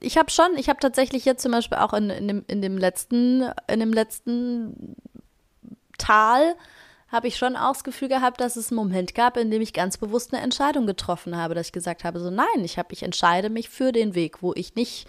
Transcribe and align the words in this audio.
ich 0.00 0.16
habe 0.16 0.30
schon, 0.30 0.56
ich 0.56 0.68
habe 0.68 0.80
tatsächlich 0.80 1.24
jetzt 1.24 1.42
zum 1.42 1.52
Beispiel 1.52 1.78
auch 1.78 1.92
in, 1.92 2.10
in, 2.10 2.28
dem, 2.28 2.44
in 2.46 2.62
dem 2.62 2.78
letzten, 2.78 3.50
in 3.68 3.80
dem 3.80 3.92
letzten 3.92 4.96
Tal 5.98 6.54
habe 7.10 7.26
ich 7.26 7.36
schon 7.36 7.56
auch 7.56 7.72
das 7.72 7.84
Gefühl 7.84 8.08
gehabt, 8.08 8.40
dass 8.40 8.56
es 8.56 8.70
einen 8.70 8.76
Moment 8.76 9.14
gab, 9.14 9.36
in 9.36 9.50
dem 9.50 9.62
ich 9.62 9.72
ganz 9.72 9.96
bewusst 9.96 10.32
eine 10.32 10.42
Entscheidung 10.42 10.86
getroffen 10.86 11.36
habe, 11.36 11.54
dass 11.54 11.68
ich 11.68 11.72
gesagt 11.72 12.04
habe, 12.04 12.20
so 12.20 12.30
nein, 12.30 12.64
ich 12.64 12.78
habe, 12.78 12.92
ich 12.92 13.02
entscheide 13.02 13.48
mich 13.50 13.68
für 13.70 13.92
den 13.92 14.14
Weg, 14.14 14.42
wo 14.42 14.52
ich 14.54 14.74
nicht, 14.74 15.08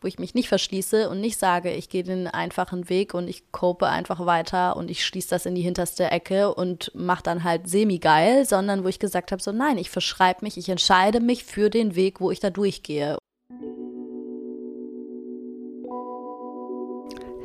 wo 0.00 0.06
ich 0.06 0.18
mich 0.18 0.34
nicht 0.34 0.48
verschließe 0.48 1.10
und 1.10 1.20
nicht 1.20 1.38
sage, 1.38 1.72
ich 1.72 1.88
gehe 1.88 2.04
den 2.04 2.28
einfachen 2.28 2.88
Weg 2.88 3.14
und 3.14 3.28
ich 3.28 3.50
kope 3.50 3.88
einfach 3.88 4.24
weiter 4.24 4.76
und 4.76 4.90
ich 4.90 5.04
schließe 5.04 5.30
das 5.30 5.44
in 5.44 5.56
die 5.56 5.62
hinterste 5.62 6.10
Ecke 6.10 6.54
und 6.54 6.92
mache 6.94 7.24
dann 7.24 7.42
halt 7.42 7.68
semi-geil, 7.68 8.46
sondern 8.46 8.84
wo 8.84 8.88
ich 8.88 9.00
gesagt 9.00 9.32
habe, 9.32 9.42
so 9.42 9.50
nein, 9.50 9.76
ich 9.76 9.90
verschreibe 9.90 10.44
mich, 10.44 10.56
ich 10.56 10.68
entscheide 10.68 11.20
mich 11.20 11.44
für 11.44 11.68
den 11.68 11.96
Weg, 11.96 12.20
wo 12.20 12.30
ich 12.30 12.38
da 12.38 12.50
durchgehe. 12.50 13.18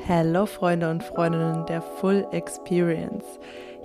Hallo 0.07 0.45
Freunde 0.45 0.91
und 0.91 1.01
Freundinnen 1.01 1.65
der 1.65 1.81
Full 1.81 2.27
Experience. 2.31 3.23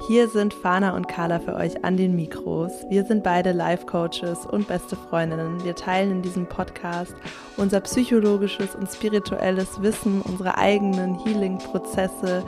Hier 0.07 0.29
sind 0.29 0.53
Fana 0.53 0.95
und 0.95 1.09
Carla 1.09 1.39
für 1.39 1.55
euch 1.55 1.83
an 1.83 1.97
den 1.97 2.15
Mikros. 2.15 2.73
Wir 2.91 3.05
sind 3.07 3.25
beide 3.25 3.53
Life 3.53 3.87
Coaches 3.87 4.45
und 4.45 4.69
beste 4.69 4.97
Freundinnen. 4.97 5.65
Wir 5.65 5.75
teilen 5.75 6.11
in 6.11 6.21
diesem 6.21 6.47
Podcast 6.47 7.15
unser 7.57 7.81
psychologisches 7.81 8.75
und 8.75 8.87
spirituelles 8.91 9.81
Wissen, 9.81 10.21
unsere 10.21 10.59
eigenen 10.59 11.19
Healing-Prozesse, 11.25 12.45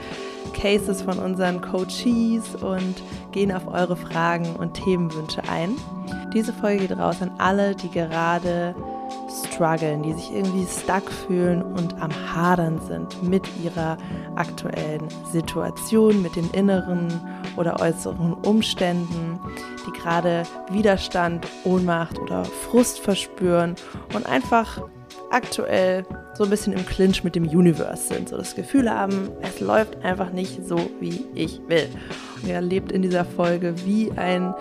Cases 0.52 1.00
von 1.00 1.18
unseren 1.18 1.62
Coaches 1.62 2.54
und 2.60 3.02
gehen 3.32 3.52
auf 3.52 3.66
eure 3.68 3.96
Fragen 3.96 4.54
und 4.56 4.74
Themenwünsche 4.74 5.42
ein. 5.50 5.78
Diese 6.34 6.52
Folge 6.52 6.88
geht 6.88 6.98
raus 6.98 7.22
an 7.22 7.30
alle, 7.38 7.74
die 7.74 7.90
gerade 7.90 8.74
strugglen, 9.44 10.02
die 10.02 10.12
sich 10.12 10.32
irgendwie 10.32 10.66
stuck 10.66 11.10
fühlen 11.10 11.62
und 11.62 12.00
am 12.00 12.10
Hadern 12.34 12.80
sind 12.86 13.22
mit 13.22 13.44
ihrer 13.62 13.96
aktuellen 14.36 15.08
Situation, 15.30 16.22
mit 16.22 16.36
den 16.36 16.50
inneren 16.50 17.08
oder 17.56 17.80
äußeren 17.80 18.34
Umständen, 18.34 19.38
die 19.86 19.92
gerade 19.98 20.44
Widerstand, 20.70 21.46
Ohnmacht 21.64 22.18
oder 22.18 22.44
Frust 22.44 22.98
verspüren 23.00 23.74
und 24.14 24.26
einfach 24.26 24.82
aktuell 25.30 26.04
so 26.34 26.44
ein 26.44 26.50
bisschen 26.50 26.72
im 26.72 26.84
Clinch 26.86 27.24
mit 27.24 27.34
dem 27.34 27.48
Universe 27.48 28.08
sind, 28.14 28.28
so 28.28 28.36
das 28.36 28.54
Gefühl 28.54 28.90
haben, 28.90 29.30
es 29.40 29.60
läuft 29.60 30.02
einfach 30.04 30.32
nicht 30.32 30.66
so, 30.66 30.78
wie 31.00 31.24
ich 31.34 31.60
will. 31.68 31.88
Und 32.36 32.48
ihr 32.48 32.54
erlebt 32.54 32.92
in 32.92 33.02
dieser 33.02 33.24
Folge, 33.24 33.74
wie 33.84 34.10
ein 34.12 34.54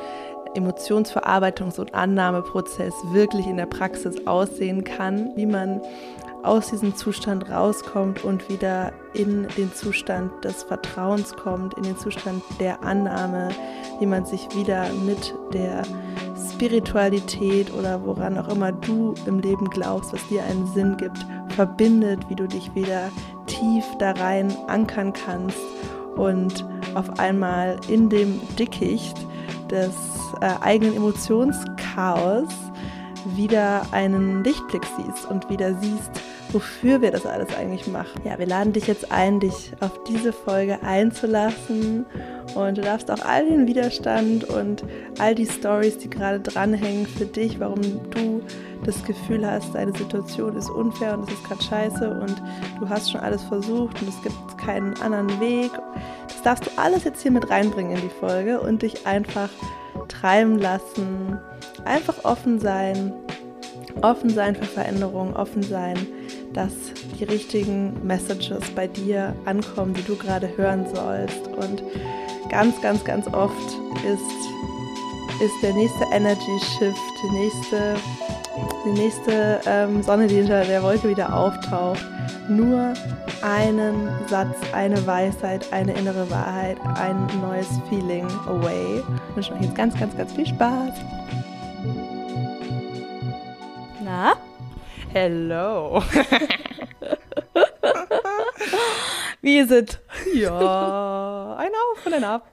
Emotionsverarbeitungs- 0.56 1.80
und 1.80 1.94
Annahmeprozess 1.94 2.94
wirklich 3.12 3.48
in 3.48 3.58
der 3.58 3.66
Praxis 3.66 4.28
aussehen 4.28 4.84
kann, 4.84 5.32
wie 5.36 5.46
man 5.46 5.82
aus 6.44 6.70
diesem 6.70 6.96
Zustand 6.96 7.50
rauskommt 7.50 8.24
und 8.24 8.50
wieder 8.50 8.92
in 9.14 9.48
den 9.58 9.72
Zustand 9.74 10.32
des 10.44 10.64
Vertrauens 10.64 11.36
kommt, 11.36 11.76
in 11.76 11.84
den 11.84 11.98
Zustand 11.98 12.42
der 12.60 12.84
Annahme, 12.84 13.50
wie 14.00 14.06
man 14.06 14.26
sich 14.26 14.48
wieder 14.56 14.92
mit 15.06 15.34
der 15.54 15.84
Spiritualität 16.52 17.72
oder 17.74 18.04
woran 18.06 18.38
auch 18.38 18.48
immer 18.50 18.72
du 18.72 19.14
im 19.26 19.40
Leben 19.40 19.70
glaubst, 19.70 20.14
was 20.14 20.28
dir 20.28 20.44
einen 20.44 20.66
Sinn 20.74 20.98
gibt, 20.98 21.26
verbindet, 21.50 22.28
wie 22.30 22.36
du 22.36 22.48
dich 22.48 22.74
wieder 22.74 23.10
tief 23.46 23.86
da 24.00 24.12
rein 24.12 24.52
ankern 24.68 25.14
kannst 25.14 25.60
und 26.16 26.66
auf 26.96 27.20
einmal 27.20 27.78
in 27.88 28.10
dem 28.10 28.40
Dickicht 28.58 29.18
des 29.72 29.96
äh, 30.42 30.54
eigenen 30.62 30.96
Emotionschaos 30.96 32.50
wieder 33.36 33.84
einen 33.92 34.44
Lichtblick 34.44 34.84
siehst 34.98 35.26
und 35.26 35.50
wieder 35.50 35.74
siehst, 35.76 36.12
wofür 36.54 37.02
wir 37.02 37.12
das 37.12 37.26
alles 37.26 37.56
eigentlich 37.56 37.88
machen. 37.88 38.22
Ja, 38.26 38.38
wir 38.38 38.46
laden 38.46 38.74
dich 38.74 38.88
jetzt 38.88 39.12
ein, 39.12 39.40
dich 39.40 39.72
auf 39.80 40.04
diese 40.06 40.34
Folge 40.34 40.82
einzulassen 40.84 42.06
und 42.56 42.78
du 42.78 42.82
darfst 42.82 43.10
auch 43.10 43.24
all 43.26 43.46
den 43.46 43.68
Widerstand 43.68 44.44
und 44.46 44.84
all 45.20 45.36
die 45.36 45.46
Stories, 45.46 45.98
die 45.98 46.10
gerade 46.10 46.40
dranhängen 46.40 47.06
für 47.06 47.26
dich, 47.26 47.60
warum 47.60 47.82
du 48.10 48.42
das 48.84 49.04
Gefühl 49.04 49.46
hast, 49.46 49.74
deine 49.76 49.94
Situation 49.96 50.56
ist 50.56 50.70
unfair 50.70 51.18
und 51.18 51.30
es 51.30 51.36
ist 51.36 51.44
gerade 51.44 51.64
scheiße 51.64 52.10
und 52.10 52.42
du 52.80 52.90
hast 52.90 53.12
schon 53.12 53.22
alles 53.22 53.44
versucht 53.44 54.02
und 54.02 54.10
es 54.10 54.22
gibt 54.24 54.58
keinen 54.58 55.00
anderen 55.02 55.40
Weg. 55.40 55.72
Das 56.28 56.42
darfst 56.42 56.66
du 56.66 56.72
alles 56.78 57.04
jetzt 57.04 57.22
hier 57.22 57.32
mit 57.32 57.50
reinbringen 57.50 57.96
in 57.96 58.02
die 58.02 58.20
Folge 58.20 58.60
und 58.60 58.82
dich 58.82 59.06
einfach 59.06 59.50
treiben 60.08 60.58
lassen, 60.58 61.38
einfach 61.86 62.26
offen 62.26 62.60
sein, 62.60 63.14
offen 64.02 64.30
sein 64.30 64.56
für 64.56 64.66
Veränderungen, 64.66 65.36
offen 65.36 65.64
sein, 65.64 65.98
dass 66.54 66.74
die 67.20 67.24
richtigen 67.24 68.06
Messages 68.06 68.70
bei 68.76 68.88
dir 68.88 69.36
ankommen, 69.46 69.94
die 69.94 70.04
du 70.04 70.16
gerade 70.16 70.50
hören 70.58 70.86
sollst. 70.94 71.48
Und 71.48 71.84
ganz, 72.50 72.82
ganz, 72.82 73.04
ganz 73.04 73.28
oft 73.28 73.78
ist, 74.06 75.42
ist 75.42 75.62
der 75.62 75.74
nächste 75.74 76.06
Energy 76.12 76.60
Shift, 76.78 77.00
die 77.24 77.38
nächste, 77.38 77.96
die 78.86 79.02
nächste 79.02 79.62
ähm, 79.66 80.04
Sonne, 80.04 80.28
die 80.28 80.36
hinter 80.36 80.64
der 80.66 80.84
Wolke 80.84 81.10
wieder 81.10 81.36
auftaucht, 81.36 82.06
nur 82.50 82.94
einen 83.42 84.10
Satz, 84.28 84.58
eine 84.74 85.06
Weisheit, 85.08 85.72
eine 85.72 85.94
innere 85.94 86.30
Wahrheit, 86.30 86.78
ein 86.96 87.28
neues 87.42 87.68
Feeling 87.90 88.28
away. 88.48 89.02
Ich 89.30 89.36
wünsche 89.36 89.54
euch 89.54 89.62
jetzt 89.62 89.76
ganz, 89.76 89.98
ganz, 90.00 90.16
ganz 90.16 90.34
viel 90.34 90.48
Spaß. 90.48 90.92
Na? 94.04 94.34
Hello. 95.14 96.02
Wie 99.42 99.58
ist 99.58 99.72
es? 99.72 100.00
Ja, 100.34 101.56
ein 101.60 101.70
Auf 101.70 102.06
und 102.06 102.14
ein 102.14 102.24
Ab. 102.24 102.48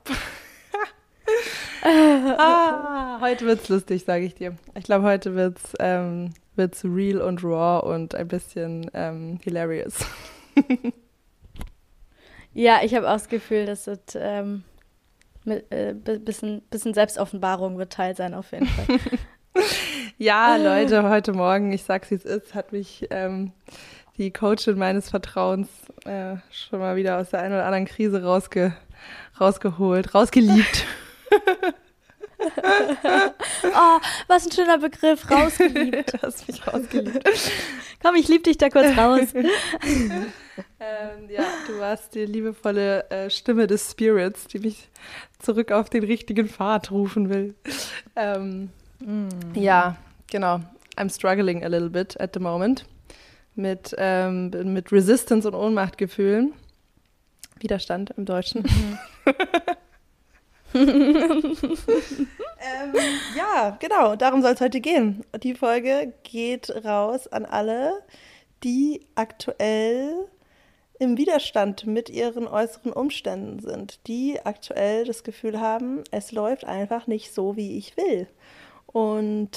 ah, 1.84 3.20
heute 3.20 3.46
wird's 3.46 3.68
lustig, 3.68 4.04
sage 4.04 4.24
ich 4.24 4.34
dir. 4.34 4.56
Ich 4.74 4.82
glaube, 4.82 5.04
heute 5.04 5.36
wird's, 5.36 5.72
ähm, 5.78 6.34
wird's 6.56 6.84
real 6.84 7.20
und 7.20 7.44
raw 7.44 7.86
und 7.86 8.16
ein 8.16 8.26
bisschen 8.26 8.90
ähm, 8.92 9.38
hilarious. 9.44 10.04
ja, 12.54 12.80
ich 12.82 12.92
habe 12.96 13.06
auch 13.06 13.12
das 13.12 13.28
Gefühl, 13.28 13.66
dass 13.66 13.86
es 13.86 14.00
ähm, 14.16 14.64
mit 15.44 15.70
äh, 15.70 15.94
bisschen, 15.94 16.62
bisschen 16.70 16.92
Selbstoffenbarung 16.92 17.78
wird 17.78 17.92
Teil 17.92 18.16
sein, 18.16 18.34
auf 18.34 18.50
jeden 18.50 18.66
Fall. 18.66 18.98
Ja, 20.18 20.56
Leute, 20.56 21.08
heute 21.08 21.32
Morgen, 21.32 21.72
ich 21.72 21.84
sag's 21.84 22.10
wie 22.10 22.16
es 22.16 22.24
ist, 22.24 22.54
hat 22.54 22.72
mich 22.72 23.06
ähm, 23.10 23.52
die 24.16 24.32
Coachin 24.32 24.78
meines 24.78 25.10
Vertrauens 25.10 25.68
äh, 26.04 26.36
schon 26.50 26.80
mal 26.80 26.96
wieder 26.96 27.18
aus 27.18 27.30
der 27.30 27.40
einen 27.40 27.54
oder 27.54 27.64
anderen 27.64 27.86
Krise 27.86 28.22
rausge 28.22 28.76
rausgeholt, 29.40 30.14
rausgeliebt. 30.14 30.84
oh, 32.38 34.00
was 34.28 34.46
ein 34.46 34.52
schöner 34.52 34.78
Begriff, 34.78 35.28
rausgeliebt. 35.30 36.12
Du 36.12 36.22
hast 36.22 36.46
mich 36.46 36.66
rausgeliebt. 36.66 37.28
Komm, 38.00 38.14
ich 38.14 38.28
lieb 38.28 38.44
dich 38.44 38.58
da 38.58 38.68
kurz 38.68 38.96
raus. 38.96 39.34
ähm, 39.34 40.26
ja, 41.28 41.44
du 41.66 41.78
warst 41.80 42.14
die 42.14 42.26
liebevolle 42.26 43.10
äh, 43.10 43.30
Stimme 43.30 43.66
des 43.66 43.90
Spirits, 43.90 44.46
die 44.46 44.60
mich 44.60 44.88
zurück 45.40 45.72
auf 45.72 45.90
den 45.90 46.04
richtigen 46.04 46.48
Pfad 46.48 46.90
rufen 46.90 47.28
will. 47.28 47.54
Ähm, 48.14 48.70
mm. 49.00 49.54
Ja, 49.54 49.96
genau. 50.30 50.60
I'm 50.96 51.10
struggling 51.10 51.64
a 51.64 51.68
little 51.68 51.90
bit 51.90 52.16
at 52.20 52.34
the 52.34 52.40
moment 52.40 52.84
mit, 53.54 53.94
ähm, 53.98 54.50
mit 54.72 54.90
Resistance 54.92 55.46
und 55.46 55.54
Ohnmachtgefühlen. 55.54 56.54
Widerstand 57.60 58.10
im 58.16 58.24
Deutschen. 58.24 58.62
Mhm. 58.62 58.98
ähm, 60.74 61.44
ja, 63.36 63.76
genau, 63.80 64.16
darum 64.16 64.42
soll 64.42 64.52
es 64.52 64.60
heute 64.60 64.80
gehen. 64.80 65.24
Die 65.42 65.54
Folge 65.54 66.12
geht 66.22 66.70
raus 66.84 67.26
an 67.26 67.44
alle, 67.44 68.02
die 68.62 69.06
aktuell 69.14 70.28
im 70.98 71.16
Widerstand 71.16 71.86
mit 71.86 72.10
ihren 72.10 72.46
äußeren 72.46 72.92
Umständen 72.92 73.60
sind, 73.60 74.06
die 74.06 74.40
aktuell 74.44 75.04
das 75.04 75.22
Gefühl 75.22 75.60
haben, 75.60 76.02
es 76.10 76.32
läuft 76.32 76.64
einfach 76.64 77.06
nicht 77.06 77.32
so, 77.32 77.56
wie 77.56 77.78
ich 77.78 77.96
will. 77.96 78.26
Und 78.90 79.50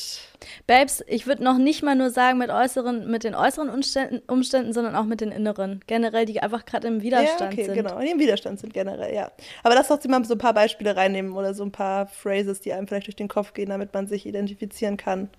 Babes, 0.67 1.01
ich 1.07 1.25
würde 1.25 1.41
noch 1.41 1.57
nicht 1.57 1.83
mal 1.83 1.95
nur 1.95 2.09
sagen 2.09 2.37
mit 2.37 2.49
äußeren, 2.49 3.09
mit 3.09 3.23
den 3.23 3.33
äußeren 3.33 3.69
Umständen, 3.69 4.21
Umständen, 4.27 4.73
sondern 4.73 4.93
auch 4.93 5.05
mit 5.05 5.21
den 5.21 5.31
inneren. 5.31 5.79
Generell, 5.87 6.25
die 6.25 6.41
einfach 6.41 6.65
gerade 6.65 6.89
im 6.89 7.01
Widerstand 7.01 7.39
ja, 7.39 7.47
okay, 7.47 7.65
sind. 7.65 7.75
Genau, 7.75 7.97
die 7.99 8.11
im 8.11 8.19
Widerstand 8.19 8.59
sind 8.59 8.73
generell, 8.73 9.15
ja. 9.15 9.31
Aber 9.63 9.75
lass 9.75 9.87
doch 9.87 10.03
mal 10.05 10.23
so 10.25 10.35
ein 10.35 10.37
paar 10.37 10.53
Beispiele 10.53 10.97
reinnehmen 10.97 11.31
oder 11.31 11.53
so 11.53 11.63
ein 11.63 11.71
paar 11.71 12.07
Phrases, 12.07 12.59
die 12.59 12.73
einem 12.73 12.87
vielleicht 12.87 13.07
durch 13.07 13.15
den 13.15 13.29
Kopf 13.29 13.53
gehen, 13.53 13.69
damit 13.69 13.93
man 13.93 14.05
sich 14.05 14.25
identifizieren 14.25 14.97
kann. 14.97 15.29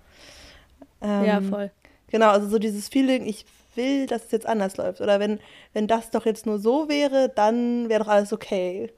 Ähm, 0.99 1.25
ja, 1.25 1.41
voll. 1.41 1.69
Genau, 2.07 2.29
also 2.29 2.49
so 2.49 2.57
dieses 2.57 2.89
Feeling, 2.89 3.27
ich 3.27 3.45
will, 3.75 4.07
dass 4.07 4.25
es 4.25 4.31
jetzt 4.31 4.47
anders 4.47 4.75
läuft. 4.77 5.01
Oder 5.01 5.19
wenn, 5.19 5.39
wenn 5.73 5.85
das 5.85 6.09
doch 6.09 6.25
jetzt 6.25 6.47
nur 6.47 6.57
so 6.57 6.89
wäre, 6.89 7.29
dann 7.29 7.89
wäre 7.89 8.03
doch 8.03 8.09
alles 8.09 8.33
okay. 8.33 8.91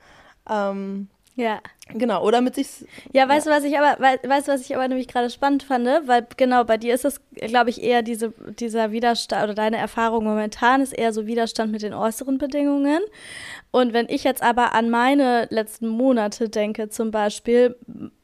Ähm, 0.50 1.10
Ja. 1.36 1.60
Genau, 1.90 2.24
oder 2.26 2.42
mit 2.42 2.56
sich. 2.56 2.86
Ja, 3.14 3.30
weißt 3.30 3.46
ja. 3.46 3.52
du, 3.52 3.58
was 3.58 3.64
ich 3.64 3.78
aber, 3.78 4.02
weißt 4.02 4.48
du, 4.48 4.52
was 4.52 4.62
ich 4.62 4.76
aber 4.76 4.88
nämlich 4.88 5.08
gerade 5.08 5.30
spannend 5.30 5.64
fand? 5.64 5.86
Weil 5.86 6.26
genau, 6.36 6.64
bei 6.64 6.78
dir 6.78 6.96
ist 6.96 7.06
es, 7.06 7.22
glaube 7.34 7.70
ich, 7.70 7.84
eher 7.84 8.02
diese, 8.02 8.34
dieser 8.58 8.92
Widerstand 8.92 9.44
oder 9.44 9.54
deine 9.54 9.78
Erfahrung 9.78 10.24
momentan 10.24 10.82
ist 10.82 10.94
eher 10.94 11.14
so 11.14 11.28
Widerstand 11.28 11.72
mit 11.72 11.84
den 11.84 11.94
äußeren 11.94 12.38
Bedingungen. 12.38 13.02
Und 13.70 13.94
wenn 13.94 14.08
ich 14.10 14.24
jetzt 14.24 14.42
aber 14.42 14.74
an 14.74 14.90
meine 14.90 15.48
letzten 15.52 15.88
Monate 15.88 16.50
denke, 16.50 16.90
zum 16.90 17.12
Beispiel, 17.12 17.76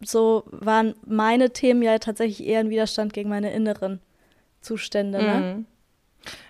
so 0.04 0.44
waren 0.48 0.96
meine 1.06 1.52
Themen 1.52 1.82
ja 1.84 2.00
tatsächlich 2.00 2.48
eher 2.48 2.62
ein 2.62 2.70
Widerstand 2.70 3.14
gegen 3.14 3.30
meine 3.30 3.54
inneren 3.54 4.00
Zustände, 4.62 5.22
ne? 5.22 5.56
Mhm. 5.56 5.66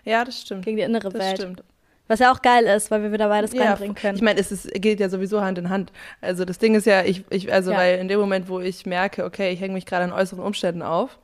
Ja, 0.05 0.23
das 0.23 0.41
stimmt. 0.41 0.65
Gegen 0.65 0.77
die 0.77 0.83
innere 0.83 1.09
das 1.09 1.21
Welt. 1.21 1.37
Stimmt. 1.37 1.63
Was 2.07 2.19
ja 2.19 2.31
auch 2.31 2.41
geil 2.41 2.65
ist, 2.65 2.91
weil 2.91 3.03
wir 3.03 3.11
wieder 3.11 3.29
beides 3.29 3.53
ja, 3.53 3.69
reinbringen 3.69 3.95
können. 3.95 4.15
Ich 4.15 4.21
meine, 4.21 4.39
es 4.39 4.51
ist, 4.51 4.69
geht 4.73 4.99
ja 4.99 5.07
sowieso 5.07 5.41
Hand 5.41 5.57
in 5.57 5.69
Hand. 5.69 5.91
Also 6.19 6.43
das 6.43 6.57
Ding 6.57 6.75
ist 6.75 6.85
ja, 6.85 7.03
ich, 7.03 7.23
ich 7.29 7.53
also 7.53 7.71
ja. 7.71 7.77
weil 7.77 7.99
in 7.99 8.07
dem 8.07 8.19
Moment, 8.19 8.49
wo 8.49 8.59
ich 8.59 8.85
merke, 8.85 9.23
okay, 9.23 9.51
ich 9.51 9.61
hänge 9.61 9.73
mich 9.73 9.85
gerade 9.85 10.03
an 10.03 10.11
äußeren 10.11 10.43
Umständen 10.43 10.81
auf 10.81 11.19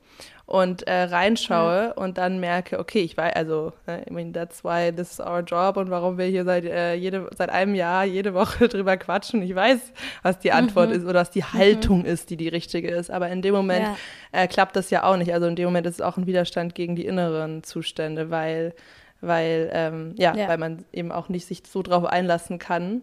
und 0.47 0.87
äh, 0.87 1.03
reinschaue 1.03 1.87
ja. 1.87 1.91
und 1.91 2.17
dann 2.17 2.39
merke, 2.39 2.79
okay, 2.79 2.99
ich 2.99 3.17
weiß, 3.17 3.35
also, 3.35 3.73
äh, 3.85 4.09
I 4.09 4.13
mean, 4.13 4.31
that's 4.31 4.63
why 4.63 4.93
this 4.95 5.11
is 5.11 5.19
our 5.19 5.41
job 5.41 5.75
und 5.75 5.89
warum 5.89 6.17
wir 6.17 6.25
hier 6.25 6.45
seit, 6.45 6.63
äh, 6.63 6.93
jede, 6.95 7.29
seit 7.37 7.49
einem 7.49 7.75
Jahr 7.75 8.05
jede 8.05 8.33
Woche 8.33 8.67
drüber 8.69 8.95
quatschen. 8.95 9.41
Ich 9.41 9.53
weiß, 9.53 9.91
was 10.23 10.39
die 10.39 10.53
Antwort 10.53 10.89
mhm. 10.89 10.95
ist 10.95 11.03
oder 11.05 11.19
was 11.19 11.31
die 11.31 11.43
Haltung 11.43 11.99
mhm. 11.99 12.05
ist, 12.05 12.29
die 12.29 12.37
die 12.37 12.47
richtige 12.47 12.89
ist. 12.89 13.11
Aber 13.11 13.27
in 13.27 13.41
dem 13.41 13.53
Moment 13.53 13.87
äh, 14.31 14.47
klappt 14.47 14.77
das 14.77 14.89
ja 14.89 15.03
auch 15.03 15.17
nicht. 15.17 15.33
Also 15.33 15.47
in 15.47 15.57
dem 15.57 15.65
Moment 15.65 15.85
ist 15.85 15.95
es 15.95 16.01
auch 16.01 16.15
ein 16.15 16.27
Widerstand 16.27 16.75
gegen 16.75 16.95
die 16.95 17.05
inneren 17.05 17.63
Zustände, 17.63 18.29
weil 18.29 18.73
weil, 19.21 19.69
ähm, 19.73 20.15
ja, 20.17 20.35
ja, 20.35 20.47
weil 20.47 20.57
man 20.57 20.85
eben 20.93 21.11
auch 21.11 21.29
nicht 21.29 21.45
sich 21.45 21.63
so 21.67 21.81
drauf 21.81 22.05
einlassen 22.05 22.59
kann 22.59 23.01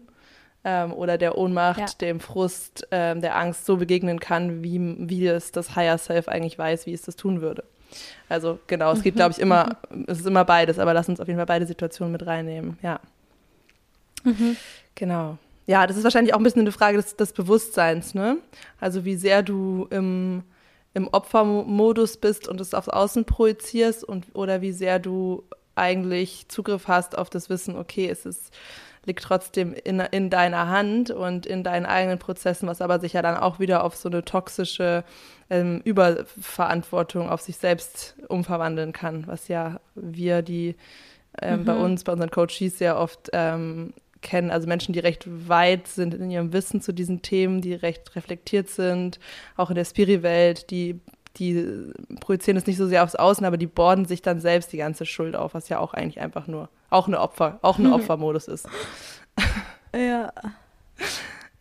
ähm, 0.63 0.93
oder 0.93 1.17
der 1.17 1.37
Ohnmacht, 1.37 1.79
ja. 1.79 1.85
dem 2.01 2.19
Frust, 2.19 2.87
ähm, 2.91 3.21
der 3.21 3.37
Angst 3.37 3.65
so 3.65 3.77
begegnen 3.77 4.19
kann, 4.19 4.63
wie, 4.63 4.95
wie 5.09 5.27
es 5.27 5.51
das 5.51 5.75
Higher 5.75 5.97
Self 5.97 6.27
eigentlich 6.27 6.57
weiß, 6.57 6.85
wie 6.85 6.93
es 6.93 7.03
das 7.03 7.15
tun 7.15 7.41
würde. 7.41 7.63
Also 8.27 8.59
genau, 8.67 8.91
es 8.91 9.03
geht, 9.03 9.15
mhm. 9.15 9.17
glaube 9.17 9.31
ich, 9.31 9.39
immer, 9.39 9.77
mhm. 9.89 10.05
es 10.07 10.19
ist 10.19 10.27
immer 10.27 10.43
beides, 10.43 10.79
aber 10.79 10.93
lass 10.93 11.07
uns 11.07 11.19
auf 11.19 11.27
jeden 11.27 11.37
Fall 11.37 11.45
beide 11.45 11.65
Situationen 11.65 12.11
mit 12.11 12.25
reinnehmen, 12.25 12.77
ja. 12.81 12.99
Mhm. 14.23 14.57
Genau. 14.95 15.37
Ja, 15.67 15.87
das 15.87 15.97
ist 15.97 16.03
wahrscheinlich 16.03 16.33
auch 16.33 16.39
ein 16.39 16.43
bisschen 16.43 16.61
eine 16.61 16.71
Frage 16.71 16.97
des, 16.97 17.15
des 17.15 17.33
Bewusstseins, 17.33 18.13
ne? 18.13 18.37
Also 18.79 19.05
wie 19.05 19.15
sehr 19.15 19.43
du 19.43 19.87
im, 19.89 20.43
im 20.93 21.07
Opfermodus 21.07 22.17
bist 22.17 22.47
und 22.47 22.61
es 22.61 22.73
aufs 22.73 22.89
Außen 22.89 23.25
projizierst 23.25 24.03
und 24.03 24.25
oder 24.33 24.61
wie 24.61 24.71
sehr 24.71 24.99
du 24.99 25.43
eigentlich 25.75 26.47
Zugriff 26.47 26.87
hast 26.87 27.17
auf 27.17 27.29
das 27.29 27.49
Wissen, 27.49 27.75
okay, 27.77 28.09
es 28.09 28.25
ist, 28.25 28.53
liegt 29.05 29.23
trotzdem 29.23 29.73
in, 29.73 29.99
in 29.99 30.29
deiner 30.29 30.69
Hand 30.69 31.11
und 31.11 31.45
in 31.45 31.63
deinen 31.63 31.85
eigenen 31.85 32.19
Prozessen, 32.19 32.67
was 32.67 32.81
aber 32.81 32.99
sich 32.99 33.13
ja 33.13 33.21
dann 33.21 33.37
auch 33.37 33.59
wieder 33.59 33.83
auf 33.83 33.95
so 33.95 34.09
eine 34.09 34.23
toxische 34.25 35.03
ähm, 35.49 35.81
Überverantwortung 35.83 37.29
auf 37.29 37.41
sich 37.41 37.57
selbst 37.57 38.15
umverwandeln 38.27 38.93
kann, 38.93 39.27
was 39.27 39.47
ja 39.47 39.79
wir, 39.93 40.41
die 40.41 40.75
ähm, 41.41 41.61
mhm. 41.61 41.65
bei 41.65 41.75
uns, 41.75 42.03
bei 42.03 42.13
unseren 42.13 42.31
Coaches 42.31 42.77
sehr 42.77 42.97
oft 42.97 43.29
ähm, 43.33 43.93
kennen, 44.21 44.49
also 44.49 44.67
Menschen, 44.67 44.93
die 44.93 44.99
recht 44.99 45.25
weit 45.47 45.87
sind 45.87 46.15
in 46.15 46.31
ihrem 46.31 46.51
Wissen 46.51 46.81
zu 46.81 46.93
diesen 46.93 47.21
Themen, 47.21 47.61
die 47.61 47.75
recht 47.75 48.15
reflektiert 48.15 48.69
sind, 48.69 49.19
auch 49.55 49.69
in 49.69 49.75
der 49.75 49.85
Spiri-Welt, 49.85 50.71
die 50.71 50.99
die 51.37 51.91
projizieren 52.19 52.57
es 52.57 52.65
nicht 52.65 52.77
so 52.77 52.87
sehr 52.87 53.03
aufs 53.03 53.15
Außen, 53.15 53.45
aber 53.45 53.57
die 53.57 53.67
borden 53.67 54.05
sich 54.05 54.21
dann 54.21 54.39
selbst 54.39 54.73
die 54.73 54.77
ganze 54.77 55.05
Schuld 55.05 55.35
auf, 55.35 55.53
was 55.53 55.69
ja 55.69 55.79
auch 55.79 55.93
eigentlich 55.93 56.21
einfach 56.21 56.47
nur 56.47 56.69
auch 56.89 57.07
eine 57.07 57.19
Opfer, 57.19 57.59
auch 57.61 57.79
eine 57.79 57.93
Opfermodus 57.93 58.47
ist. 58.47 58.67
Ja. 59.97 60.33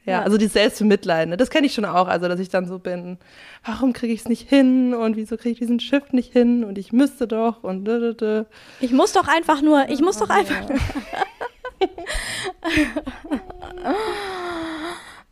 Ja, 0.05 0.23
also 0.23 0.39
die 0.39 0.49
Selbstbemitleiden, 0.49 1.31
ne? 1.31 1.37
das 1.37 1.51
kenne 1.51 1.69
ich 1.69 1.73
schon 1.73 1.85
auch, 1.85 2.09
also 2.09 2.27
dass 2.27 2.41
ich 2.41 2.49
dann 2.49 2.67
so 2.67 2.81
bin, 2.81 3.17
warum 3.65 3.93
kriege 3.93 4.13
ich 4.13 4.21
es 4.21 4.29
nicht 4.29 4.49
hin 4.49 4.93
und 4.93 5.17
wieso 5.17 5.37
kriege 5.37 5.53
ich 5.53 5.59
diesen 5.61 5.79
Shift 5.79 6.13
nicht 6.13 6.33
hin 6.33 6.65
und 6.65 6.77
ich 6.77 6.93
müsste 6.93 7.29
doch 7.29 7.63
und 7.63 7.85
dö, 7.85 8.01
dö, 8.01 8.15
dö. 8.15 8.45
Ich 8.81 8.93
muss 8.93 9.13
doch 9.13 9.29
einfach 9.29 9.63
nur, 9.63 9.89
ich 9.89 10.01
muss 10.01 10.19
doch 10.19 10.31
einfach 10.31 10.69
nur. 10.69 10.79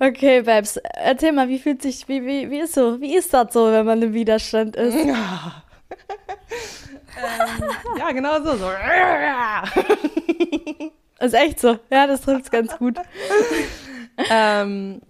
Okay, 0.03 0.43
Babs, 0.43 0.79
erzähl 0.95 1.31
mal, 1.31 1.49
wie 1.49 1.61
fühlt 1.61 1.81
sich, 1.81 2.09
wie, 2.09 2.27
wie, 2.27 2.51
wie 2.51 2.59
ist 2.59 2.75
so, 2.75 3.01
wie 3.01 3.15
ist 3.15 3.33
das 3.33 3.53
so, 3.53 3.71
wenn 3.71 3.87
man 3.87 4.03
im 4.03 4.13
Widerstand 4.13 4.75
ist? 4.75 4.97
Ja, 4.97 5.63
ähm, 7.17 7.65
ja 8.01 8.11
genau 8.11 8.43
so, 8.43 8.57
so. 8.57 8.69
ist 11.21 11.35
echt 11.35 11.61
so, 11.61 11.79
ja, 11.89 12.09
das 12.09 12.23
trifft 12.23 12.47
es 12.47 12.51
ganz 12.51 12.77
gut. 12.79 12.99
ähm, 14.29 15.03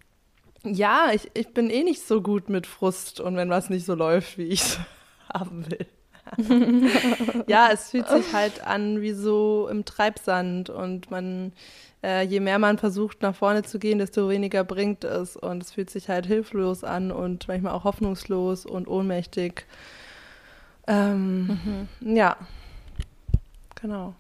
ja, 0.63 1.09
ich, 1.15 1.31
ich 1.33 1.55
bin 1.55 1.71
eh 1.71 1.85
nicht 1.85 2.07
so 2.07 2.21
gut 2.21 2.51
mit 2.51 2.67
Frust 2.67 3.19
und 3.19 3.35
wenn 3.37 3.49
was 3.49 3.71
nicht 3.71 3.87
so 3.87 3.95
läuft, 3.95 4.37
wie 4.37 4.49
ich 4.49 4.61
es 4.61 4.79
haben 5.33 5.65
will. 5.71 5.87
ja, 7.47 7.71
es 7.73 7.93
fühlt 7.93 8.11
sich 8.11 8.31
halt 8.35 8.63
an 8.67 9.01
wie 9.01 9.13
so 9.13 9.69
im 9.71 9.87
Treibsand 9.87 10.69
und 10.69 11.11
man 11.11 11.53
äh, 12.03 12.23
je 12.23 12.41
mehr 12.41 12.59
man 12.59 12.79
versucht, 12.79 13.23
nach 13.23 13.35
vorne 13.35 13.63
zu 13.63 13.79
gehen, 13.79 13.99
desto 13.99 14.29
weniger 14.29 14.65
bringt 14.65 15.05
es. 15.05 15.37
Und 15.37 15.63
es 15.63 15.73
fühlt 15.73 15.91
sich 15.91 16.09
halt 16.09 16.27
hilflos 16.27 16.85
an 16.85 17.13
und 17.13 17.49
manchmal 17.49 17.73
auch 17.73 17.85
hoffnungslos 17.85 18.67
und 18.67 18.89
ohnmächtig. 18.89 19.67
Ähm, 20.87 21.89
mhm. 22.01 22.17
Ja, 22.17 22.37
genau. 23.81 24.15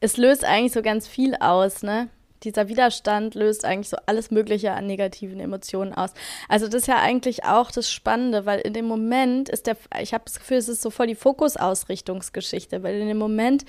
Es 0.00 0.16
löst 0.16 0.44
eigentlich 0.44 0.72
so 0.72 0.82
ganz 0.82 1.08
viel 1.08 1.34
aus, 1.36 1.82
ne? 1.82 2.08
Dieser 2.44 2.68
Widerstand 2.68 3.34
löst 3.34 3.64
eigentlich 3.64 3.88
so 3.88 3.96
alles 4.06 4.30
Mögliche 4.30 4.72
an 4.72 4.86
negativen 4.86 5.40
Emotionen 5.40 5.92
aus. 5.92 6.10
Also 6.48 6.66
das 6.66 6.82
ist 6.82 6.86
ja 6.86 6.98
eigentlich 7.00 7.44
auch 7.44 7.70
das 7.70 7.90
Spannende, 7.90 8.46
weil 8.46 8.60
in 8.60 8.72
dem 8.72 8.86
Moment 8.86 9.48
ist 9.48 9.66
der, 9.66 9.76
ich 10.00 10.14
habe 10.14 10.24
das 10.24 10.38
Gefühl, 10.38 10.58
es 10.58 10.68
ist 10.68 10.82
so 10.82 10.90
voll 10.90 11.06
die 11.06 11.14
Fokusausrichtungsgeschichte, 11.14 12.82
weil 12.82 13.00
in 13.00 13.08
dem 13.08 13.18
Moment 13.18 13.64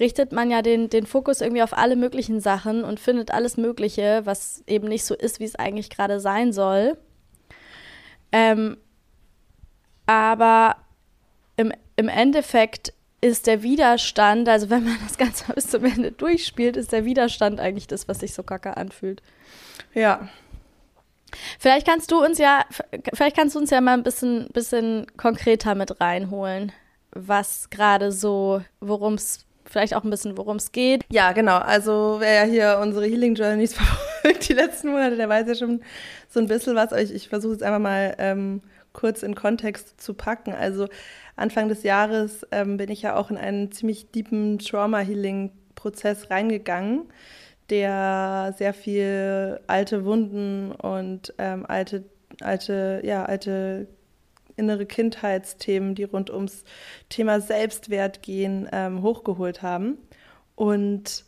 richtet 0.00 0.32
man 0.32 0.50
ja 0.50 0.62
den, 0.62 0.90
den 0.90 1.06
Fokus 1.06 1.40
irgendwie 1.40 1.62
auf 1.62 1.76
alle 1.76 1.96
möglichen 1.96 2.40
Sachen 2.40 2.84
und 2.84 3.00
findet 3.00 3.30
alles 3.30 3.56
Mögliche, 3.56 4.22
was 4.24 4.62
eben 4.66 4.88
nicht 4.88 5.04
so 5.04 5.14
ist, 5.14 5.40
wie 5.40 5.44
es 5.44 5.56
eigentlich 5.56 5.90
gerade 5.90 6.20
sein 6.20 6.52
soll. 6.52 6.98
Ähm, 8.32 8.76
aber 10.06 10.76
im, 11.56 11.72
im 11.96 12.08
Endeffekt 12.08 12.92
ist 13.20 13.46
der 13.46 13.62
Widerstand, 13.62 14.48
also 14.48 14.70
wenn 14.70 14.84
man 14.84 14.98
das 15.02 15.18
Ganze 15.18 15.52
bis 15.54 15.68
zum 15.68 15.84
Ende 15.84 16.12
durchspielt, 16.12 16.76
ist 16.76 16.92
der 16.92 17.04
Widerstand 17.04 17.60
eigentlich 17.60 17.86
das, 17.86 18.08
was 18.08 18.20
sich 18.20 18.34
so 18.34 18.42
kacke 18.42 18.76
anfühlt. 18.76 19.22
Ja. 19.94 20.28
Vielleicht 21.58 21.86
kannst 21.86 22.10
du 22.12 22.24
uns 22.24 22.38
ja, 22.38 22.64
vielleicht 23.12 23.36
kannst 23.36 23.54
du 23.54 23.58
uns 23.58 23.70
ja 23.70 23.80
mal 23.80 23.94
ein 23.94 24.04
bisschen, 24.04 24.48
bisschen 24.52 25.06
konkreter 25.16 25.74
mit 25.74 26.00
reinholen, 26.00 26.72
was 27.10 27.68
gerade 27.68 28.12
so, 28.12 28.62
worum 28.80 29.14
es 29.14 29.46
vielleicht 29.64 29.94
auch 29.94 30.04
ein 30.04 30.10
bisschen, 30.10 30.36
worum 30.38 30.56
es 30.56 30.72
geht. 30.72 31.04
Ja, 31.10 31.32
genau. 31.32 31.56
Also 31.58 32.16
wer 32.20 32.44
ja 32.44 32.50
hier 32.50 32.78
unsere 32.80 33.06
Healing 33.06 33.34
Journeys 33.34 33.74
verfolgt 34.22 34.48
die 34.48 34.52
letzten 34.52 34.90
Monate, 34.90 35.16
der 35.16 35.28
weiß 35.28 35.48
ja 35.48 35.54
schon 35.54 35.82
so 36.28 36.40
ein 36.40 36.46
bisschen 36.46 36.76
was. 36.76 36.92
Ich, 36.92 37.12
ich 37.12 37.28
versuche 37.28 37.54
es 37.54 37.62
einfach 37.62 37.80
mal 37.80 38.14
ähm, 38.18 38.62
kurz 38.92 39.22
in 39.22 39.34
Kontext 39.34 40.00
zu 40.00 40.14
packen. 40.14 40.54
Also 40.54 40.88
Anfang 41.36 41.68
des 41.68 41.82
Jahres 41.82 42.46
ähm, 42.50 42.78
bin 42.78 42.90
ich 42.90 43.02
ja 43.02 43.16
auch 43.16 43.30
in 43.30 43.36
einen 43.36 43.70
ziemlich 43.70 44.10
deepen 44.10 44.58
Trauma-Healing-Prozess 44.58 46.30
reingegangen, 46.30 47.04
der 47.70 48.54
sehr 48.56 48.72
viel 48.72 49.60
alte 49.66 50.04
Wunden 50.04 50.72
und 50.72 51.34
ähm, 51.38 51.66
alte, 51.66 52.04
alte, 52.40 53.02
ja, 53.04 53.24
alte 53.24 53.86
innere 54.56 54.86
Kindheitsthemen, 54.86 55.94
die 55.94 56.04
rund 56.04 56.30
ums 56.30 56.64
Thema 57.10 57.40
Selbstwert 57.40 58.22
gehen, 58.22 58.68
ähm, 58.72 59.02
hochgeholt 59.02 59.62
haben. 59.62 59.98
Und 60.54 61.26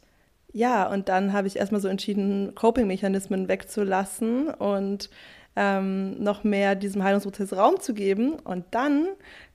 ja, 0.52 0.90
und 0.90 1.10
dann 1.10 1.34
habe 1.34 1.46
ich 1.46 1.56
erstmal 1.56 1.80
so 1.80 1.88
entschieden, 1.88 2.54
Coping-Mechanismen 2.54 3.48
wegzulassen 3.48 4.48
und 4.48 5.10
ähm, 5.56 6.22
noch 6.22 6.44
mehr 6.44 6.74
diesem 6.74 7.02
Heilungsprozess 7.02 7.52
Raum 7.52 7.80
zu 7.80 7.92
geben. 7.92 8.34
Und 8.34 8.64
dann 8.70 9.08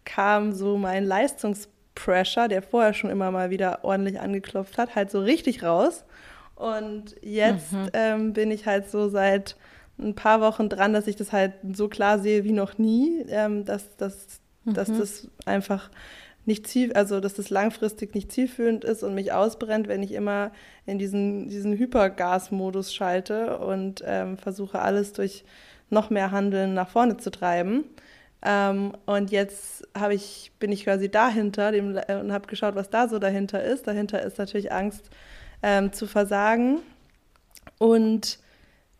kam 0.05 0.53
so 0.53 0.77
mein 0.77 1.05
Leistungspressure, 1.05 2.47
der 2.47 2.61
vorher 2.61 2.93
schon 2.93 3.09
immer 3.09 3.31
mal 3.31 3.49
wieder 3.49 3.83
ordentlich 3.83 4.19
angeklopft 4.19 4.77
hat, 4.77 4.95
halt 4.95 5.11
so 5.11 5.19
richtig 5.19 5.63
raus. 5.63 6.05
Und 6.55 7.15
jetzt 7.21 7.71
mhm. 7.71 7.89
ähm, 7.93 8.33
bin 8.33 8.51
ich 8.51 8.65
halt 8.65 8.89
so 8.89 9.09
seit 9.09 9.55
ein 9.99 10.15
paar 10.15 10.41
Wochen 10.41 10.69
dran, 10.69 10.93
dass 10.93 11.07
ich 11.07 11.15
das 11.15 11.31
halt 11.31 11.53
so 11.73 11.87
klar 11.87 12.19
sehe 12.19 12.43
wie 12.43 12.51
noch 12.51 12.77
nie, 12.77 13.25
ähm, 13.29 13.65
dass, 13.65 13.95
dass, 13.97 14.41
mhm. 14.63 14.73
dass 14.73 14.87
das 14.87 15.27
einfach 15.45 15.89
nicht 16.45 16.67
ziel, 16.67 16.93
also 16.93 17.19
dass 17.19 17.35
das 17.35 17.49
langfristig 17.49 18.13
nicht 18.15 18.31
zielführend 18.31 18.83
ist 18.83 19.03
und 19.03 19.15
mich 19.15 19.31
ausbrennt, 19.31 19.87
wenn 19.87 20.03
ich 20.03 20.11
immer 20.11 20.51
in 20.85 20.99
diesen, 20.99 21.47
diesen 21.47 21.77
Hypergas-Modus 21.77 22.93
schalte 22.93 23.59
und 23.59 24.03
ähm, 24.05 24.37
versuche 24.37 24.79
alles 24.79 25.13
durch 25.13 25.45
noch 25.89 26.09
mehr 26.09 26.31
Handeln 26.31 26.73
nach 26.73 26.89
vorne 26.89 27.17
zu 27.17 27.31
treiben. 27.31 27.85
Ähm, 28.43 28.93
und 29.05 29.31
jetzt 29.31 29.87
ich, 30.11 30.51
bin 30.59 30.71
ich 30.71 30.83
quasi 30.83 31.09
dahinter 31.09 31.71
dem, 31.71 31.95
äh, 31.95 32.15
und 32.15 32.33
habe 32.33 32.47
geschaut, 32.47 32.75
was 32.75 32.89
da 32.89 33.07
so 33.07 33.19
dahinter 33.19 33.63
ist. 33.63 33.87
Dahinter 33.87 34.21
ist 34.21 34.37
natürlich 34.37 34.71
Angst 34.71 35.09
ähm, 35.61 35.93
zu 35.93 36.07
versagen. 36.07 36.79
Und 37.77 38.39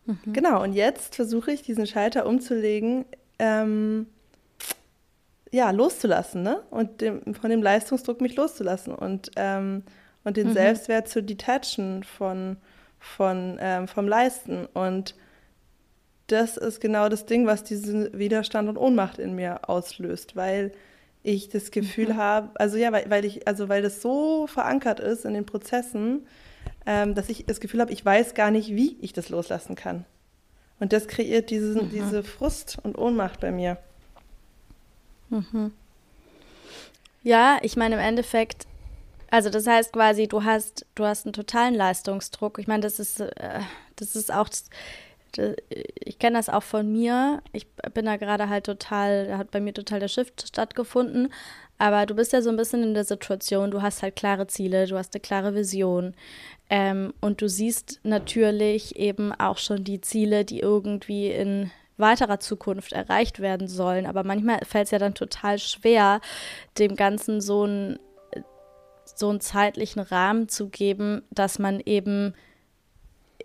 Mhm. 0.06 0.32
Genau, 0.32 0.62
und 0.62 0.72
jetzt 0.72 1.14
versuche 1.14 1.52
ich, 1.52 1.62
diesen 1.62 1.86
Schalter 1.86 2.26
umzulegen, 2.26 3.04
ähm, 3.38 4.06
ja, 5.50 5.70
loszulassen, 5.70 6.42
ne? 6.42 6.62
Und 6.70 7.00
dem, 7.00 7.34
von 7.34 7.50
dem 7.50 7.62
Leistungsdruck 7.62 8.20
mich 8.20 8.36
loszulassen 8.36 8.94
und, 8.94 9.30
ähm, 9.36 9.82
und 10.24 10.36
den 10.36 10.48
mhm. 10.48 10.54
Selbstwert 10.54 11.08
zu 11.08 11.22
detachen 11.22 12.02
von, 12.02 12.56
von, 12.98 13.56
ähm, 13.60 13.88
vom 13.88 14.08
Leisten. 14.08 14.66
Und 14.66 15.14
das 16.26 16.56
ist 16.56 16.80
genau 16.80 17.08
das 17.08 17.26
Ding, 17.26 17.46
was 17.46 17.64
diesen 17.64 18.16
Widerstand 18.18 18.68
und 18.68 18.78
Ohnmacht 18.78 19.18
in 19.18 19.34
mir 19.34 19.68
auslöst, 19.68 20.36
weil 20.36 20.72
ich 21.22 21.48
das 21.48 21.70
Gefühl 21.70 22.10
mhm. 22.10 22.16
habe, 22.16 22.50
also 22.60 22.76
ja, 22.76 22.92
weil, 22.92 23.08
weil 23.08 23.24
ich, 23.24 23.48
also 23.48 23.68
weil 23.68 23.82
das 23.82 24.02
so 24.02 24.46
verankert 24.46 25.00
ist 25.00 25.24
in 25.24 25.34
den 25.34 25.46
Prozessen, 25.46 26.26
ähm, 26.86 27.14
dass 27.14 27.28
ich 27.28 27.46
das 27.46 27.60
Gefühl 27.60 27.80
habe, 27.80 27.92
ich 27.92 28.04
weiß 28.04 28.34
gar 28.34 28.50
nicht, 28.50 28.70
wie 28.70 28.96
ich 29.00 29.12
das 29.12 29.30
loslassen 29.30 29.74
kann. 29.74 30.04
Und 30.80 30.92
das 30.92 31.08
kreiert 31.08 31.50
diesen, 31.50 31.86
mhm. 31.86 31.90
diese 31.90 32.22
Frust 32.22 32.78
und 32.82 32.98
Ohnmacht 32.98 33.40
bei 33.40 33.52
mir. 33.52 33.78
Mhm. 35.30 35.72
Ja, 37.22 37.58
ich 37.62 37.76
meine 37.76 37.94
im 37.94 38.00
Endeffekt, 38.02 38.66
also 39.30 39.48
das 39.48 39.66
heißt 39.66 39.92
quasi, 39.92 40.28
du 40.28 40.44
hast, 40.44 40.84
du 40.94 41.04
hast 41.04 41.24
einen 41.24 41.32
totalen 41.32 41.74
Leistungsdruck. 41.74 42.58
Ich 42.58 42.66
meine, 42.66 42.82
das 42.82 42.98
ist, 42.98 43.20
äh, 43.20 43.60
das 43.96 44.14
ist 44.14 44.32
auch, 44.32 44.48
das, 44.48 44.66
ich 45.38 46.18
kenne 46.18 46.36
das 46.36 46.48
auch 46.48 46.62
von 46.62 46.90
mir. 46.90 47.42
Ich 47.52 47.66
bin 47.92 48.06
da 48.06 48.16
gerade 48.16 48.48
halt 48.48 48.66
total, 48.66 49.26
da 49.26 49.38
hat 49.38 49.50
bei 49.50 49.60
mir 49.60 49.74
total 49.74 50.00
der 50.00 50.08
Shift 50.08 50.48
stattgefunden. 50.48 51.32
Aber 51.78 52.06
du 52.06 52.14
bist 52.14 52.32
ja 52.32 52.40
so 52.40 52.50
ein 52.50 52.56
bisschen 52.56 52.82
in 52.82 52.94
der 52.94 53.04
Situation, 53.04 53.70
du 53.70 53.82
hast 53.82 54.02
halt 54.02 54.16
klare 54.16 54.46
Ziele, 54.46 54.86
du 54.86 54.96
hast 54.96 55.14
eine 55.14 55.20
klare 55.20 55.54
Vision. 55.54 56.14
Ähm, 56.70 57.12
und 57.20 57.42
du 57.42 57.48
siehst 57.48 58.00
natürlich 58.04 58.96
eben 58.96 59.32
auch 59.32 59.58
schon 59.58 59.84
die 59.84 60.00
Ziele, 60.00 60.44
die 60.44 60.60
irgendwie 60.60 61.30
in 61.30 61.70
weiterer 61.96 62.40
Zukunft 62.40 62.92
erreicht 62.92 63.40
werden 63.40 63.68
sollen. 63.68 64.06
Aber 64.06 64.24
manchmal 64.24 64.60
fällt 64.64 64.86
es 64.86 64.90
ja 64.90 64.98
dann 64.98 65.14
total 65.14 65.58
schwer, 65.58 66.20
dem 66.78 66.96
Ganzen 66.96 67.40
so 67.40 67.64
einen, 67.64 67.98
so 69.04 69.28
einen 69.28 69.40
zeitlichen 69.40 70.00
Rahmen 70.00 70.48
zu 70.48 70.68
geben, 70.68 71.22
dass 71.30 71.58
man 71.58 71.80
eben 71.80 72.34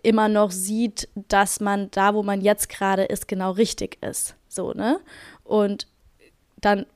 immer 0.02 0.28
noch 0.28 0.50
sieht, 0.50 1.08
dass 1.14 1.60
man 1.60 1.90
da, 1.90 2.14
wo 2.14 2.22
man 2.22 2.40
jetzt 2.40 2.68
gerade 2.68 3.04
ist, 3.04 3.28
genau 3.28 3.52
richtig 3.52 3.98
ist. 4.02 4.34
So, 4.48 4.72
ne? 4.72 5.00
Und 5.44 5.86
dann, 6.60 6.86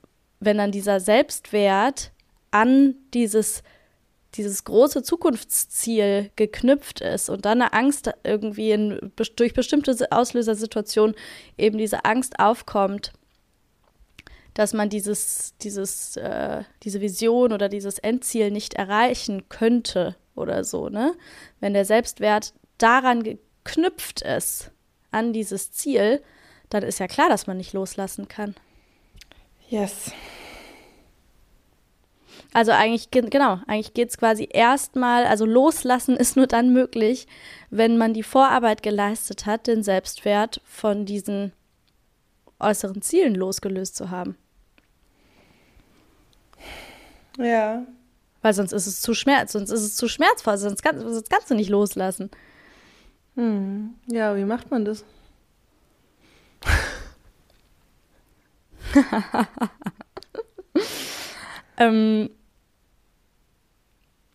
wenn 0.41 0.59
dann 0.59 0.73
dieser 0.73 1.01
Selbstwert 1.01 2.13
an 2.51 2.95
dieses, 3.15 3.63
dieses 4.35 4.65
große 4.65 5.03
Zukunftsziel 5.03 6.31
geknüpft 6.37 7.01
ist 7.01 7.29
und 7.29 7.45
dann 7.45 7.63
eine 7.63 7.73
Angst 7.73 8.11
irgendwie 8.25 8.73
in, 8.73 9.13
durch 9.17 9.55
bestimmte 9.55 10.11
Auslösersituationen 10.11 11.15
eben 11.57 11.79
diese 11.79 12.05
Angst 12.05 12.39
aufkommt, 12.39 13.13
dass 14.55 14.73
man 14.73 14.89
dieses, 14.89 15.55
dieses, 15.63 16.17
äh, 16.17 16.63
diese 16.83 17.01
Vision 17.01 17.53
oder 17.53 17.69
dieses 17.69 17.99
Endziel 17.99 18.51
nicht 18.51 18.75
erreichen 18.75 19.49
könnte 19.49 20.17
oder 20.37 20.65
so, 20.65 20.89
ne? 20.89 21.15
Wenn 21.61 21.75
der 21.75 21.85
Selbstwert 21.85 22.55
daran 22.79 23.23
geknüpft 23.23 24.23
ist, 24.23 24.71
an 25.11 25.33
dieses 25.33 25.73
Ziel, 25.73 26.23
dann 26.71 26.83
ist 26.83 26.99
ja 26.99 27.07
klar, 27.07 27.29
dass 27.29 27.47
man 27.47 27.57
nicht 27.57 27.73
loslassen 27.73 28.29
kann. 28.29 28.55
Yes. 29.69 30.13
Also 32.53 32.73
eigentlich, 32.73 33.11
genau, 33.11 33.61
eigentlich 33.67 33.95
geht 33.95 34.11
es 34.11 34.19
quasi 34.19 34.49
erstmal, 34.51 35.27
also 35.27 35.45
loslassen 35.45 36.17
ist 36.17 36.37
nur 36.37 36.47
dann 36.47 36.73
möglich, 36.73 37.27
wenn 37.71 37.97
man 37.97 38.15
die 38.15 38.23
Vorarbeit 38.23 38.83
geleistet 38.83 39.47
hat, 39.47 39.67
den 39.67 39.83
Selbstwert 39.83 40.61
von 40.65 41.07
diesen 41.07 41.53
äußeren 42.61 43.03
Zielen 43.03 43.35
losgelöst 43.35 43.97
zu 43.97 44.11
haben. 44.11 44.37
Ja. 47.39 47.87
Weil 48.43 48.55
sonst 48.55 48.73
ist 48.73 48.87
es 48.87 49.01
zu 49.01 49.15
schmerz, 49.15 49.53
sonst 49.53 49.71
ist 49.71 49.83
es 49.83 49.97
zu 49.97 50.09
schmerzvoll, 50.09 50.57
sonst, 50.57 50.83
kann, 50.83 51.01
sonst 51.01 51.31
kannst 51.31 51.51
du 51.51 51.55
nicht 51.55 51.71
loslassen. 51.71 52.31
Hm. 53.37 53.95
Ja, 54.07 54.37
wie 54.37 54.45
macht 54.45 54.71
man 54.71 54.85
das? 54.85 55.05
ähm, 61.79 62.31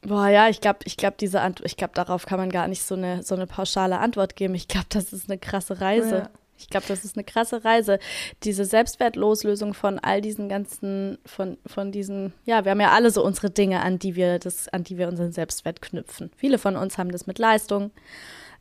boah, 0.02 0.28
ja, 0.28 0.50
ich 0.50 0.60
glaube, 0.62 0.80
ich 0.86 0.98
glaube, 0.98 1.16
diese 1.20 1.42
Antwort, 1.42 1.66
ich 1.66 1.78
glaube, 1.78 1.94
darauf 1.94 2.26
kann 2.26 2.40
man 2.40 2.50
gar 2.50 2.68
nicht 2.68 2.84
so 2.84 2.96
eine, 2.96 3.24
so 3.24 3.36
eine 3.36 3.48
pauschale 3.48 4.00
Antwort 4.00 4.36
geben. 4.36 4.56
Ich 4.56 4.68
glaube, 4.68 4.88
das 4.90 5.14
ist 5.14 5.30
eine 5.30 5.38
krasse 5.40 5.80
Reise. 5.82 6.16
Ja. 6.18 6.30
Ich 6.58 6.70
glaube, 6.70 6.86
das 6.88 7.06
ist 7.06 7.16
eine 7.16 7.24
krasse 7.24 7.64
Reise. 7.64 8.00
Diese 8.44 8.66
Selbstwertloslösung 8.66 9.74
von 9.74 9.98
all 9.98 10.20
diesen 10.20 10.50
ganzen, 10.50 11.18
von, 11.26 11.58
von 11.66 11.94
diesen, 11.94 12.34
ja, 12.44 12.66
wir 12.66 12.72
haben 12.72 12.82
ja 12.82 12.92
alle 12.92 13.12
so 13.12 13.24
unsere 13.24 13.50
Dinge, 13.50 13.80
an 13.82 13.98
die 13.98 14.18
wir 14.18 14.40
das, 14.40 14.68
an 14.68 14.84
die 14.84 14.98
wir 14.98 15.08
unseren 15.08 15.32
Selbstwert 15.32 15.82
knüpfen. 15.82 16.32
Viele 16.36 16.58
von 16.58 16.76
uns 16.76 16.98
haben 16.98 17.14
das 17.14 17.28
mit 17.28 17.40
Leistung. 17.40 17.92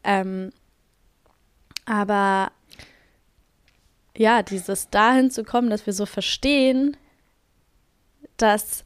Ähm, 0.05 0.51
aber 1.87 2.53
ja, 4.17 4.43
dieses 4.43 4.91
dahin 4.91 5.31
zu 5.31 5.45
kommen, 5.45 5.71
dass 5.71 5.87
wir 5.87 5.93
so 5.93 6.07
verstehen, 6.07 6.97
dass 8.37 8.85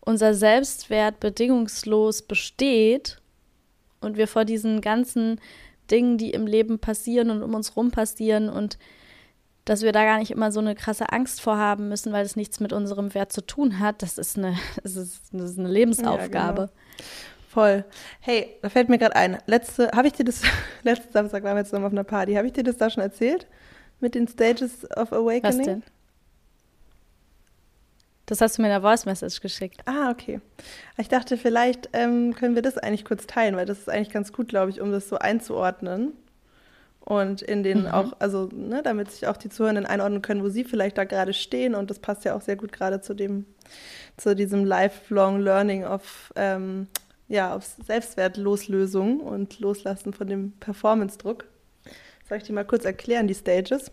unser 0.00 0.34
Selbstwert 0.34 1.20
bedingungslos 1.20 2.22
besteht 2.22 3.20
und 4.00 4.16
wir 4.16 4.26
vor 4.26 4.44
diesen 4.44 4.80
ganzen 4.80 5.40
Dingen, 5.90 6.18
die 6.18 6.30
im 6.30 6.46
Leben 6.46 6.78
passieren 6.78 7.30
und 7.30 7.42
um 7.42 7.54
uns 7.54 7.76
rum 7.76 7.90
passieren 7.90 8.48
und 8.48 8.78
dass 9.64 9.82
wir 9.82 9.92
da 9.92 10.04
gar 10.04 10.18
nicht 10.18 10.30
immer 10.30 10.50
so 10.50 10.60
eine 10.60 10.74
krasse 10.74 11.12
Angst 11.12 11.42
vorhaben 11.42 11.88
müssen, 11.88 12.12
weil 12.12 12.24
es 12.24 12.36
nichts 12.36 12.58
mit 12.58 12.72
unserem 12.72 13.12
Wert 13.12 13.32
zu 13.32 13.44
tun 13.44 13.80
hat, 13.80 14.02
das 14.02 14.16
ist 14.16 14.38
eine, 14.38 14.56
das 14.82 14.96
ist, 14.96 15.22
das 15.32 15.50
ist 15.50 15.58
eine 15.58 15.68
Lebensaufgabe. 15.68 16.62
Ja, 16.62 16.66
genau. 16.66 16.70
Voll. 17.48 17.84
Hey, 18.20 18.58
da 18.60 18.68
fällt 18.68 18.90
mir 18.90 18.98
gerade 18.98 19.16
ein. 19.16 19.38
Letzte, 19.46 19.90
habe 19.94 20.06
ich 20.06 20.12
dir 20.12 20.24
das, 20.24 20.42
letzten 20.82 21.12
Samstag 21.12 21.42
waren 21.44 21.56
wir 21.56 21.64
zusammen 21.64 21.86
auf 21.86 21.92
einer 21.92 22.04
Party, 22.04 22.34
habe 22.34 22.46
ich 22.46 22.52
dir 22.52 22.62
das 22.62 22.76
da 22.76 22.90
schon 22.90 23.02
erzählt? 23.02 23.46
Mit 24.00 24.14
den 24.14 24.28
Stages 24.28 24.84
of 24.96 25.12
Awakening? 25.12 25.42
Was 25.42 25.56
denn? 25.56 25.82
Das 28.26 28.42
hast 28.42 28.58
du 28.58 28.62
mir 28.62 28.68
in 28.68 28.72
der 28.72 28.82
Voice 28.82 29.06
Message 29.06 29.40
geschickt. 29.40 29.80
Ah, 29.86 30.10
okay. 30.10 30.42
Ich 30.98 31.08
dachte, 31.08 31.38
vielleicht 31.38 31.88
ähm, 31.94 32.34
können 32.34 32.54
wir 32.54 32.60
das 32.60 32.76
eigentlich 32.76 33.06
kurz 33.06 33.26
teilen, 33.26 33.56
weil 33.56 33.64
das 33.64 33.78
ist 33.78 33.88
eigentlich 33.88 34.10
ganz 34.10 34.34
gut, 34.34 34.48
glaube 34.48 34.70
ich, 34.70 34.82
um 34.82 34.92
das 34.92 35.08
so 35.08 35.18
einzuordnen. 35.18 36.12
Und 37.00 37.40
in 37.40 37.62
den 37.62 37.84
mhm. 37.84 37.86
auch, 37.86 38.12
also, 38.18 38.50
ne, 38.52 38.82
damit 38.82 39.10
sich 39.10 39.26
auch 39.26 39.38
die 39.38 39.48
Zuhörenden 39.48 39.86
einordnen 39.86 40.20
können, 40.20 40.44
wo 40.44 40.50
sie 40.50 40.64
vielleicht 40.64 40.98
da 40.98 41.04
gerade 41.04 41.32
stehen. 41.32 41.74
Und 41.74 41.88
das 41.88 42.00
passt 42.00 42.26
ja 42.26 42.36
auch 42.36 42.42
sehr 42.42 42.56
gut 42.56 42.70
gerade 42.70 43.00
zu 43.00 43.14
dem, 43.14 43.46
zu 44.18 44.36
diesem 44.36 44.66
Lifelong 44.66 45.40
Learning 45.40 45.86
of 45.86 46.30
ähm, 46.36 46.86
ja, 47.28 47.54
auf 47.54 47.64
Selbstwertloslösung 47.86 49.20
und 49.20 49.60
Loslassen 49.60 50.12
von 50.12 50.26
dem 50.26 50.52
Performance-Druck. 50.52 51.44
Soll 52.28 52.38
ich 52.38 52.44
dir 52.44 52.52
mal 52.52 52.64
kurz 52.64 52.84
erklären, 52.84 53.26
die 53.26 53.34
Stages? 53.34 53.90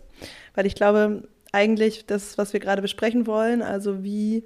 Weil 0.54 0.66
ich 0.66 0.74
glaube, 0.74 1.28
eigentlich 1.52 2.06
das, 2.06 2.38
was 2.38 2.52
wir 2.52 2.60
gerade 2.60 2.82
besprechen 2.82 3.26
wollen, 3.26 3.62
also 3.62 4.02
wie, 4.02 4.44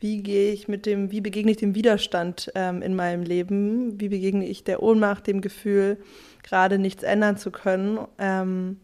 wie 0.00 0.22
gehe 0.22 0.52
ich 0.52 0.68
mit 0.68 0.86
dem, 0.86 1.10
wie 1.10 1.20
begegne 1.20 1.52
ich 1.52 1.56
dem 1.56 1.74
Widerstand 1.74 2.50
ähm, 2.54 2.82
in 2.82 2.94
meinem 2.94 3.22
Leben, 3.22 4.00
wie 4.00 4.08
begegne 4.08 4.46
ich 4.46 4.64
der 4.64 4.82
Ohnmacht, 4.82 5.26
dem 5.26 5.40
Gefühl, 5.40 5.98
gerade 6.42 6.78
nichts 6.78 7.02
ändern 7.02 7.36
zu 7.36 7.50
können, 7.50 8.00
ähm, 8.18 8.78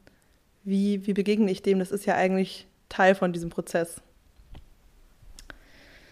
wie, 0.65 1.07
wie 1.07 1.13
begegne 1.13 1.51
ich 1.51 1.63
dem, 1.63 1.79
das 1.79 1.93
ist 1.93 2.07
ja 2.07 2.15
eigentlich 2.15 2.67
Teil 2.89 3.15
von 3.15 3.33
diesem 3.33 3.51
Prozess. 3.51 4.01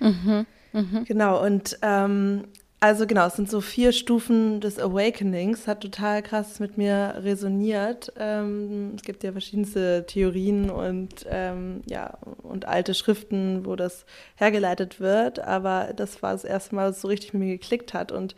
Mhm, 0.01 0.47
mh. 0.73 1.05
Genau, 1.07 1.45
und 1.45 1.79
ähm, 1.83 2.45
also 2.79 3.07
genau, 3.07 3.27
es 3.27 3.37
sind 3.37 3.51
so 3.51 3.63
vier 3.63 3.93
Stufen 3.93 4.61
des 4.61 4.79
Awakenings, 4.79 5.67
hat 5.67 5.81
total 5.81 6.23
krass 6.23 6.61
mit 6.61 6.77
mir 6.77 7.15
resoniert. 7.23 8.13
Ähm, 8.19 8.93
es 8.97 9.03
gibt 9.03 9.25
ja 9.25 9.33
verschiedenste 9.33 10.05
Theorien 10.07 10.69
und 10.71 11.25
ähm, 11.29 11.83
ja 11.87 12.19
und 12.43 12.67
alte 12.67 12.95
Schriften, 12.95 13.65
wo 13.65 13.77
das 13.77 14.05
hergeleitet 14.37 15.01
wird, 15.01 15.39
aber 15.39 15.95
das 15.97 16.23
war 16.23 16.33
das 16.33 16.45
erste 16.45 16.75
Mal, 16.75 16.91
was 16.91 17.01
so 17.01 17.09
richtig 17.09 17.33
mit 17.33 17.43
mir 17.45 17.59
geklickt 17.59 17.95
hat. 17.95 18.13
Und 18.13 18.37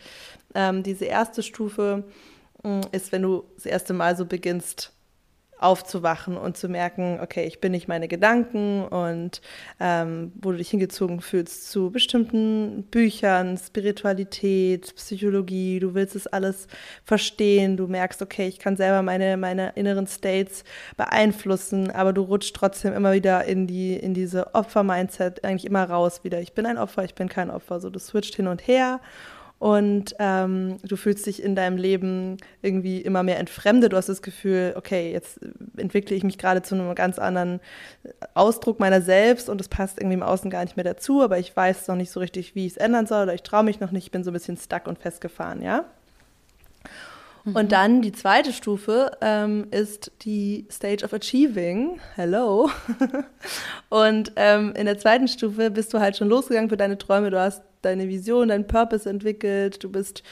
ähm, 0.54 0.84
diese 0.84 1.06
erste 1.06 1.42
Stufe 1.42 2.04
mm, 2.62 2.80
ist, 2.92 3.10
wenn 3.10 3.22
du 3.22 3.44
das 3.56 3.66
erste 3.66 3.92
Mal 3.92 4.16
so 4.16 4.24
beginnst, 4.24 4.92
aufzuwachen 5.58 6.36
und 6.36 6.56
zu 6.56 6.68
merken, 6.68 7.18
okay, 7.22 7.44
ich 7.44 7.60
bin 7.60 7.72
nicht 7.72 7.88
meine 7.88 8.08
Gedanken 8.08 8.84
und 8.84 9.40
ähm, 9.80 10.32
wo 10.40 10.52
du 10.52 10.58
dich 10.58 10.70
hingezogen 10.70 11.20
fühlst 11.20 11.70
zu 11.70 11.90
bestimmten 11.90 12.84
Büchern, 12.90 13.56
Spiritualität, 13.56 14.94
Psychologie, 14.94 15.80
du 15.80 15.94
willst 15.94 16.16
es 16.16 16.26
alles 16.26 16.68
verstehen, 17.04 17.76
du 17.76 17.86
merkst, 17.86 18.22
okay, 18.22 18.46
ich 18.48 18.58
kann 18.58 18.76
selber 18.76 19.02
meine, 19.02 19.36
meine 19.36 19.72
inneren 19.74 20.06
States 20.06 20.64
beeinflussen, 20.96 21.90
aber 21.90 22.12
du 22.12 22.22
rutscht 22.22 22.54
trotzdem 22.54 22.92
immer 22.92 23.12
wieder 23.12 23.44
in 23.44 23.66
die, 23.66 23.94
in 23.94 24.14
diese 24.14 24.54
Opfer-Mindset 24.54 25.44
eigentlich 25.44 25.66
immer 25.66 25.84
raus 25.84 26.24
wieder. 26.24 26.40
Ich 26.40 26.52
bin 26.52 26.66
ein 26.66 26.78
Opfer, 26.78 27.04
ich 27.04 27.14
bin 27.14 27.28
kein 27.28 27.50
Opfer, 27.50 27.80
so 27.80 27.90
du 27.90 27.98
switcht 27.98 28.36
hin 28.36 28.46
und 28.46 28.66
her 28.66 29.00
und 29.58 30.14
ähm, 30.20 30.76
du 30.84 30.96
fühlst 30.96 31.26
dich 31.26 31.42
in 31.42 31.56
deinem 31.56 31.76
Leben 31.76 32.36
irgendwie 32.62 33.00
immer 33.00 33.24
mehr 33.24 33.38
entfremdet. 33.38 33.92
Du 33.92 33.96
hast 33.96 34.08
das 34.08 34.22
Gefühl, 34.22 34.74
okay, 34.76 35.12
jetzt 35.12 35.40
entwickle 35.76 36.14
ich 36.14 36.22
mich 36.22 36.38
gerade 36.38 36.62
zu 36.62 36.76
einem 36.76 36.94
ganz 36.94 37.18
anderen 37.18 37.60
Ausdruck 38.34 38.78
meiner 38.78 39.02
selbst 39.02 39.48
und 39.48 39.60
es 39.60 39.68
passt 39.68 39.98
irgendwie 39.98 40.14
im 40.14 40.22
Außen 40.22 40.50
gar 40.50 40.62
nicht 40.62 40.76
mehr 40.76 40.84
dazu, 40.84 41.22
aber 41.22 41.38
ich 41.38 41.56
weiß 41.56 41.88
noch 41.88 41.96
nicht 41.96 42.10
so 42.12 42.20
richtig, 42.20 42.54
wie 42.54 42.66
ich 42.66 42.72
es 42.72 42.76
ändern 42.76 43.06
soll 43.06 43.24
oder 43.24 43.34
ich 43.34 43.42
traue 43.42 43.64
mich 43.64 43.80
noch 43.80 43.90
nicht, 43.90 44.04
ich 44.04 44.10
bin 44.12 44.22
so 44.22 44.30
ein 44.30 44.34
bisschen 44.34 44.56
stuck 44.56 44.86
und 44.86 44.98
festgefahren, 44.98 45.60
ja. 45.60 45.84
Und 47.54 47.64
mhm. 47.64 47.68
dann 47.68 48.02
die 48.02 48.12
zweite 48.12 48.52
Stufe 48.52 49.12
ähm, 49.20 49.66
ist 49.70 50.12
die 50.22 50.66
Stage 50.70 51.04
of 51.04 51.12
Achieving. 51.12 52.00
Hello. 52.14 52.70
und 53.88 54.32
ähm, 54.36 54.74
in 54.76 54.86
der 54.86 54.98
zweiten 54.98 55.28
Stufe 55.28 55.70
bist 55.70 55.94
du 55.94 56.00
halt 56.00 56.16
schon 56.16 56.28
losgegangen 56.28 56.68
für 56.68 56.76
deine 56.76 56.98
Träume. 56.98 57.30
Du 57.30 57.40
hast 57.40 57.62
deine 57.82 58.08
Vision, 58.08 58.48
deinen 58.48 58.66
Purpose 58.66 59.08
entwickelt. 59.08 59.82
Du 59.82 59.90
bist 59.90 60.22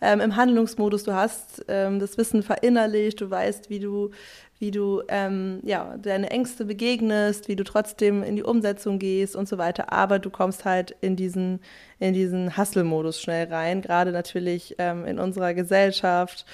ähm, 0.00 0.20
im 0.20 0.36
Handlungsmodus. 0.36 1.04
Du 1.04 1.12
hast 1.12 1.64
ähm, 1.68 1.98
das 1.98 2.18
Wissen 2.18 2.42
verinnerlicht. 2.42 3.20
Du 3.20 3.30
weißt, 3.30 3.70
wie 3.70 3.78
du 3.78 4.10
wie 4.58 4.70
du 4.70 5.02
ähm, 5.08 5.60
ja, 5.64 5.96
deine 5.98 6.30
Ängste 6.30 6.64
begegnest, 6.64 7.48
wie 7.48 7.56
du 7.56 7.64
trotzdem 7.64 8.22
in 8.22 8.36
die 8.36 8.42
Umsetzung 8.42 8.98
gehst 8.98 9.36
und 9.36 9.48
so 9.48 9.58
weiter. 9.58 9.92
Aber 9.92 10.18
du 10.18 10.30
kommst 10.30 10.64
halt 10.64 10.96
in 11.00 11.14
diesen, 11.14 11.60
in 11.98 12.14
diesen 12.14 12.56
Hustle-Modus 12.56 13.20
schnell 13.20 13.48
rein, 13.52 13.82
gerade 13.82 14.12
natürlich 14.12 14.74
ähm, 14.78 15.04
in 15.04 15.18
unserer 15.18 15.52
Gesellschaft, 15.52 16.46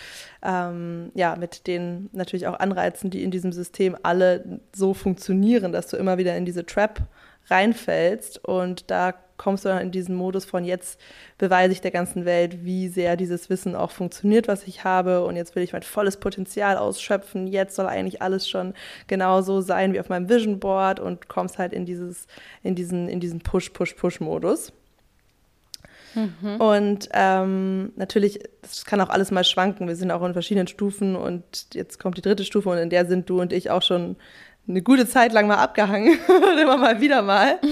ähm, 0.42 1.12
ja, 1.14 1.36
mit 1.36 1.66
den 1.66 2.10
natürlich 2.12 2.48
auch 2.48 2.58
Anreizen, 2.58 3.10
die 3.10 3.22
in 3.22 3.30
diesem 3.30 3.52
System 3.52 3.96
alle 4.02 4.60
so 4.74 4.94
funktionieren, 4.94 5.72
dass 5.72 5.86
du 5.86 5.96
immer 5.96 6.18
wieder 6.18 6.36
in 6.36 6.44
diese 6.44 6.66
Trap 6.66 7.02
reinfällst 7.48 8.44
und 8.44 8.90
da 8.90 9.14
kommst 9.42 9.64
du 9.64 9.70
dann 9.70 9.80
in 9.80 9.90
diesen 9.90 10.14
Modus 10.14 10.44
von 10.44 10.64
jetzt 10.64 11.00
beweise 11.36 11.72
ich 11.72 11.80
der 11.80 11.90
ganzen 11.90 12.24
Welt, 12.24 12.64
wie 12.64 12.88
sehr 12.88 13.16
dieses 13.16 13.50
Wissen 13.50 13.74
auch 13.74 13.90
funktioniert, 13.90 14.46
was 14.46 14.64
ich 14.68 14.84
habe 14.84 15.24
und 15.24 15.34
jetzt 15.34 15.56
will 15.56 15.64
ich 15.64 15.72
mein 15.72 15.82
volles 15.82 16.16
Potenzial 16.16 16.76
ausschöpfen. 16.76 17.48
Jetzt 17.48 17.74
soll 17.74 17.86
eigentlich 17.86 18.22
alles 18.22 18.48
schon 18.48 18.74
genauso 19.08 19.60
sein 19.60 19.92
wie 19.92 20.00
auf 20.00 20.08
meinem 20.08 20.28
Vision 20.28 20.60
Board 20.60 21.00
und 21.00 21.28
kommst 21.28 21.58
halt 21.58 21.72
in 21.72 21.86
dieses 21.86 22.26
in 22.62 22.76
diesen 22.76 23.08
in 23.08 23.18
diesen 23.18 23.40
Push 23.40 23.70
Push 23.70 23.94
Push 23.94 24.20
Modus. 24.20 24.72
Mhm. 26.14 26.60
Und 26.60 27.08
ähm, 27.14 27.92
natürlich, 27.96 28.40
das 28.60 28.84
kann 28.84 29.00
auch 29.00 29.08
alles 29.08 29.30
mal 29.30 29.44
schwanken. 29.44 29.88
Wir 29.88 29.96
sind 29.96 30.10
auch 30.10 30.22
in 30.22 30.34
verschiedenen 30.34 30.66
Stufen 30.66 31.16
und 31.16 31.68
jetzt 31.72 31.98
kommt 31.98 32.18
die 32.18 32.22
dritte 32.22 32.44
Stufe 32.44 32.68
und 32.68 32.78
in 32.78 32.90
der 32.90 33.06
sind 33.06 33.28
du 33.30 33.40
und 33.40 33.52
ich 33.52 33.70
auch 33.70 33.82
schon 33.82 34.16
eine 34.68 34.82
gute 34.82 35.08
Zeit 35.08 35.32
lang 35.32 35.48
mal 35.48 35.56
abgehangen 35.56 36.18
und 36.28 36.58
immer 36.58 36.76
mal 36.76 37.00
wieder 37.00 37.22
mal. 37.22 37.58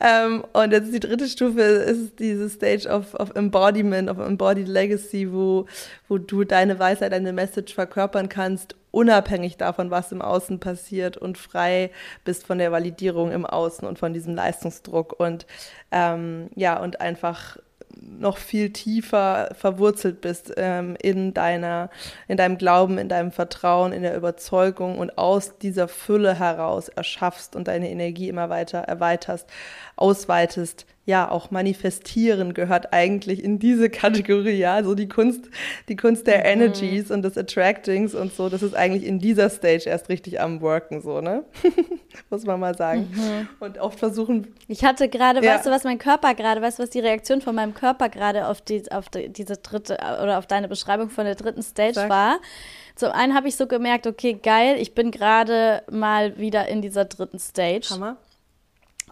ähm, 0.00 0.44
und 0.52 0.72
jetzt 0.72 0.92
die 0.92 1.00
dritte 1.00 1.26
Stufe 1.28 1.60
ist 1.60 2.18
diese 2.18 2.48
Stage 2.48 2.88
of, 2.88 3.12
of 3.14 3.34
Embodiment, 3.34 4.08
of 4.08 4.18
Embodied 4.18 4.68
Legacy, 4.68 5.32
wo, 5.32 5.66
wo 6.08 6.18
du 6.18 6.44
deine 6.44 6.78
Weisheit, 6.78 7.12
deine 7.12 7.32
Message 7.32 7.74
verkörpern 7.74 8.30
kannst, 8.30 8.74
unabhängig 8.90 9.58
davon, 9.58 9.90
was 9.90 10.12
im 10.12 10.22
Außen 10.22 10.60
passiert 10.60 11.18
und 11.18 11.36
frei 11.36 11.90
bist 12.24 12.46
von 12.46 12.58
der 12.58 12.72
Validierung 12.72 13.32
im 13.32 13.44
Außen 13.44 13.86
und 13.86 13.98
von 13.98 14.14
diesem 14.14 14.34
Leistungsdruck 14.34 15.18
und 15.18 15.46
ähm, 15.90 16.48
ja, 16.54 16.80
und 16.80 17.00
einfach 17.00 17.58
noch 18.00 18.38
viel 18.38 18.72
tiefer 18.72 19.50
verwurzelt 19.54 20.20
bist 20.20 20.52
ähm, 20.56 20.96
in 21.00 21.34
deiner, 21.34 21.90
in 22.26 22.36
deinem 22.36 22.58
Glauben, 22.58 22.98
in 22.98 23.08
deinem 23.08 23.32
Vertrauen, 23.32 23.92
in 23.92 24.02
der 24.02 24.16
Überzeugung 24.16 24.98
und 24.98 25.18
aus 25.18 25.58
dieser 25.58 25.88
Fülle 25.88 26.38
heraus 26.38 26.88
erschaffst 26.88 27.56
und 27.56 27.68
deine 27.68 27.90
Energie 27.90 28.28
immer 28.28 28.48
weiter 28.50 28.78
erweiterst, 28.80 29.48
ausweitest, 29.96 30.86
ja, 31.08 31.30
auch 31.30 31.50
manifestieren 31.50 32.52
gehört 32.52 32.92
eigentlich 32.92 33.42
in 33.42 33.58
diese 33.58 33.88
Kategorie, 33.88 34.58
ja, 34.58 34.84
so 34.84 34.94
die 34.94 35.08
Kunst, 35.08 35.48
die 35.88 35.96
Kunst 35.96 36.26
der 36.26 36.40
mhm. 36.40 36.44
Energies 36.60 37.10
und 37.10 37.22
des 37.22 37.38
Attractings 37.38 38.14
und 38.14 38.34
so, 38.34 38.50
das 38.50 38.62
ist 38.62 38.74
eigentlich 38.74 39.04
in 39.04 39.18
dieser 39.18 39.48
Stage 39.48 39.88
erst 39.88 40.10
richtig 40.10 40.38
am 40.38 40.60
Worken, 40.60 41.00
so, 41.00 41.22
ne? 41.22 41.44
Muss 42.30 42.44
man 42.44 42.60
mal 42.60 42.76
sagen. 42.76 43.08
Mhm. 43.10 43.48
Und 43.58 43.78
oft 43.78 43.98
versuchen. 43.98 44.48
Ich 44.66 44.84
hatte 44.84 45.08
gerade, 45.08 45.42
ja. 45.42 45.54
weißt 45.54 45.64
du, 45.64 45.70
was 45.70 45.84
mein 45.84 45.96
Körper 45.96 46.34
gerade, 46.34 46.60
weißt 46.60 46.78
du, 46.78 46.82
was 46.82 46.90
die 46.90 47.00
Reaktion 47.00 47.40
von 47.40 47.54
meinem 47.54 47.72
Körper 47.72 48.10
gerade 48.10 48.46
auf, 48.46 48.60
die, 48.60 48.82
auf 48.92 49.08
die, 49.08 49.30
diese 49.30 49.56
dritte 49.56 49.94
oder 49.94 50.36
auf 50.36 50.46
deine 50.46 50.68
Beschreibung 50.68 51.08
von 51.08 51.24
der 51.24 51.36
dritten 51.36 51.62
Stage 51.62 51.94
Sag. 51.94 52.10
war? 52.10 52.38
Zum 52.96 53.12
einen 53.12 53.34
habe 53.34 53.48
ich 53.48 53.56
so 53.56 53.66
gemerkt, 53.66 54.06
okay, 54.06 54.34
geil, 54.34 54.76
ich 54.78 54.94
bin 54.94 55.10
gerade 55.10 55.84
mal 55.90 56.36
wieder 56.36 56.68
in 56.68 56.82
dieser 56.82 57.06
dritten 57.06 57.38
Stage. 57.38 57.88
Hammer. 57.92 58.18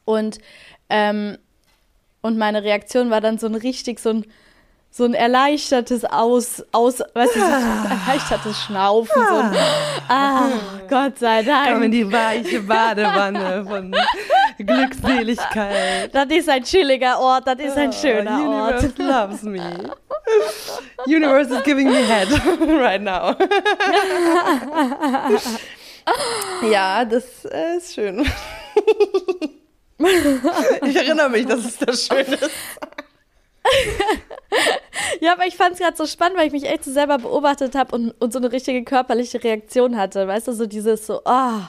Und 0.05 0.39
ähm, 0.91 1.39
und 2.27 2.39
meine 2.39 2.63
Reaktion 2.63 3.11
war 3.11 3.21
dann 3.21 3.39
so 3.39 3.47
ein 3.47 3.55
richtig 3.55 4.01
so 4.01 4.11
ein 4.11 4.27
so 4.97 5.05
ein 5.05 5.13
erleichtertes 5.13 6.07
Aus, 6.07 6.65
aus, 6.73 7.03
was 7.13 7.27
ist 7.27 7.37
das? 7.37 7.63
erleichtertes 7.91 8.63
Schnaufen. 8.63 9.23
So 9.29 9.37
ein, 9.37 9.55
ah, 10.09 10.49
Gott 10.89 11.19
sei 11.19 11.43
Dank. 11.43 11.69
Komm 11.69 11.83
in 11.83 11.91
die 11.91 12.11
weiche 12.11 12.61
Badewanne 12.61 13.67
von 13.69 13.95
Glückseligkeit. 14.59 16.15
Das 16.15 16.27
ist 16.31 16.49
ein 16.49 16.63
chilliger 16.63 17.21
Ort, 17.21 17.47
das 17.47 17.59
ist 17.59 17.77
ein 17.77 17.91
ah, 17.91 17.93
schöner 17.93 18.41
oh, 18.43 18.49
Ort. 18.49 18.85
Universe 18.85 19.03
loves 19.03 19.43
me. 19.43 19.91
Universe 21.07 21.55
is 21.55 21.63
giving 21.63 21.89
me 21.89 22.03
head 22.03 22.29
right 22.81 23.03
now. 23.03 23.37
ja, 26.71 27.05
das 27.05 27.45
ist 27.45 27.95
schön. 27.95 28.27
Ich 29.99 30.97
erinnere 30.97 31.31
mich, 31.31 31.47
dass 31.47 31.65
es 31.65 31.79
das 31.79 32.07
schön 32.07 32.27
ist. 32.27 32.51
ja, 35.21 35.33
aber 35.33 35.47
ich 35.47 35.57
fand 35.57 35.75
es 35.75 35.79
gerade 35.79 35.97
so 35.97 36.07
spannend, 36.07 36.39
weil 36.39 36.47
ich 36.47 36.53
mich 36.53 36.67
echt 36.67 36.85
so 36.85 36.93
selber 36.93 37.19
beobachtet 37.19 37.75
habe 37.75 37.95
und, 37.95 38.11
und 38.21 38.33
so 38.33 38.39
eine 38.39 38.53
richtige 38.53 38.85
körperliche 38.85 39.43
Reaktion 39.43 39.97
hatte. 39.97 40.29
Weißt 40.29 40.49
du, 40.49 40.53
so 40.53 40.67
dieses 40.67 41.07
so, 41.07 41.21
oh, 41.25 41.61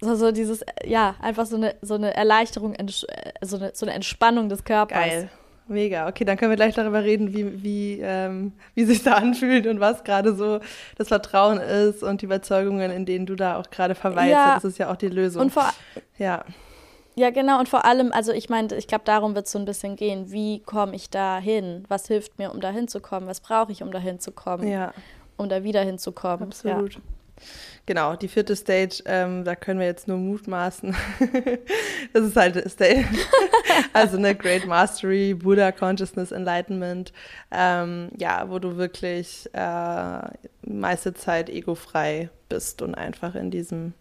so, 0.00 0.14
so 0.14 0.30
dieses, 0.30 0.64
ja, 0.84 1.16
einfach 1.20 1.46
so 1.46 1.56
eine, 1.56 1.76
so 1.82 1.94
eine 1.94 2.14
Erleichterung, 2.14 2.76
so 3.42 3.56
eine, 3.56 3.72
so 3.74 3.86
eine 3.86 3.94
Entspannung 3.94 4.48
des 4.48 4.64
Körpers. 4.64 4.98
Geil. 4.98 5.30
Mega. 5.68 6.06
Okay, 6.06 6.24
dann 6.24 6.36
können 6.36 6.52
wir 6.52 6.56
gleich 6.56 6.74
darüber 6.74 7.02
reden, 7.02 7.34
wie, 7.34 7.62
wie, 7.62 8.00
ähm, 8.00 8.52
wie 8.74 8.84
sich 8.84 9.02
da 9.02 9.14
anfühlt 9.14 9.66
und 9.66 9.80
was 9.80 10.04
gerade 10.04 10.36
so 10.36 10.60
das 10.96 11.08
Vertrauen 11.08 11.58
ist 11.58 12.04
und 12.04 12.20
die 12.20 12.26
Überzeugungen, 12.26 12.92
in 12.92 13.04
denen 13.04 13.26
du 13.26 13.34
da 13.34 13.58
auch 13.58 13.68
gerade 13.70 13.96
verweilst. 13.96 14.32
Ja. 14.32 14.54
Das 14.54 14.64
ist 14.64 14.78
ja 14.78 14.92
auch 14.92 14.96
die 14.96 15.08
Lösung. 15.08 15.42
Und 15.42 15.52
vor, 15.52 15.72
ja. 16.18 16.44
Ja, 17.18 17.30
genau. 17.30 17.58
Und 17.58 17.68
vor 17.68 17.86
allem, 17.86 18.12
also 18.12 18.32
ich 18.32 18.50
meine, 18.50 18.74
ich 18.76 18.86
glaube, 18.86 19.04
darum 19.04 19.34
wird 19.34 19.46
es 19.46 19.52
so 19.52 19.58
ein 19.58 19.64
bisschen 19.64 19.96
gehen. 19.96 20.30
Wie 20.30 20.60
komme 20.60 20.94
ich 20.94 21.08
da 21.08 21.38
hin? 21.38 21.84
Was 21.88 22.06
hilft 22.06 22.38
mir, 22.38 22.52
um 22.52 22.60
da 22.60 22.70
hinzukommen? 22.70 23.26
Was 23.28 23.40
brauche 23.40 23.72
ich, 23.72 23.82
um 23.82 23.90
da 23.90 23.98
hinzukommen? 23.98 24.68
Ja. 24.68 24.92
Um 25.38 25.48
da 25.48 25.64
wieder 25.64 25.82
hinzukommen. 25.82 26.48
Absolut. 26.48 26.94
Ja. 26.94 27.00
Genau, 27.86 28.16
die 28.16 28.28
vierte 28.28 28.56
Stage, 28.56 29.02
ähm, 29.06 29.44
da 29.44 29.54
können 29.54 29.78
wir 29.78 29.86
jetzt 29.86 30.08
nur 30.08 30.18
mutmaßen. 30.18 30.94
das 32.12 32.24
ist 32.24 32.36
halt 32.36 32.70
Stage, 32.70 33.06
also 33.92 34.16
eine 34.16 34.34
Great 34.34 34.66
Mastery, 34.66 35.34
Buddha 35.34 35.70
Consciousness 35.70 36.32
Enlightenment, 36.32 37.12
ähm, 37.50 38.10
ja, 38.18 38.50
wo 38.50 38.58
du 38.58 38.76
wirklich 38.76 39.48
äh, 39.52 40.20
meiste 40.62 41.14
Zeit 41.14 41.48
egofrei 41.48 42.30
bist 42.48 42.82
und 42.82 42.94
einfach 42.94 43.34
in 43.34 43.50
diesem 43.50 43.94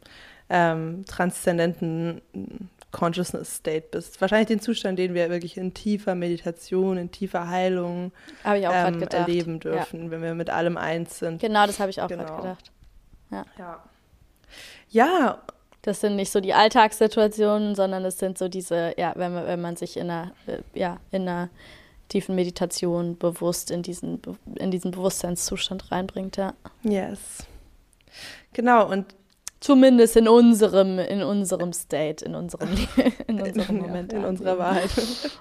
ähm, 0.50 1.06
transzendenten 1.06 2.22
Consciousness 2.96 3.58
State 3.58 3.88
bist. 3.92 4.22
Wahrscheinlich 4.22 4.48
den 4.48 4.62
Zustand, 4.62 4.98
den 4.98 5.14
wir 5.14 5.30
wirklich 5.30 5.58
in 5.58 5.74
tiefer 5.74 6.16
Meditation, 6.16 6.98
in 6.98 7.12
tiefer 7.12 7.50
Heilung 7.50 8.14
ähm, 8.46 9.04
erleben 9.04 9.60
dürfen, 9.60 10.06
ja. 10.06 10.12
wenn 10.12 10.22
wir 10.22 10.34
mit 10.34 10.50
allem 10.50 10.78
eins 10.78 11.20
sind. 11.20 11.42
Genau, 11.42 11.68
das 11.68 11.82
habe 11.82 11.90
ich 11.90 12.02
auch 12.02 12.08
genau. 12.08 12.24
gerade 12.24 12.42
gedacht. 12.42 12.72
Ja. 13.32 13.46
ja. 13.60 13.84
Ja. 14.90 15.42
Das 15.82 16.00
sind 16.00 16.16
nicht 16.16 16.32
so 16.32 16.40
die 16.40 16.54
Alltagssituationen, 16.54 17.76
sondern 17.76 18.06
es 18.06 18.18
sind 18.18 18.38
so 18.38 18.48
diese, 18.48 18.94
ja, 18.98 19.12
wenn 19.18 19.34
man, 19.34 19.46
wenn 19.46 19.62
man 19.62 19.76
sich 19.76 19.98
in 19.98 20.10
einer, 20.10 20.32
äh, 20.48 20.60
ja, 20.74 20.98
in 21.12 21.24
einer 21.24 21.50
tiefen 22.08 22.34
Meditation 22.34 23.18
bewusst 23.18 23.72
in 23.72 23.84
diesen, 23.84 24.22
in 24.56 24.72
diesen 24.72 24.92
Bewusstseinszustand 24.92 25.92
reinbringt, 25.92 26.38
ja. 26.38 26.54
Yes. 26.82 27.46
Genau, 28.54 28.90
und 28.90 29.14
Zumindest 29.66 30.16
in 30.16 30.28
unserem, 30.28 31.00
in 31.00 31.24
unserem 31.24 31.74
State, 31.74 32.24
in 32.24 32.36
unserem, 32.36 32.70
in 33.28 33.42
unserem 33.42 33.78
Moment. 33.80 34.14
In 34.14 34.24
unserer 34.24 34.60
Wahrheit, 34.60 34.92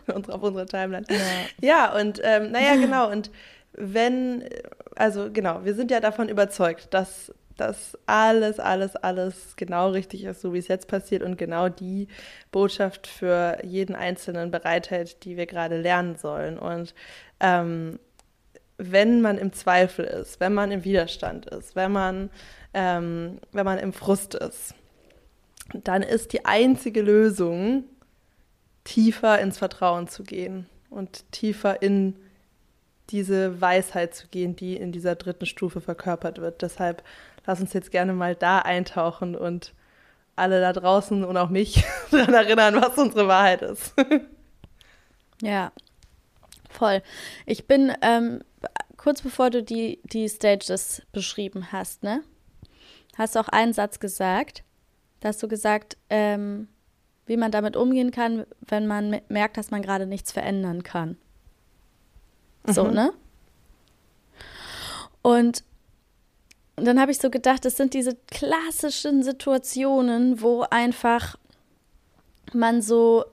auf 0.29 0.43
unserer 0.43 0.65
Timeline. 0.65 1.05
Ja, 1.11 1.19
ja 1.61 2.01
und 2.01 2.23
ähm, 2.25 2.51
naja, 2.51 2.77
genau. 2.77 3.11
Und 3.11 3.31
wenn, 3.75 4.49
also 4.97 5.31
genau, 5.31 5.67
wir 5.67 5.75
sind 5.75 5.91
ja 5.91 6.01
davon 6.01 6.31
überzeugt, 6.31 6.95
dass 6.95 7.35
dass 7.59 7.99
alles, 8.07 8.59
alles, 8.59 8.97
alles 8.97 9.57
genau 9.57 9.91
richtig 9.91 10.25
ist, 10.25 10.41
so 10.41 10.55
wie 10.55 10.59
es 10.59 10.69
jetzt 10.69 10.89
passiert 10.89 11.23
und 11.23 11.37
genau 11.37 11.69
die 11.69 12.09
Botschaft 12.51 13.07
für 13.07 13.59
jeden 13.63 13.95
Einzelnen 13.95 14.51
bereithält, 14.51 15.23
die 15.25 15.37
wir 15.37 15.47
gerade 15.47 15.81
lernen 15.81 16.17
sollen. 16.17 16.59
Und 16.59 16.95
ähm, 17.41 18.01
wenn 18.79 19.21
man 19.21 19.39
im 19.39 19.53
Zweifel 19.53 20.05
ist, 20.07 20.41
wenn 20.41 20.55
man 20.55 20.73
im 20.73 20.83
Widerstand 20.83 21.47
ist, 21.47 21.77
wenn 21.77 21.93
man 21.93 22.31
ähm, 22.75 23.39
wenn 23.53 23.65
man 23.65 23.79
im 23.79 23.93
Frust 23.93 24.35
ist, 24.35 24.75
dann 25.73 26.03
ist 26.03 26.33
die 26.33 26.45
einzige 26.45 27.01
Lösung, 27.01 27.85
tiefer 28.85 29.39
ins 29.41 29.59
Vertrauen 29.59 30.09
zu 30.09 30.23
gehen. 30.25 30.69
und 30.91 31.31
tiefer 31.33 31.83
in 31.83 32.15
diese 33.11 33.61
Weisheit 33.61 34.15
zu 34.15 34.29
gehen, 34.29 34.55
die 34.55 34.77
in 34.77 34.93
dieser 34.93 35.17
dritten 35.17 35.47
Stufe 35.47 35.81
verkörpert 35.81 36.41
wird. 36.41 36.63
Deshalb 36.63 37.03
lass 37.47 37.61
uns 37.61 37.73
jetzt 37.73 37.91
gerne 37.91 38.13
mal 38.13 38.35
da 38.35 38.61
eintauchen 38.61 39.35
und 39.35 39.75
alle 40.37 40.61
da 40.61 40.73
draußen 40.73 41.25
und 41.25 41.37
auch 41.37 41.51
mich 41.51 41.85
daran 42.11 42.35
erinnern, 42.35 42.77
was 42.77 42.97
unsere 42.97 43.29
Wahrheit 43.29 43.63
ist. 43.63 43.95
ja, 45.43 45.73
voll. 46.71 47.03
Ich 47.47 47.67
bin 47.67 47.93
ähm, 48.01 48.43
kurz 48.97 49.23
bevor 49.23 49.51
du 49.51 49.63
die, 49.63 50.01
die 50.05 50.29
Stages 50.29 51.03
beschrieben 51.13 51.73
hast, 51.73 52.03
ne? 52.03 52.23
Hast 53.17 53.35
du 53.35 53.41
auch 53.41 53.49
einen 53.49 53.73
Satz 53.73 54.01
gesagt. 54.01 54.65
Da 55.21 55.29
hast 55.29 55.43
du 55.43 55.49
gesagt, 55.49 55.97
ähm, 56.11 56.69
wie 57.27 57.37
man 57.37 57.51
damit 57.51 57.77
umgehen 57.77 58.11
kann, 58.11 58.47
wenn 58.61 58.87
man 58.87 59.21
merkt, 59.29 59.57
dass 59.57 59.71
man 59.71 59.83
gerade 59.83 60.07
nichts 60.07 60.33
verändern 60.33 60.83
kann. 60.83 61.17
So, 62.67 62.85
mhm. 62.85 62.95
ne? 62.95 63.13
Und 65.23 65.65
dann 66.77 67.01
habe 67.01 67.13
ich 67.13 67.19
so 67.19 67.31
gedacht, 67.31 67.65
das 67.65 67.77
sind 67.77 67.95
diese 67.95 68.17
klassischen 68.31 69.23
Situationen, 69.23 70.43
wo 70.43 70.63
einfach 70.71 71.37
man 72.53 72.83
so 72.83 73.25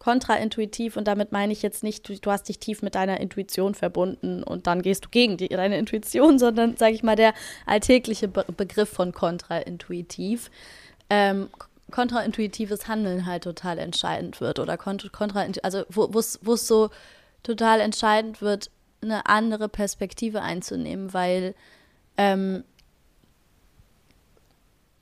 kontraintuitiv 0.00 0.96
und 0.96 1.06
damit 1.06 1.30
meine 1.30 1.52
ich 1.52 1.62
jetzt 1.62 1.84
nicht, 1.84 2.08
du, 2.08 2.18
du, 2.18 2.30
hast 2.30 2.48
dich 2.48 2.58
tief 2.58 2.82
mit 2.82 2.94
deiner 2.94 3.20
Intuition 3.20 3.74
verbunden 3.74 4.42
und 4.42 4.66
dann 4.66 4.82
gehst 4.82 5.04
du 5.04 5.10
gegen 5.10 5.36
die, 5.36 5.48
deine 5.48 5.78
Intuition, 5.78 6.38
sondern 6.40 6.76
sage 6.76 6.94
ich 6.94 7.04
mal 7.04 7.16
der 7.16 7.34
alltägliche 7.66 8.26
Be 8.26 8.44
Begriff 8.56 8.88
von 8.88 9.12
kontraintuitiv. 9.12 10.50
Ähm, 11.10 11.50
kontraintuitives 11.90 12.88
Handeln 12.88 13.26
halt 13.26 13.44
total 13.44 13.78
entscheidend 13.78 14.40
wird 14.40 14.58
oder 14.58 14.78
kontra, 14.78 15.46
also 15.62 15.84
wo 15.90 16.18
es 16.18 16.66
so 16.66 16.90
total 17.42 17.80
entscheidend 17.80 18.40
wird, 18.40 18.70
eine 19.02 19.26
andere 19.26 19.68
Perspektive 19.68 20.42
einzunehmen, 20.42 21.12
weil 21.12 21.54
ähm, 22.16 22.64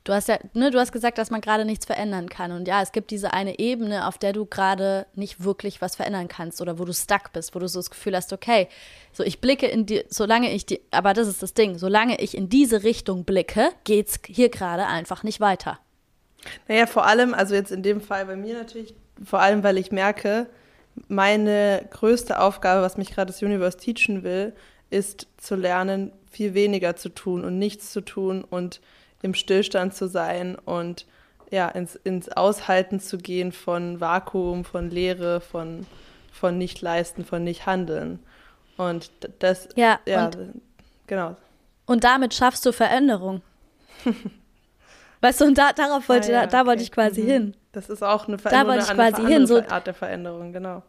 du 0.09 0.15
hast 0.15 0.27
ja, 0.27 0.39
ne, 0.55 0.71
du 0.71 0.79
hast 0.79 0.91
gesagt, 0.91 1.19
dass 1.19 1.29
man 1.29 1.39
gerade 1.39 1.65
nichts 1.65 1.85
verändern 1.85 2.29
kann. 2.29 2.51
Und 2.51 2.67
ja, 2.67 2.81
es 2.81 2.91
gibt 2.91 3.11
diese 3.11 3.31
eine 3.31 3.59
Ebene, 3.59 4.07
auf 4.07 4.17
der 4.17 4.33
du 4.33 4.45
gerade 4.45 5.05
nicht 5.13 5.43
wirklich 5.43 5.81
was 5.81 5.95
verändern 5.95 6.27
kannst 6.27 6.61
oder 6.61 6.79
wo 6.79 6.85
du 6.85 6.93
stuck 6.93 7.31
bist, 7.31 7.53
wo 7.53 7.59
du 7.59 7.67
so 7.67 7.77
das 7.77 7.91
Gefühl 7.91 8.15
hast, 8.15 8.33
okay, 8.33 8.67
so 9.13 9.23
ich 9.23 9.39
blicke 9.39 9.67
in 9.67 9.85
die, 9.85 10.03
solange 10.09 10.51
ich 10.51 10.65
die, 10.65 10.81
aber 10.89 11.13
das 11.13 11.27
ist 11.27 11.43
das 11.43 11.53
Ding, 11.53 11.77
solange 11.77 12.19
ich 12.19 12.35
in 12.35 12.49
diese 12.49 12.81
Richtung 12.81 13.23
blicke, 13.23 13.69
geht's 13.83 14.19
hier 14.25 14.49
gerade 14.49 14.87
einfach 14.87 15.21
nicht 15.21 15.39
weiter. 15.41 15.77
Naja, 16.67 16.87
vor 16.87 17.05
allem, 17.05 17.35
also 17.35 17.53
jetzt 17.53 17.71
in 17.71 17.83
dem 17.83 18.01
Fall 18.01 18.25
bei 18.25 18.35
mir 18.35 18.55
natürlich, 18.55 18.95
vor 19.23 19.41
allem, 19.41 19.61
weil 19.61 19.77
ich 19.77 19.91
merke, 19.91 20.47
meine 21.07 21.87
größte 21.91 22.39
Aufgabe, 22.39 22.81
was 22.81 22.97
mich 22.97 23.11
gerade 23.11 23.31
das 23.31 23.43
Universe 23.43 23.77
teachen 23.77 24.23
will, 24.23 24.53
ist 24.89 25.27
zu 25.37 25.55
lernen, 25.55 26.11
viel 26.31 26.55
weniger 26.55 26.95
zu 26.95 27.09
tun 27.09 27.45
und 27.45 27.59
nichts 27.59 27.91
zu 27.91 28.01
tun 28.01 28.43
und 28.43 28.81
im 29.21 29.33
Stillstand 29.33 29.93
zu 29.93 30.07
sein 30.07 30.55
und 30.55 31.05
ja, 31.51 31.67
ins, 31.69 31.95
ins 31.95 32.29
Aushalten 32.29 32.99
zu 32.99 33.17
gehen 33.17 33.51
von 33.51 33.99
Vakuum, 33.99 34.65
von 34.65 34.89
Leere, 34.89 35.41
von, 35.41 35.85
von 36.31 36.57
Nicht-Leisten, 36.57 37.25
von 37.25 37.43
Nicht-Handeln. 37.43 38.19
Und 38.77 39.11
das, 39.39 39.69
ja, 39.75 39.99
ja 40.05 40.27
und, 40.27 40.37
genau. 41.07 41.35
Und 41.85 42.03
damit 42.03 42.33
schaffst 42.33 42.65
du 42.65 42.71
Veränderung. 42.71 43.41
weißt 45.21 45.41
du, 45.41 45.45
und 45.45 45.57
da, 45.57 45.73
darauf 45.73 46.07
wollte, 46.07 46.29
ah, 46.29 46.31
ja, 46.31 46.41
da, 46.41 46.47
da 46.47 46.59
okay. 46.59 46.69
wollte 46.69 46.83
ich 46.83 46.91
quasi 46.91 47.21
mhm. 47.23 47.27
hin. 47.27 47.57
Das 47.71 47.89
ist 47.89 48.03
auch 48.03 48.27
eine 48.27 48.37
Veränderung. 48.37 48.67
Da 48.67 48.73
wollte 48.73 48.91
ich 48.91 48.97
quasi 48.97 49.31
hin. 49.31 49.47
So 49.47 49.61
Art 49.63 49.87
der 49.87 49.93
Veränderung, 49.93 50.53
genau. 50.53 50.83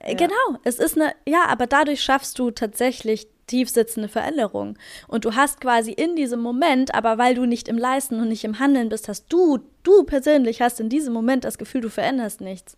Äh, 0.00 0.12
ja. 0.12 0.16
Genau, 0.16 0.58
es 0.64 0.78
ist 0.78 0.96
eine, 0.96 1.12
ja, 1.26 1.46
aber 1.48 1.66
dadurch 1.66 2.02
schaffst 2.02 2.38
du 2.38 2.50
tatsächlich 2.50 3.28
tiefsitzende 3.48 4.08
Veränderung. 4.08 4.78
Und 5.08 5.24
du 5.24 5.34
hast 5.34 5.60
quasi 5.60 5.90
in 5.90 6.14
diesem 6.14 6.40
Moment, 6.40 6.94
aber 6.94 7.18
weil 7.18 7.34
du 7.34 7.44
nicht 7.44 7.66
im 7.66 7.76
Leisten 7.76 8.20
und 8.20 8.28
nicht 8.28 8.44
im 8.44 8.60
Handeln 8.60 8.88
bist, 8.88 9.08
hast 9.08 9.26
du, 9.28 9.58
du 9.82 10.04
persönlich 10.04 10.62
hast 10.62 10.78
in 10.78 10.88
diesem 10.88 11.12
Moment 11.12 11.44
das 11.44 11.58
Gefühl, 11.58 11.80
du 11.80 11.90
veränderst 11.90 12.40
nichts. 12.40 12.76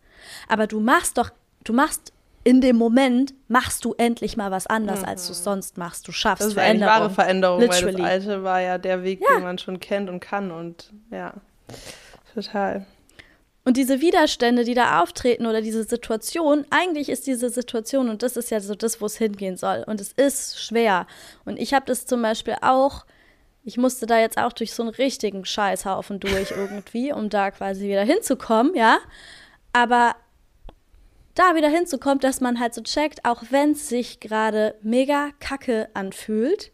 Aber 0.48 0.66
du 0.66 0.80
machst 0.80 1.18
doch, 1.18 1.30
du 1.64 1.74
machst 1.74 2.12
in 2.42 2.60
dem 2.60 2.76
Moment 2.76 3.34
machst 3.48 3.84
du 3.84 3.94
endlich 3.98 4.36
mal 4.36 4.50
was 4.50 4.66
anders, 4.66 5.00
mhm. 5.00 5.08
als 5.08 5.26
du 5.26 5.34
sonst 5.34 5.76
machst. 5.76 6.08
Du 6.08 6.12
schaffst 6.12 6.40
das 6.40 6.48
ist 6.48 6.54
Veränderung. 6.54 6.90
Eine 6.90 7.00
wahre 7.02 7.10
Veränderung, 7.14 7.60
Literally. 7.60 7.84
weil 7.84 7.92
das 7.94 8.10
Alte 8.10 8.44
war 8.44 8.60
ja 8.60 8.78
der 8.78 9.02
Weg, 9.02 9.20
ja. 9.20 9.36
den 9.36 9.42
man 9.42 9.58
schon 9.58 9.78
kennt 9.78 10.08
und 10.08 10.20
kann 10.20 10.50
und 10.50 10.90
ja, 11.10 11.34
total. 12.34 12.86
Und 13.70 13.76
diese 13.76 14.00
Widerstände, 14.00 14.64
die 14.64 14.74
da 14.74 15.00
auftreten 15.00 15.46
oder 15.46 15.62
diese 15.62 15.84
Situation, 15.84 16.66
eigentlich 16.70 17.08
ist 17.08 17.28
diese 17.28 17.50
Situation, 17.50 18.08
und 18.08 18.24
das 18.24 18.36
ist 18.36 18.50
ja 18.50 18.58
so 18.58 18.74
das, 18.74 19.00
wo 19.00 19.06
es 19.06 19.16
hingehen 19.16 19.56
soll. 19.56 19.84
Und 19.86 20.00
es 20.00 20.10
ist 20.10 20.60
schwer. 20.60 21.06
Und 21.44 21.56
ich 21.56 21.72
habe 21.72 21.86
das 21.86 22.04
zum 22.04 22.20
Beispiel 22.20 22.56
auch, 22.62 23.06
ich 23.62 23.76
musste 23.76 24.06
da 24.06 24.18
jetzt 24.18 24.38
auch 24.38 24.52
durch 24.52 24.74
so 24.74 24.82
einen 24.82 24.90
richtigen 24.90 25.44
Scheißhaufen 25.44 26.18
durch 26.18 26.50
irgendwie, 26.50 27.12
um 27.12 27.28
da 27.28 27.52
quasi 27.52 27.86
wieder 27.86 28.02
hinzukommen, 28.02 28.74
ja. 28.74 28.98
Aber 29.72 30.16
da 31.36 31.54
wieder 31.54 31.68
hinzukommen, 31.68 32.18
dass 32.18 32.40
man 32.40 32.58
halt 32.58 32.74
so 32.74 32.82
checkt, 32.82 33.24
auch 33.24 33.44
wenn 33.50 33.70
es 33.70 33.88
sich 33.88 34.18
gerade 34.18 34.74
mega 34.82 35.28
kacke 35.38 35.90
anfühlt 35.94 36.72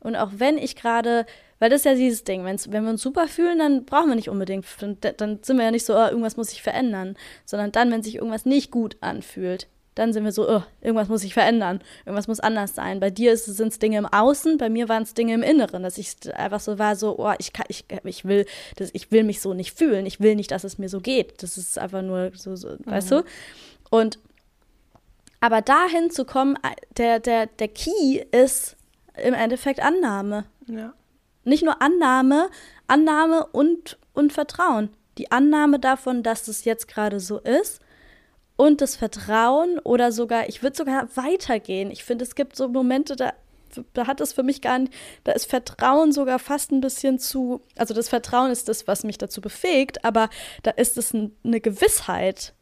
und 0.00 0.16
auch 0.16 0.32
wenn 0.34 0.58
ich 0.58 0.76
gerade 0.76 1.24
weil 1.64 1.70
das 1.70 1.80
ist 1.80 1.86
ja 1.86 1.94
dieses 1.94 2.24
Ding, 2.24 2.44
wenn's, 2.44 2.70
wenn 2.70 2.84
wir 2.84 2.90
uns 2.90 3.00
super 3.00 3.26
fühlen, 3.26 3.58
dann 3.58 3.86
brauchen 3.86 4.10
wir 4.10 4.16
nicht 4.16 4.28
unbedingt, 4.28 4.66
dann 5.00 5.38
sind 5.42 5.56
wir 5.56 5.64
ja 5.64 5.70
nicht 5.70 5.86
so, 5.86 5.94
oh, 5.94 6.08
irgendwas 6.08 6.36
muss 6.36 6.50
sich 6.50 6.60
verändern, 6.60 7.16
sondern 7.46 7.72
dann, 7.72 7.90
wenn 7.90 8.02
sich 8.02 8.16
irgendwas 8.16 8.44
nicht 8.44 8.70
gut 8.70 8.98
anfühlt, 9.00 9.66
dann 9.94 10.12
sind 10.12 10.24
wir 10.24 10.32
so, 10.32 10.46
oh, 10.46 10.62
irgendwas 10.82 11.08
muss 11.08 11.22
sich 11.22 11.32
verändern, 11.32 11.80
irgendwas 12.04 12.28
muss 12.28 12.38
anders 12.38 12.74
sein. 12.74 13.00
Bei 13.00 13.08
dir 13.08 13.34
sind 13.38 13.68
es 13.68 13.78
Dinge 13.78 13.96
im 13.96 14.04
Außen, 14.04 14.58
bei 14.58 14.68
mir 14.68 14.90
waren 14.90 15.04
es 15.04 15.14
Dinge 15.14 15.32
im 15.32 15.42
Inneren, 15.42 15.82
dass 15.82 15.96
ich 15.96 16.14
einfach 16.34 16.60
so 16.60 16.78
war, 16.78 16.96
so, 16.96 17.18
oh, 17.18 17.32
ich, 17.38 17.54
kann, 17.54 17.64
ich, 17.70 17.86
ich, 18.04 18.26
will, 18.26 18.44
das, 18.76 18.90
ich 18.92 19.10
will 19.10 19.24
mich 19.24 19.40
so 19.40 19.54
nicht 19.54 19.74
fühlen, 19.74 20.04
ich 20.04 20.20
will 20.20 20.34
nicht, 20.34 20.50
dass 20.50 20.64
es 20.64 20.76
mir 20.76 20.90
so 20.90 21.00
geht. 21.00 21.42
Das 21.42 21.56
ist 21.56 21.78
einfach 21.78 22.02
nur 22.02 22.30
so, 22.34 22.56
so 22.56 22.72
mhm. 22.72 22.80
weißt 22.84 23.10
du? 23.10 23.24
Und 23.88 24.18
aber 25.40 25.62
dahin 25.62 26.10
zu 26.10 26.26
kommen, 26.26 26.58
der, 26.98 27.20
der, 27.20 27.46
der 27.46 27.68
Key 27.68 28.22
ist 28.32 28.76
im 29.16 29.32
Endeffekt 29.32 29.80
Annahme. 29.80 30.44
Ja. 30.66 30.92
Nicht 31.44 31.62
nur 31.62 31.80
Annahme, 31.80 32.50
Annahme 32.86 33.46
und, 33.46 33.98
und 34.12 34.32
Vertrauen. 34.32 34.90
Die 35.18 35.30
Annahme 35.30 35.78
davon, 35.78 36.22
dass 36.22 36.48
es 36.48 36.64
jetzt 36.64 36.88
gerade 36.88 37.20
so 37.20 37.38
ist 37.38 37.80
und 38.56 38.80
das 38.80 38.96
Vertrauen 38.96 39.78
oder 39.80 40.12
sogar, 40.12 40.48
ich 40.48 40.62
würde 40.62 40.76
sogar 40.76 41.08
weitergehen. 41.16 41.90
Ich 41.90 42.04
finde, 42.04 42.24
es 42.24 42.34
gibt 42.34 42.56
so 42.56 42.68
Momente, 42.68 43.16
da, 43.16 43.32
da 43.92 44.06
hat 44.06 44.20
es 44.20 44.32
für 44.32 44.42
mich 44.42 44.62
gar 44.62 44.78
nicht, 44.78 44.92
da 45.24 45.32
ist 45.32 45.46
Vertrauen 45.46 46.12
sogar 46.12 46.38
fast 46.38 46.70
ein 46.72 46.80
bisschen 46.80 47.18
zu, 47.18 47.62
also 47.76 47.94
das 47.94 48.08
Vertrauen 48.08 48.50
ist 48.50 48.68
das, 48.68 48.86
was 48.86 49.04
mich 49.04 49.18
dazu 49.18 49.40
befähigt, 49.40 50.04
aber 50.04 50.30
da 50.62 50.70
ist 50.70 50.96
es 50.96 51.12
ein, 51.12 51.36
eine 51.44 51.60
Gewissheit, 51.60 52.54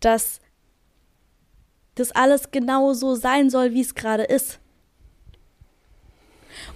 dass 0.00 0.40
das 1.94 2.12
alles 2.12 2.50
genau 2.50 2.92
so 2.92 3.14
sein 3.14 3.50
soll, 3.50 3.72
wie 3.72 3.80
es 3.80 3.94
gerade 3.94 4.24
ist. 4.24 4.60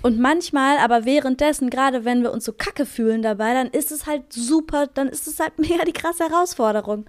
Und 0.02 0.18
manchmal, 0.18 0.78
aber 0.78 1.04
währenddessen, 1.04 1.70
gerade 1.70 2.04
wenn 2.04 2.22
wir 2.22 2.32
uns 2.32 2.44
so 2.44 2.52
kacke 2.52 2.86
fühlen 2.86 3.22
dabei, 3.22 3.54
dann 3.54 3.68
ist 3.68 3.92
es 3.92 4.06
halt 4.06 4.32
super, 4.32 4.86
dann 4.86 5.08
ist 5.08 5.26
es 5.26 5.40
halt 5.40 5.58
mega 5.58 5.84
die 5.84 5.92
krasse 5.92 6.28
Herausforderung. 6.28 7.06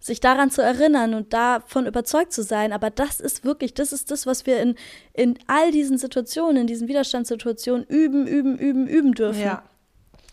Sich 0.00 0.20
daran 0.20 0.50
zu 0.50 0.62
erinnern 0.62 1.14
und 1.14 1.32
davon 1.32 1.86
überzeugt 1.86 2.32
zu 2.32 2.42
sein, 2.42 2.72
aber 2.72 2.88
das 2.88 3.18
ist 3.18 3.44
wirklich, 3.44 3.74
das 3.74 3.92
ist 3.92 4.12
das, 4.12 4.26
was 4.26 4.46
wir 4.46 4.60
in, 4.60 4.76
in 5.12 5.38
all 5.48 5.72
diesen 5.72 5.98
Situationen, 5.98 6.58
in 6.58 6.66
diesen 6.68 6.86
Widerstandssituationen 6.86 7.84
üben, 7.84 8.26
üben, 8.26 8.56
üben, 8.58 8.86
üben 8.86 9.12
dürfen. 9.12 9.42
Ja. 9.42 9.64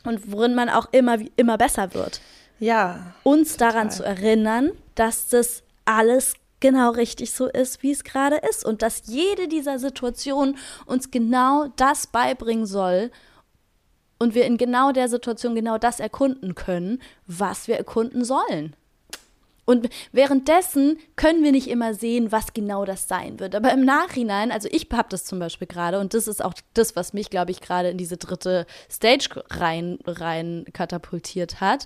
Und 0.03 0.31
worin 0.31 0.53
man 0.53 0.69
auch 0.69 0.87
immer, 0.91 1.17
immer 1.35 1.57
besser 1.57 1.95
wird. 1.95 2.21
Ja. 2.59 3.13
Uns 3.23 3.57
daran 3.57 3.89
total. 3.89 3.97
zu 3.97 4.03
erinnern, 4.03 4.71
dass 4.93 5.29
das 5.29 5.63
alles 5.85 6.35
genau 6.65 6.89
richtig 6.89 7.31
so 7.31 7.45
ist, 7.45 7.83
wie 7.83 7.91
es 7.91 8.03
gerade 8.03 8.37
ist. 8.49 8.65
Und 8.65 8.81
dass 8.81 9.03
jede 9.05 9.47
dieser 9.47 9.77
Situationen 9.77 10.57
uns 10.87 11.11
genau 11.11 11.67
das 11.75 12.07
beibringen 12.07 12.65
soll 12.65 13.11
und 14.17 14.33
wir 14.33 14.45
in 14.45 14.57
genau 14.57 14.91
der 14.91 15.07
Situation 15.07 15.53
genau 15.53 15.77
das 15.77 15.99
erkunden 15.99 16.55
können, 16.55 17.03
was 17.27 17.67
wir 17.67 17.77
erkunden 17.77 18.25
sollen. 18.25 18.75
Und 19.65 19.89
währenddessen 20.11 20.97
können 21.15 21.43
wir 21.43 21.51
nicht 21.51 21.67
immer 21.67 21.93
sehen, 21.93 22.31
was 22.31 22.53
genau 22.53 22.83
das 22.83 23.07
sein 23.07 23.39
wird. 23.39 23.53
Aber 23.53 23.71
im 23.71 23.85
Nachhinein, 23.85 24.51
also 24.51 24.67
ich 24.71 24.87
habe 24.91 25.09
das 25.09 25.25
zum 25.25 25.37
Beispiel 25.37 25.67
gerade, 25.67 25.99
und 25.99 26.15
das 26.15 26.27
ist 26.27 26.43
auch 26.43 26.53
das, 26.73 26.95
was 26.95 27.13
mich, 27.13 27.29
glaube 27.29 27.51
ich, 27.51 27.61
gerade 27.61 27.89
in 27.89 27.97
diese 27.97 28.17
dritte 28.17 28.65
Stage 28.91 29.43
rein, 29.51 29.99
rein 30.05 30.65
katapultiert 30.73 31.61
hat 31.61 31.85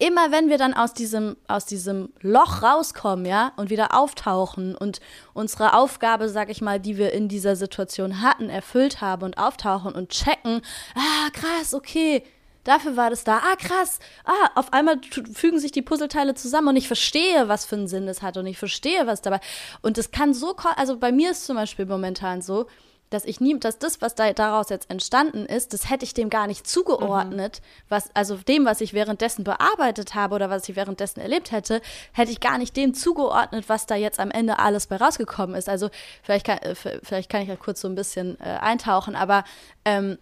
immer 0.00 0.32
wenn 0.32 0.48
wir 0.48 0.58
dann 0.58 0.74
aus 0.74 0.94
diesem, 0.94 1.36
aus 1.46 1.66
diesem 1.66 2.08
Loch 2.20 2.62
rauskommen, 2.62 3.26
ja, 3.26 3.52
und 3.56 3.70
wieder 3.70 3.94
auftauchen 3.94 4.74
und 4.74 5.00
unsere 5.34 5.74
Aufgabe, 5.74 6.28
sag 6.28 6.50
ich 6.50 6.60
mal, 6.60 6.80
die 6.80 6.96
wir 6.96 7.12
in 7.12 7.28
dieser 7.28 7.54
Situation 7.54 8.22
hatten, 8.22 8.48
erfüllt 8.48 9.00
haben 9.00 9.22
und 9.22 9.38
auftauchen 9.38 9.94
und 9.94 10.08
checken, 10.08 10.62
ah, 10.94 11.30
krass, 11.32 11.74
okay, 11.74 12.24
Dafür 12.64 12.94
war 12.94 13.08
das 13.08 13.24
da. 13.24 13.38
Ah, 13.38 13.56
krass. 13.56 14.00
Ah, 14.24 14.50
auf 14.54 14.72
einmal 14.74 15.00
fügen 15.32 15.58
sich 15.58 15.72
die 15.72 15.80
Puzzleteile 15.80 16.34
zusammen 16.34 16.68
und 16.68 16.76
ich 16.76 16.86
verstehe, 16.86 17.48
was 17.48 17.64
für 17.64 17.76
einen 17.76 17.88
Sinn 17.88 18.06
es 18.06 18.20
hat 18.20 18.36
und 18.36 18.46
ich 18.46 18.58
verstehe, 18.58 19.06
was 19.06 19.22
dabei. 19.22 19.40
Und 19.80 19.96
es 19.96 20.10
kann 20.10 20.34
so, 20.34 20.54
also 20.76 20.98
bei 20.98 21.10
mir 21.10 21.30
ist 21.30 21.46
zum 21.46 21.56
Beispiel 21.56 21.86
momentan 21.86 22.42
so, 22.42 22.66
dass 23.10 23.24
ich 23.24 23.40
nie, 23.40 23.58
dass 23.58 23.78
das, 23.78 24.00
was 24.00 24.14
da 24.14 24.32
daraus 24.32 24.70
jetzt 24.70 24.88
entstanden 24.88 25.44
ist, 25.44 25.72
das 25.72 25.90
hätte 25.90 26.04
ich 26.04 26.14
dem 26.14 26.30
gar 26.30 26.46
nicht 26.46 26.66
zugeordnet, 26.66 27.60
mhm. 27.60 27.84
was, 27.88 28.14
also 28.14 28.36
dem, 28.36 28.64
was 28.64 28.80
ich 28.80 28.94
währenddessen 28.94 29.44
bearbeitet 29.44 30.14
habe 30.14 30.36
oder 30.36 30.48
was 30.48 30.68
ich 30.68 30.76
währenddessen 30.76 31.20
erlebt 31.20 31.50
hätte, 31.50 31.82
hätte 32.12 32.30
ich 32.30 32.40
gar 32.40 32.56
nicht 32.56 32.76
dem 32.76 32.94
zugeordnet, 32.94 33.68
was 33.68 33.86
da 33.86 33.96
jetzt 33.96 34.20
am 34.20 34.30
Ende 34.30 34.60
alles 34.60 34.86
bei 34.86 34.96
rausgekommen 34.96 35.56
ist. 35.56 35.68
Also 35.68 35.90
vielleicht 36.22 36.46
kann, 36.46 36.58
äh, 36.58 36.74
vielleicht 36.74 37.28
kann 37.28 37.42
ich 37.42 37.48
ja 37.48 37.56
kurz 37.56 37.80
so 37.80 37.88
ein 37.88 37.96
bisschen 37.96 38.38
äh, 38.40 38.44
eintauchen, 38.44 39.16
aber 39.16 39.44
ähm, 39.84 40.16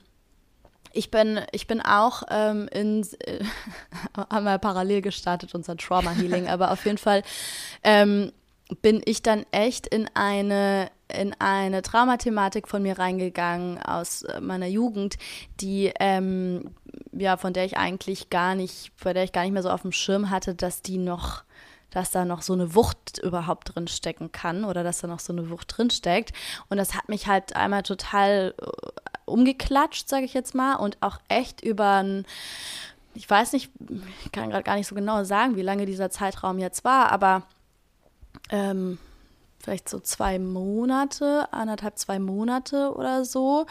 ich 0.95 1.11
bin, 1.11 1.41
ich 1.53 1.67
bin 1.67 1.83
auch 1.83 2.23
ähm, 2.31 2.69
in, 2.73 3.07
äh, 3.21 3.45
haben 4.31 4.45
wir 4.45 4.59
parallel 4.59 5.03
gestartet, 5.03 5.55
unser 5.55 5.77
Trauma 5.77 6.13
Healing, 6.13 6.49
aber 6.49 6.71
auf 6.71 6.87
jeden 6.87 6.99
Fall 6.99 7.23
ähm, 7.85 8.33
bin 8.83 9.03
ich 9.05 9.23
dann 9.23 9.45
echt 9.51 9.87
in 9.87 10.09
eine 10.15 10.91
in 11.09 11.35
eine 11.39 11.83
Traumathematik 11.83 12.69
von 12.69 12.83
mir 12.83 12.99
reingegangen 12.99 13.83
aus 13.83 14.23
äh, 14.23 14.41
meiner 14.41 14.67
Jugend, 14.67 15.17
die 15.61 15.93
ähm, 16.01 16.75
ja 17.13 17.37
von 17.37 17.53
der 17.53 17.65
ich 17.65 17.79
eigentlich 17.79 18.31
gar 18.31 18.55
nicht, 18.55 18.93
bei 19.03 19.13
der 19.13 19.25
ich 19.25 19.33
gar 19.33 19.43
nicht 19.43 19.53
mehr 19.53 19.63
so 19.63 19.71
auf 19.71 19.83
dem 19.83 19.93
Schirm 19.93 20.31
hatte, 20.31 20.55
dass 20.55 20.83
die 20.83 20.99
noch 20.99 21.45
dass 21.91 22.11
da 22.11 22.27
noch 22.27 22.43
so 22.43 22.53
eine 22.53 22.75
Wucht 22.75 23.19
überhaupt 23.23 23.75
drin 23.75 23.89
stecken 23.89 24.31
kann 24.31 24.65
oder 24.67 24.85
dass 24.85 25.01
da 25.01 25.07
noch 25.07 25.21
so 25.21 25.33
eine 25.33 25.49
Wucht 25.49 25.75
drin 25.75 25.89
steckt. 25.89 26.35
Und 26.69 26.77
das 26.77 26.95
hat 26.95 27.09
mich 27.09 27.27
halt 27.27 27.57
einmal 27.57 27.83
total 27.83 28.55
äh, 28.61 28.67
umgeklatscht, 29.25 30.07
sage 30.07 30.27
ich 30.27 30.35
jetzt 30.35 30.55
mal, 30.55 30.75
und 30.75 30.99
auch 31.01 31.19
echt 31.29 31.63
über 31.63 32.03
ein 32.03 32.27
ich 33.15 33.29
weiß 33.29 33.53
nicht, 33.53 33.73
ich 34.25 34.33
kann 34.33 34.51
gerade 34.51 34.63
gar 34.63 34.77
nicht 34.77 34.87
so 34.87 34.95
genau 34.95 35.25
sagen, 35.25 35.57
wie 35.57 35.63
lange 35.63 35.87
dieser 35.87 36.09
Zeitraum 36.09 36.59
jetzt 36.59 36.85
war, 36.85 37.11
aber 37.11 37.43
ähm, 38.51 38.99
vielleicht 39.69 39.91
so 39.91 40.01
zwei 40.01 40.39
Monate, 40.39 41.53
anderthalb, 41.53 41.99
zwei 41.99 42.19
Monate 42.19 42.95
oder 42.95 43.27
so, 43.27 43.67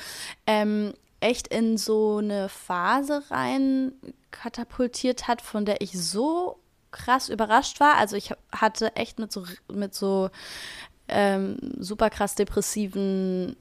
ähm, 0.46 0.94
echt 1.20 1.48
in 1.48 1.80
so 1.80 2.18
eine 2.18 2.50
Phase 2.50 3.24
rein 3.32 3.94
katapultiert 4.30 5.28
hat, 5.28 5.42
von 5.42 5.66
der 5.66 5.82
ich 5.82 5.94
so 5.94 6.60
krass 6.92 7.30
überrascht 7.30 7.80
war. 7.80 7.98
Also 7.98 8.16
ich 8.16 8.32
hatte 8.52 8.96
echt 8.96 9.18
mit 9.18 9.32
so, 9.32 9.46
mit 9.74 9.96
so 9.96 10.30
ähm, 11.08 11.58
super 11.80 12.12
krass 12.12 12.36
depressiven 12.36 13.56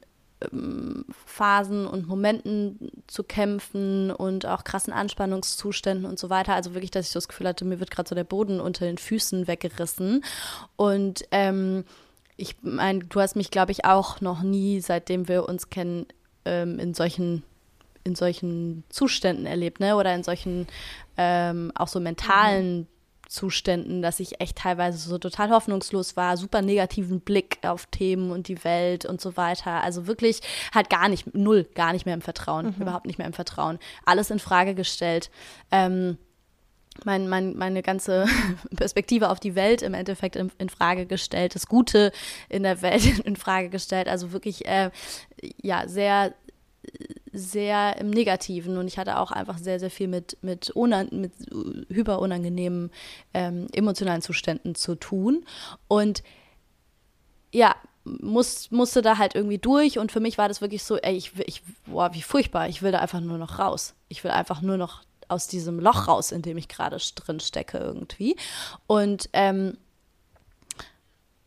ähm, 0.52 1.06
Phasen 1.24 1.86
und 1.86 2.06
Momenten 2.06 2.90
zu 3.06 3.24
kämpfen 3.24 4.10
und 4.10 4.44
auch 4.44 4.64
krassen 4.64 4.92
Anspannungszuständen 4.92 6.04
und 6.04 6.18
so 6.18 6.28
weiter. 6.28 6.54
Also 6.54 6.74
wirklich, 6.74 6.90
dass 6.90 7.06
ich 7.06 7.14
das 7.14 7.28
Gefühl 7.28 7.48
hatte, 7.48 7.64
mir 7.64 7.80
wird 7.80 7.90
gerade 7.90 8.08
so 8.10 8.14
der 8.14 8.24
Boden 8.24 8.60
unter 8.60 8.84
den 8.84 8.98
Füßen 8.98 9.46
weggerissen. 9.46 10.22
Und 10.76 11.24
ähm, 11.30 11.84
ich 12.36 12.56
meine, 12.62 13.00
du 13.00 13.20
hast 13.20 13.36
mich, 13.36 13.50
glaube 13.50 13.72
ich, 13.72 13.84
auch 13.84 14.20
noch 14.20 14.42
nie, 14.42 14.80
seitdem 14.80 15.28
wir 15.28 15.48
uns 15.48 15.70
kennen, 15.70 16.06
ähm, 16.44 16.78
in 16.78 16.94
solchen 16.94 17.42
in 18.04 18.14
solchen 18.14 18.84
Zuständen 18.88 19.46
erlebt, 19.46 19.80
ne? 19.80 19.96
Oder 19.96 20.14
in 20.14 20.22
solchen 20.22 20.68
ähm, 21.16 21.72
auch 21.74 21.88
so 21.88 21.98
mentalen 21.98 22.78
mhm. 22.78 22.86
Zuständen, 23.28 24.00
dass 24.00 24.20
ich 24.20 24.40
echt 24.40 24.58
teilweise 24.58 24.98
so 24.98 25.18
total 25.18 25.50
hoffnungslos 25.50 26.16
war, 26.16 26.36
super 26.36 26.62
negativen 26.62 27.20
Blick 27.20 27.58
auf 27.62 27.86
Themen 27.86 28.30
und 28.30 28.46
die 28.46 28.62
Welt 28.62 29.04
und 29.04 29.20
so 29.20 29.36
weiter. 29.36 29.82
Also 29.82 30.06
wirklich 30.06 30.40
halt 30.72 30.88
gar 30.88 31.08
nicht, 31.08 31.34
null, 31.34 31.64
gar 31.74 31.92
nicht 31.92 32.06
mehr 32.06 32.14
im 32.14 32.22
Vertrauen, 32.22 32.66
mhm. 32.66 32.82
überhaupt 32.82 33.06
nicht 33.06 33.18
mehr 33.18 33.26
im 33.26 33.32
Vertrauen. 33.32 33.80
Alles 34.04 34.30
in 34.30 34.38
Frage 34.38 34.76
gestellt. 34.76 35.30
Ähm, 35.72 36.18
mein, 37.04 37.28
mein, 37.28 37.56
meine 37.56 37.82
ganze 37.82 38.26
Perspektive 38.76 39.30
auf 39.30 39.40
die 39.40 39.54
Welt 39.54 39.82
im 39.82 39.94
Endeffekt 39.94 40.36
in, 40.36 40.50
in, 40.58 40.68
Frage 40.68 41.06
gestellt, 41.06 41.54
das 41.54 41.66
Gute 41.66 42.12
in 42.48 42.62
der 42.62 42.82
Welt 42.82 43.18
in 43.24 43.36
Frage 43.36 43.68
gestellt. 43.68 44.08
Also 44.08 44.32
wirklich, 44.32 44.66
äh, 44.66 44.90
ja, 45.62 45.88
sehr 45.88 46.34
sehr 47.32 47.98
im 47.98 48.10
Negativen 48.10 48.78
und 48.78 48.86
ich 48.86 48.98
hatte 48.98 49.18
auch 49.18 49.30
einfach 49.30 49.58
sehr, 49.58 49.78
sehr 49.78 49.90
viel 49.90 50.08
mit, 50.08 50.38
mit, 50.42 50.72
mit 51.10 51.32
hyperunangenehmen 51.88 52.90
ähm, 53.34 53.66
emotionalen 53.72 54.22
Zuständen 54.22 54.74
zu 54.74 54.94
tun. 54.94 55.44
Und 55.88 56.22
ja, 57.52 57.74
muss, 58.04 58.70
musste 58.70 59.02
da 59.02 59.18
halt 59.18 59.34
irgendwie 59.34 59.58
durch 59.58 59.98
und 59.98 60.12
für 60.12 60.20
mich 60.20 60.38
war 60.38 60.48
das 60.48 60.60
wirklich 60.60 60.82
so, 60.82 60.96
ey, 60.96 61.16
ich, 61.16 61.32
ich, 61.46 61.62
boah, 61.86 62.14
wie 62.14 62.22
furchtbar, 62.22 62.68
ich 62.68 62.82
will 62.82 62.92
da 62.92 63.00
einfach 63.00 63.20
nur 63.20 63.38
noch 63.38 63.58
raus. 63.58 63.94
Ich 64.08 64.22
will 64.24 64.30
einfach 64.30 64.62
nur 64.62 64.76
noch 64.76 65.02
aus 65.28 65.46
diesem 65.48 65.80
Loch 65.80 66.08
raus, 66.08 66.32
in 66.32 66.42
dem 66.42 66.56
ich 66.56 66.68
gerade 66.68 66.98
drin 67.14 67.40
stecke 67.40 67.78
irgendwie. 67.78 68.36
Und 68.86 69.28
ähm, 69.32 69.76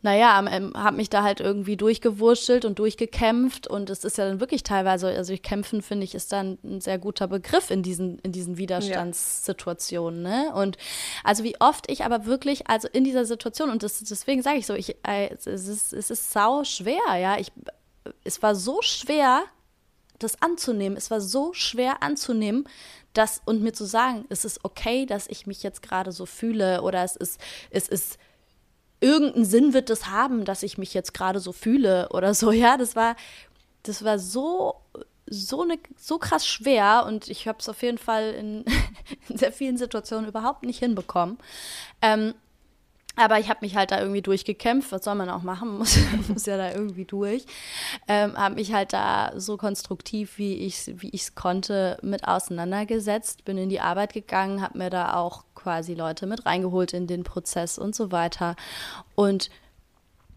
naja, 0.01 0.41
ähm, 0.49 0.73
habe 0.77 0.95
mich 0.95 1.09
da 1.09 1.23
halt 1.23 1.41
irgendwie 1.41 1.75
durchgewurschtelt 1.75 2.63
und 2.63 2.79
durchgekämpft 2.79 3.67
und 3.67 3.89
es 3.89 4.05
ist 4.05 4.17
ja 4.17 4.25
dann 4.25 4.39
wirklich 4.39 4.63
teilweise, 4.63 5.09
also 5.09 5.33
ich 5.33 5.43
kämpfen 5.43 5.81
finde 5.81 6.05
ich 6.05 6.15
ist 6.15 6.31
dann 6.31 6.57
ein 6.63 6.79
sehr 6.79 6.97
guter 6.97 7.27
Begriff 7.27 7.69
in 7.69 7.83
diesen 7.83 8.17
in 8.19 8.31
diesen 8.31 8.57
Widerstandssituationen, 8.57 10.21
ne? 10.21 10.53
Und 10.55 10.77
also 11.25 11.43
wie 11.43 11.59
oft 11.59 11.91
ich 11.91 12.05
aber 12.05 12.25
wirklich 12.25 12.69
also 12.69 12.87
in 12.87 13.03
dieser 13.03 13.25
Situation 13.25 13.69
und 13.69 13.83
das, 13.83 13.99
deswegen 13.99 14.41
sage 14.41 14.59
ich 14.59 14.67
so, 14.67 14.73
ich 14.73 14.95
äh, 15.05 15.33
es 15.33 15.45
ist 15.45 15.91
es 15.91 16.09
ist 16.09 16.31
sau 16.31 16.63
schwer, 16.63 17.17
ja, 17.17 17.37
ich 17.37 17.51
es 18.23 18.41
war 18.41 18.55
so 18.55 18.81
schwer 18.81 19.43
das 20.17 20.41
anzunehmen, 20.41 20.97
es 20.97 21.11
war 21.11 21.19
so 21.19 21.53
schwer 21.53 22.03
anzunehmen, 22.03 22.65
das 23.13 23.41
und 23.45 23.61
mir 23.61 23.73
zu 23.73 23.85
sagen, 23.85 24.25
es 24.29 24.45
ist 24.45 24.63
okay, 24.63 25.05
dass 25.05 25.27
ich 25.27 25.47
mich 25.47 25.63
jetzt 25.63 25.81
gerade 25.81 26.11
so 26.11 26.25
fühle 26.25 26.81
oder 26.81 27.03
es 27.03 27.15
ist 27.15 27.39
es 27.71 27.87
ist 27.87 28.17
irgendeinen 29.01 29.45
Sinn 29.45 29.73
wird 29.73 29.89
das 29.89 30.07
haben, 30.07 30.45
dass 30.45 30.63
ich 30.63 30.77
mich 30.77 30.93
jetzt 30.93 31.13
gerade 31.13 31.39
so 31.39 31.51
fühle 31.51 32.09
oder 32.09 32.33
so. 32.33 32.51
Ja, 32.59 32.77
das 32.77 32.95
war, 32.95 33.15
das 33.83 34.03
war 34.03 34.19
so, 34.19 34.75
so, 35.25 35.61
eine, 35.61 35.79
so 35.97 36.17
krass 36.17 36.45
schwer 36.45 37.05
und 37.07 37.29
ich 37.29 37.47
habe 37.47 37.59
es 37.59 37.69
auf 37.69 37.81
jeden 37.81 37.97
Fall 37.97 38.31
in, 38.31 38.65
in, 39.29 39.37
sehr 39.37 39.51
vielen 39.51 39.77
Situationen 39.77 40.27
überhaupt 40.27 40.63
nicht 40.63 40.79
hinbekommen. 40.79 41.37
Ähm, 42.01 42.33
aber 43.15 43.39
ich 43.39 43.49
habe 43.49 43.59
mich 43.61 43.75
halt 43.75 43.91
da 43.91 43.99
irgendwie 43.99 44.21
durchgekämpft. 44.21 44.91
Was 44.91 45.03
soll 45.03 45.15
man 45.15 45.29
auch 45.29 45.43
machen? 45.43 45.77
Muss, 45.77 45.97
muss 46.27 46.45
ja 46.45 46.57
da 46.57 46.71
irgendwie 46.71 47.05
durch. 47.05 47.45
Ähm, 48.07 48.37
habe 48.37 48.55
mich 48.55 48.73
halt 48.73 48.93
da 48.93 49.33
so 49.35 49.57
konstruktiv, 49.57 50.37
wie 50.37 50.53
ich 50.55 50.87
es 50.87 51.01
wie 51.01 51.11
konnte, 51.35 51.97
mit 52.01 52.27
auseinandergesetzt. 52.27 53.45
Bin 53.45 53.57
in 53.57 53.69
die 53.69 53.81
Arbeit 53.81 54.13
gegangen, 54.13 54.61
habe 54.61 54.77
mir 54.77 54.89
da 54.89 55.15
auch 55.15 55.43
quasi 55.55 55.93
Leute 55.93 56.27
mit 56.27 56.45
reingeholt 56.45 56.93
in 56.93 57.07
den 57.07 57.23
Prozess 57.23 57.77
und 57.77 57.95
so 57.95 58.11
weiter. 58.11 58.55
Und 59.15 59.49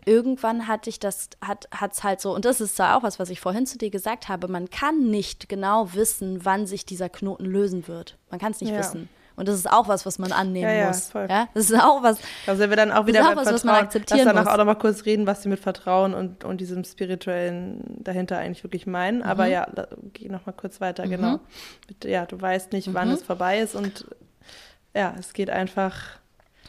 irgendwann 0.05 0.67
hatte 0.67 0.91
ich 0.91 0.99
das, 0.99 1.31
hat 1.41 1.69
es 1.93 2.03
halt 2.03 2.21
so, 2.21 2.35
und 2.35 2.45
das 2.45 2.61
ist 2.61 2.79
ja 2.79 2.97
auch 2.97 3.03
was, 3.03 3.19
was 3.19 3.31
ich 3.31 3.41
vorhin 3.41 3.67
zu 3.67 3.79
dir 3.79 3.91
gesagt 3.91 4.29
habe, 4.29 4.49
man 4.49 4.71
kann 4.71 5.11
nicht 5.11 5.49
genau 5.49 5.95
wissen, 5.95 6.45
wann 6.45 6.67
sich 6.67 6.85
dieser 6.85 7.09
Knoten 7.09 7.45
lösen 7.45 7.87
wird. 7.87 8.19
Man 8.31 8.41
kann 8.41 8.53
es 8.53 8.61
nicht 8.61 8.73
ja. 8.73 8.79
wissen. 8.79 9.09
Und 9.37 9.49
das 9.49 9.57
ist 9.57 9.71
auch 9.71 9.89
was, 9.89 10.05
was 10.07 10.19
man 10.19 10.33
annehmen 10.33 10.69
ja, 10.69 10.75
ja, 10.75 10.87
muss. 10.89 11.09
Voll. 11.09 11.27
Ja, 11.29 11.49
das 11.55 11.71
ist 11.71 11.81
auch 11.81 12.03
was. 12.03 12.19
Da 12.47 12.57
sind 12.57 12.71
wir 12.71 12.77
dann 12.77 12.93
auch 12.93 13.07
wieder 13.07 13.29
auch 13.29 13.37
was, 13.37 13.53
was 13.53 13.65
man 13.65 13.77
akzeptieren 13.77 14.25
Lass 14.25 14.35
danach 14.35 14.45
muss. 14.45 14.53
auch 14.53 14.59
noch 14.59 14.65
mal 14.65 14.75
kurz 14.75 15.05
reden, 15.05 15.27
was 15.27 15.43
sie 15.43 15.49
mit 15.49 15.61
Vertrauen 15.61 16.15
und, 16.15 16.45
und 16.45 16.61
diesem 16.61 16.85
spirituellen 16.85 17.83
dahinter 18.03 18.39
eigentlich 18.39 18.65
wirklich 18.65 18.87
meinen. 18.87 19.19
Mhm. 19.19 19.25
Aber 19.25 19.47
ja, 19.47 19.67
geh 20.13 20.29
noch 20.29 20.47
mal 20.47 20.53
kurz 20.53 20.81
weiter, 20.81 21.07
mhm. 21.07 21.11
genau. 21.11 21.41
Ja, 22.05 22.27
du 22.27 22.41
weißt 22.41 22.73
nicht, 22.73 22.89
mhm. 22.89 22.95
wann 22.95 23.11
es 23.11 23.23
vorbei 23.23 23.61
ist 23.61 23.75
und 23.75 24.07
ja, 24.95 25.15
es 25.19 25.33
geht 25.33 25.51
einfach. 25.51 26.22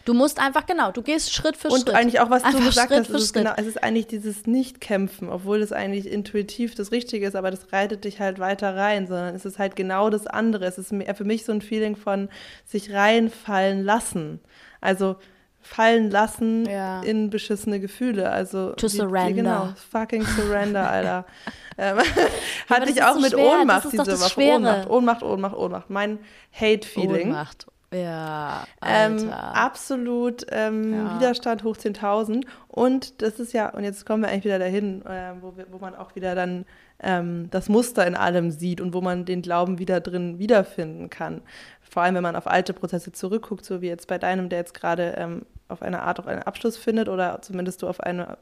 Du 0.05 0.13
musst 0.13 0.39
einfach, 0.39 0.65
genau, 0.65 0.91
du 0.91 1.01
gehst 1.01 1.33
Schritt 1.33 1.55
für 1.55 1.69
und 1.69 1.75
Schritt. 1.75 1.89
Und 1.89 1.95
eigentlich 1.95 2.19
auch, 2.19 2.29
was 2.29 2.43
einfach 2.43 2.59
du 2.59 2.65
gesagt 2.65 2.89
Schritt 2.89 2.99
hast, 2.99 3.09
es 3.09 3.23
ist, 3.23 3.33
genau, 3.33 3.53
es 3.55 3.65
ist 3.65 3.81
eigentlich 3.81 4.07
dieses 4.07 4.45
Nicht-Kämpfen, 4.45 5.29
obwohl 5.29 5.61
es 5.61 5.71
eigentlich 5.71 6.11
intuitiv 6.11 6.75
das 6.75 6.91
Richtige 6.91 7.25
ist, 7.25 7.35
aber 7.35 7.51
das 7.51 7.71
reitet 7.71 8.03
dich 8.03 8.19
halt 8.19 8.39
weiter 8.39 8.75
rein, 8.75 9.07
sondern 9.07 9.33
es 9.33 9.45
ist 9.45 9.59
halt 9.59 9.75
genau 9.75 10.09
das 10.09 10.27
andere. 10.27 10.65
Es 10.65 10.77
ist 10.77 10.89
für 10.89 11.23
mich 11.23 11.45
so 11.45 11.53
ein 11.53 11.61
Feeling 11.61 11.95
von 11.95 12.29
sich 12.65 12.91
reinfallen 12.91 13.83
lassen. 13.83 14.41
Also 14.81 15.15
fallen 15.63 16.11
lassen 16.11 16.65
ja. 16.65 17.01
in 17.01 17.29
beschissene 17.29 17.79
Gefühle. 17.79 18.29
Also 18.29 18.73
to 18.73 18.87
die, 18.87 18.97
surrender. 18.97 19.33
Genau, 19.33 19.73
fucking 19.91 20.25
surrender, 20.25 20.89
Alter. 20.89 21.25
ähm, 21.77 21.97
hatte 22.69 22.91
ich 22.91 23.01
auch 23.01 23.13
so 23.13 23.21
mit 23.21 23.31
schwer. 23.31 23.61
Ohnmacht 23.61 23.91
diese 23.91 24.19
Woche. 24.19 24.41
Ohnmacht, 24.41 24.89
Ohnmacht, 24.89 25.23
Ohnmacht, 25.23 25.55
Ohnmacht. 25.55 25.89
Mein 25.89 26.19
Hate-Feeling. 26.51 27.29
Ohnmacht, 27.29 27.67
ja, 27.93 28.65
ähm, 28.85 29.29
absolut 29.29 30.45
ähm, 30.49 30.93
ja. 30.93 31.15
Widerstand 31.15 31.63
hoch 31.63 31.77
10.000. 31.77 32.45
Und 32.67 33.21
das 33.21 33.39
ist 33.39 33.53
ja, 33.53 33.69
und 33.69 33.83
jetzt 33.83 34.05
kommen 34.05 34.23
wir 34.23 34.29
eigentlich 34.29 34.45
wieder 34.45 34.59
dahin, 34.59 35.05
äh, 35.05 35.33
wo, 35.41 35.55
wir, 35.55 35.67
wo 35.71 35.77
man 35.77 35.95
auch 35.95 36.15
wieder 36.15 36.35
dann 36.35 36.65
ähm, 36.99 37.49
das 37.51 37.69
Muster 37.69 38.05
in 38.07 38.15
allem 38.15 38.51
sieht 38.51 38.81
und 38.81 38.93
wo 38.93 39.01
man 39.01 39.25
den 39.25 39.41
Glauben 39.41 39.79
wieder 39.79 39.99
drin 39.99 40.39
wiederfinden 40.39 41.09
kann. 41.09 41.41
Vor 41.81 42.03
allem, 42.03 42.15
wenn 42.15 42.23
man 42.23 42.35
auf 42.35 42.47
alte 42.47 42.73
Prozesse 42.73 43.11
zurückguckt, 43.11 43.65
so 43.65 43.81
wie 43.81 43.87
jetzt 43.87 44.07
bei 44.07 44.17
deinem, 44.17 44.49
der 44.49 44.59
jetzt 44.59 44.73
gerade 44.73 45.15
ähm, 45.17 45.45
auf 45.67 45.81
eine 45.81 46.01
Art 46.01 46.19
auch 46.19 46.27
einen 46.27 46.43
Abschluss 46.43 46.77
findet 46.77 47.09
oder 47.09 47.41
zumindest 47.41 47.81
du 47.81 47.87
auf 47.87 47.99
eine 47.99 48.37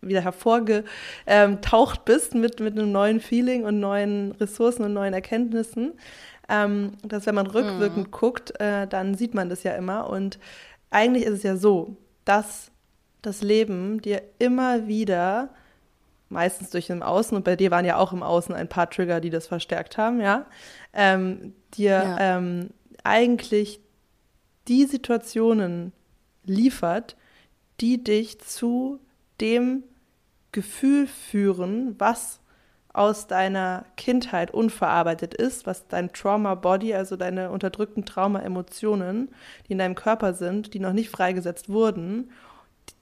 wieder 0.00 0.20
hervorgetaucht 0.20 2.04
bist 2.04 2.34
mit, 2.34 2.60
mit 2.60 2.78
einem 2.78 2.92
neuen 2.92 3.20
Feeling 3.20 3.64
und 3.64 3.80
neuen 3.80 4.32
Ressourcen 4.32 4.84
und 4.84 4.92
neuen 4.92 5.14
Erkenntnissen. 5.14 5.94
Ähm, 6.48 6.92
dass 7.02 7.26
wenn 7.26 7.34
man 7.34 7.46
rückwirkend 7.46 8.08
mhm. 8.08 8.10
guckt, 8.10 8.58
äh, 8.60 8.86
dann 8.86 9.14
sieht 9.14 9.34
man 9.34 9.48
das 9.48 9.62
ja 9.62 9.72
immer. 9.72 10.08
Und 10.08 10.38
eigentlich 10.90 11.24
ist 11.24 11.34
es 11.34 11.42
ja 11.42 11.56
so, 11.56 11.96
dass 12.24 12.70
das 13.22 13.42
Leben 13.42 14.00
dir 14.00 14.22
immer 14.38 14.86
wieder, 14.86 15.50
meistens 16.28 16.70
durch 16.70 16.90
im 16.90 17.02
Außen, 17.02 17.36
und 17.36 17.44
bei 17.44 17.56
dir 17.56 17.70
waren 17.70 17.84
ja 17.84 17.96
auch 17.96 18.12
im 18.12 18.22
Außen 18.22 18.54
ein 18.54 18.68
paar 18.68 18.90
Trigger, 18.90 19.20
die 19.20 19.30
das 19.30 19.46
verstärkt 19.46 19.98
haben, 19.98 20.20
ja, 20.20 20.46
ähm, 20.92 21.52
dir 21.74 21.90
ja. 21.90 22.36
Ähm, 22.36 22.70
eigentlich 23.04 23.80
die 24.68 24.84
Situationen 24.84 25.92
liefert, 26.44 27.16
die 27.80 28.02
dich 28.02 28.40
zu 28.40 28.98
dem 29.40 29.84
Gefühl 30.52 31.06
führen, 31.06 31.94
was 31.98 32.40
aus 32.96 33.26
deiner 33.26 33.84
Kindheit 33.96 34.52
unverarbeitet 34.52 35.34
ist, 35.34 35.66
was 35.66 35.86
dein 35.86 36.12
Trauma-Body, 36.12 36.94
also 36.94 37.16
deine 37.16 37.50
unterdrückten 37.50 38.06
Trauma-Emotionen, 38.06 39.28
die 39.66 39.72
in 39.72 39.78
deinem 39.78 39.94
Körper 39.94 40.32
sind, 40.32 40.72
die 40.72 40.78
noch 40.78 40.94
nicht 40.94 41.10
freigesetzt 41.10 41.68
wurden, 41.68 42.30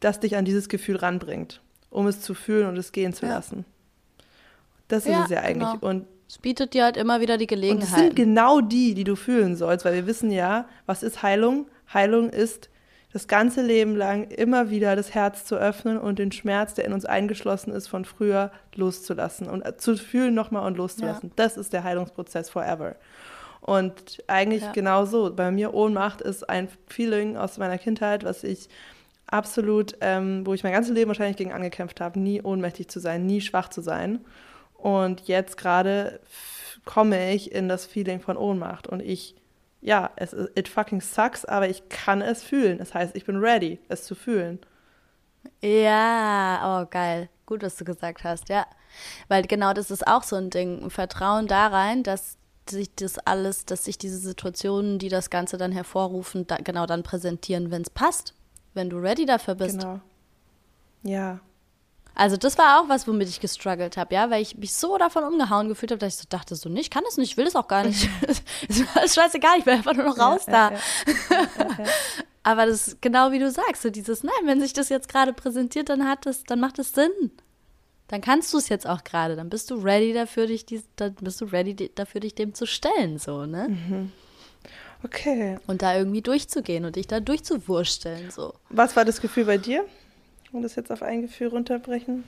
das 0.01 0.19
dich 0.19 0.37
an 0.37 0.45
dieses 0.45 0.69
Gefühl 0.69 0.97
ranbringt, 0.97 1.61
um 1.91 2.09
es 2.09 2.21
zu 2.21 2.35
fühlen 2.35 2.67
und 2.69 2.77
es 2.77 2.91
gehen 2.91 3.13
zu 3.13 3.27
ja. 3.27 3.35
lassen. 3.35 3.65
Das 4.89 5.05
ja, 5.05 5.19
ist 5.19 5.25
es 5.27 5.31
ja 5.31 5.41
eigentlich. 5.43 5.73
Genau. 5.73 5.89
Und 5.89 6.07
es 6.29 6.39
bietet 6.39 6.75
dir 6.75 6.85
halt 6.85 6.97
immer 6.97 7.21
wieder 7.21 7.39
die 7.39 7.47
Gelegenheit. 7.47 7.89
Und 7.89 7.95
es 7.95 8.01
sind 8.01 8.17
genau 8.17 8.61
die, 8.61 8.95
die 8.95 9.05
du 9.05 9.15
fühlen 9.15 9.55
sollst, 9.55 9.85
weil 9.85 9.95
wir 9.95 10.07
wissen 10.07 10.31
ja, 10.31 10.67
was 10.87 11.05
ist 11.05 11.23
Heilung? 11.23 11.69
Heilung 11.93 12.31
ist 12.31 12.69
das 13.15 13.29
ganze 13.29 13.63
Leben 13.63 13.95
lang 13.95 14.25
immer 14.25 14.71
wieder 14.71 14.97
das 14.97 15.15
Herz 15.15 15.45
zu 15.45 15.55
öffnen 15.55 15.99
und 15.99 16.19
den 16.19 16.33
Schmerz, 16.33 16.75
der 16.75 16.85
in 16.85 16.93
uns 16.93 17.05
eingeschlossen 17.05 17.73
ist, 17.73 17.87
von 17.87 18.05
früher 18.05 18.51
loszulassen 18.75 19.49
und 19.49 19.81
zu 19.81 19.97
fühlen 19.97 20.35
nochmal 20.35 20.67
und 20.67 20.77
loszulassen. 20.77 21.29
Ja. 21.29 21.33
Das 21.37 21.57
ist 21.57 21.73
der 21.73 21.85
Heilungsprozess 21.85 22.51
forever. 22.51 22.97
Und 23.61 24.21
eigentlich 24.27 24.65
ja. 24.65 24.73
genau 24.73 25.05
so. 25.05 25.33
Bei 25.33 25.53
mir 25.53 25.75
Ohnmacht 25.75 26.23
ist 26.23 26.51
ein 26.51 26.69
Feeling 26.89 27.37
aus 27.37 27.57
meiner 27.57 27.79
Kindheit, 27.79 28.25
was 28.25 28.43
ich 28.43 28.69
absolut, 29.29 29.97
ähm, 30.01 30.45
wo 30.45 30.53
ich 30.53 30.65
mein 30.65 30.73
ganzes 30.73 30.93
Leben 30.93 31.07
wahrscheinlich 31.07 31.37
gegen 31.37 31.53
angekämpft 31.53 32.01
habe, 32.01 32.19
nie 32.19 32.43
ohnmächtig 32.43 32.89
zu 32.89 32.99
sein, 32.99 33.27
nie 33.27 33.41
schwach 33.41 33.69
zu 33.69 33.81
sein. 33.81 34.25
Und 34.77 35.29
jetzt 35.29 35.57
gerade 35.57 36.19
komme 36.85 37.33
ich 37.33 37.53
in 37.53 37.69
das 37.69 37.87
Feeling 37.87 38.19
von 38.19 38.37
Ohnmacht 38.37 38.89
und 38.89 38.99
ich 39.01 39.37
ja, 39.85 40.11
es, 40.17 40.35
it 40.55 40.67
fucking 40.67 41.03
sucks, 41.03 41.45
aber 41.45 41.69
ich 41.69 41.91
kann 41.91 42.23
es 42.23 42.43
fühlen. 42.43 42.79
Das 42.79 42.95
heißt, 42.95 43.15
ich 43.15 43.27
bin 43.27 43.37
ready, 43.37 43.79
es 43.89 44.05
zu 44.05 44.15
fühlen. 44.15 44.59
Ja, 45.61 46.81
oh 46.83 46.89
geil. 46.91 47.29
Gut, 47.45 47.63
was 47.63 47.77
du 47.77 47.85
gesagt 47.85 48.25
hast, 48.25 48.49
ja. 48.49 48.67
Weil 49.29 49.43
genau 49.43 49.75
das 49.75 49.91
ist 49.91 50.07
auch 50.07 50.23
so 50.23 50.37
ein 50.37 50.49
Ding. 50.49 50.89
Vertrauen 50.89 51.47
da 51.47 51.67
rein, 51.67 52.03
dass 52.03 52.39
sich 52.67 52.95
das 52.95 53.19
alles, 53.19 53.67
dass 53.67 53.85
sich 53.85 53.99
diese 53.99 54.17
Situationen, 54.17 54.99
die 54.99 55.11
das 55.11 55.29
Ganze 55.29 55.59
dann 55.59 55.71
hervorrufen, 55.71 56.47
da, 56.47 56.57
genau 56.57 56.87
dann 56.87 57.03
präsentieren, 57.03 57.71
wenn 57.71 57.83
es 57.83 57.91
passt. 57.91 58.35
Wenn 58.73 58.89
du 58.89 58.97
ready 58.97 59.27
dafür 59.27 59.55
bist. 59.55 59.81
Genau. 59.81 60.01
Ja, 61.03 61.41
also 62.15 62.37
das 62.37 62.57
war 62.59 62.81
auch 62.81 62.89
was, 62.89 63.09
womit 63.09 63.29
ich 63.29 63.41
gestruggelt 63.41 63.97
habe, 63.97 64.15
ja, 64.15 64.31
weil 64.31 64.41
ich 64.41 64.57
mich 64.57 64.73
so 64.75 64.97
davon 64.99 65.25
umgehauen 65.25 65.69
gefühlt 65.69 65.91
habe, 65.91 65.99
dass 65.99 66.15
ich 66.15 66.21
so 66.21 66.27
dachte, 66.29 66.55
so, 66.55 66.69
nee, 66.69 66.81
ich 66.81 66.91
kann 66.91 67.03
das 67.05 67.17
nicht, 67.17 67.33
ich 67.33 67.37
will 67.37 67.45
das 67.45 67.57
auch 67.57 67.67
gar 67.67 67.85
nicht. 67.85 68.09
ist 68.69 69.15
scheißegal, 69.15 69.59
ich 69.59 69.67
will 69.67 69.75
einfach 69.75 69.95
nur 69.95 70.07
noch 70.07 70.19
raus 70.19 70.43
ja, 70.47 70.71
da. 70.71 70.77
Ja, 70.77 71.49
ja. 71.85 71.85
Aber 72.45 72.67
das 72.67 72.89
ist 72.89 73.03
genau 73.03 73.33
wie 73.33 73.39
du 73.39 73.51
sagst, 73.51 73.83
so 73.83 73.91
dieses, 73.91 74.23
nein, 74.23 74.35
wenn 74.45 74.61
sich 74.61 74.73
das 74.73 74.91
jetzt 74.91 75.09
gerade 75.09 75.33
präsentiert, 75.33 75.89
dann 75.89 76.07
hat 76.07 76.27
das, 76.27 76.45
dann 76.45 76.61
macht 76.61 76.79
es 76.79 76.93
Sinn. 76.93 77.33
Dann 78.09 78.21
kannst 78.21 78.53
du 78.53 78.59
es 78.59 78.69
jetzt 78.69 78.87
auch 78.87 79.03
gerade, 79.03 79.35
dann 79.35 79.49
bist 79.49 79.71
du 79.71 79.77
ready 79.77 80.13
dafür, 80.13 80.47
dich, 80.47 80.67
dann 80.97 81.15
bist 81.15 81.41
du 81.41 81.47
ready 81.47 81.91
dafür, 81.95 82.21
dich 82.21 82.35
dem 82.35 82.53
zu 82.55 82.67
stellen, 82.67 83.19
so, 83.19 83.47
ne? 83.47 83.69
Mhm. 83.71 84.13
Okay. 85.03 85.59
Und 85.67 85.83
da 85.83 85.97
irgendwie 85.97 86.23
durchzugehen 86.23 86.85
und 86.85 86.97
dich 86.97 87.07
da 87.07 87.21
durchzuwursteln, 87.21 88.31
so. 88.31 88.55
Was 88.69 88.95
war 88.95 89.05
das 89.05 89.21
Gefühl 89.21 89.47
bei 89.47 89.59
dir? 89.59 89.85
Man 90.55 90.63
das 90.63 90.75
jetzt 90.77 90.91
auf 90.91 91.03
ein 91.03 91.23
Gefühl 91.23 91.49
runterbrechen 91.49 92.25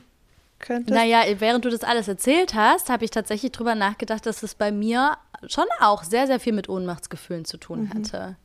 könnte? 0.58 0.92
Naja, 0.92 1.20
während 1.38 1.64
du 1.64 1.70
das 1.70 1.82
alles 1.82 2.08
erzählt 2.08 2.54
hast, 2.54 2.90
habe 2.90 3.04
ich 3.04 3.10
tatsächlich 3.10 3.52
drüber 3.52 3.74
nachgedacht, 3.74 4.26
dass 4.26 4.42
es 4.42 4.54
bei 4.54 4.70
mir 4.70 5.16
schon 5.46 5.66
auch 5.80 6.04
sehr, 6.04 6.26
sehr 6.26 6.40
viel 6.40 6.52
mit 6.52 6.68
Ohnmachtsgefühlen 6.68 7.44
zu 7.44 7.56
tun 7.56 7.84
mhm. 7.84 7.94
hatte. 7.94 8.36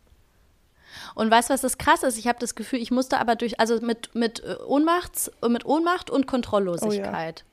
Und 1.15 1.32
weißt 1.32 1.50
du, 1.50 1.54
was 1.54 1.62
das 1.62 1.78
krass 1.78 2.04
ist? 2.04 2.17
Ich 2.17 2.28
habe 2.28 2.39
das 2.39 2.56
Gefühl, 2.56 2.80
ich 2.80 2.91
musste 2.91 3.20
aber 3.20 3.36
durch, 3.36 3.60
also 3.60 3.80
mit, 3.82 4.13
mit, 4.13 4.44
äh, 4.44 4.56
Ohnmachts, 4.65 5.32
mit 5.48 5.65
Ohnmacht 5.65 6.10
und 6.10 6.28
Kontrolllosigkeit, 6.28 7.46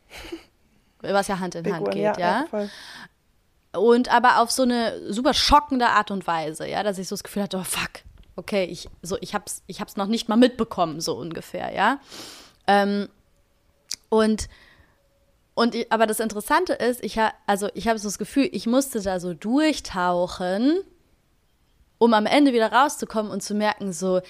oh 1.03 1.07
ja. 1.07 1.15
was 1.15 1.29
ja 1.29 1.39
Hand 1.39 1.55
in 1.55 1.63
Big 1.63 1.73
Hand 1.73 1.87
one, 1.87 1.95
geht, 1.95 2.19
ja. 2.19 2.47
ja 2.53 2.69
und 3.73 4.13
aber 4.13 4.41
auf 4.41 4.51
so 4.51 4.63
eine 4.63 5.13
super 5.13 5.35
schockende 5.35 5.89
Art 5.89 6.11
und 6.11 6.27
Weise, 6.27 6.69
ja, 6.69 6.83
dass 6.83 6.99
ich 6.99 7.09
so 7.09 7.15
das 7.15 7.23
Gefühl 7.23 7.43
hatte, 7.43 7.59
oh 7.59 7.65
fuck, 7.65 8.03
okay, 8.39 8.65
ich, 8.65 8.89
so, 9.03 9.19
ich 9.21 9.35
hab's, 9.35 9.63
ich 9.67 9.81
hab's 9.81 9.97
noch 9.97 10.07
nicht 10.07 10.29
mal 10.29 10.37
mitbekommen, 10.37 11.01
so 11.01 11.17
ungefähr, 11.17 11.75
ja. 11.75 11.99
Ähm, 12.69 13.09
und, 14.09 14.49
und 15.55 15.75
aber 15.91 16.07
das 16.07 16.21
Interessante 16.21 16.75
ist, 16.75 17.03
ich 17.03 17.19
ha, 17.19 17.33
also 17.47 17.69
ich 17.75 17.89
habe 17.89 17.99
so 17.99 18.07
das 18.07 18.17
Gefühl, 18.17 18.49
ich 18.53 18.69
musste 18.69 19.03
da 19.03 19.19
so 19.19 19.35
durchtauchen, 19.35 20.85
um 21.99 22.15
am 22.15 22.27
Ende 22.27 22.53
wieder 22.53 22.73
rauszukommen 22.73 23.33
und 23.33 23.43
zu 23.43 23.55
merken, 23.55 23.93
so, 23.93 24.21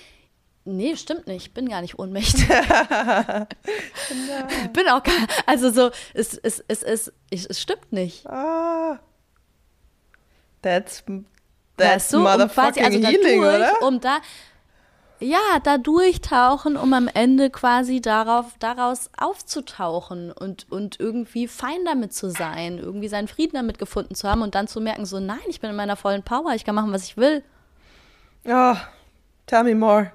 nee, 0.65 0.97
stimmt 0.97 1.27
nicht, 1.27 1.49
ich 1.49 1.55
bin 1.55 1.69
gar 1.69 1.83
nicht 1.83 1.99
ohnmächtig. 1.99 2.49
bin 4.73 4.89
auch 4.89 5.03
gar, 5.03 5.27
also 5.45 5.71
so, 5.71 5.91
es, 6.15 6.39
es, 6.39 6.65
es, 6.67 6.83
es, 6.83 7.13
es 7.31 7.61
stimmt 7.61 7.93
nicht. 7.93 8.27
Ah. 8.27 9.01
That's 10.63 11.05
That's 11.79 12.13
weißt 12.13 12.13
du, 12.13 12.19
um 12.19 12.49
quasi, 12.49 12.81
also 12.81 12.99
healing, 12.99 13.43
dadurch, 13.43 13.73
oder? 13.73 13.87
um 13.87 14.01
da, 14.01 14.19
ja, 15.21 15.39
da 15.63 15.79
durchtauchen, 15.79 16.77
um 16.77 16.93
am 16.93 17.09
Ende 17.09 17.51
quasi 17.51 18.01
darauf, 18.01 18.47
daraus 18.59 19.11
aufzutauchen 19.17 20.31
und, 20.33 20.71
und 20.71 21.01
irgendwie 21.01 21.49
fein 21.49 21.85
damit 21.85 22.13
zu 22.13 22.31
sein, 22.31 22.79
irgendwie 22.79 23.09
seinen 23.09 23.29
Frieden 23.29 23.55
damit 23.55 23.79
gefunden 23.79 24.15
zu 24.15 24.29
haben 24.29 24.43
und 24.43 24.55
dann 24.55 24.69
zu 24.69 24.81
merken, 24.81 25.07
so, 25.07 25.19
nein, 25.19 25.39
ich 25.49 25.61
bin 25.61 25.71
in 25.71 25.77
meiner 25.77 25.97
vollen 25.97 26.23
Power, 26.23 26.53
ich 26.55 26.65
kann 26.65 26.75
machen, 26.75 26.93
was 26.93 27.05
ich 27.05 27.17
will. 27.17 27.43
Oh, 28.47 28.77
tell 29.47 29.65
me 29.65 29.75
more. 29.75 30.13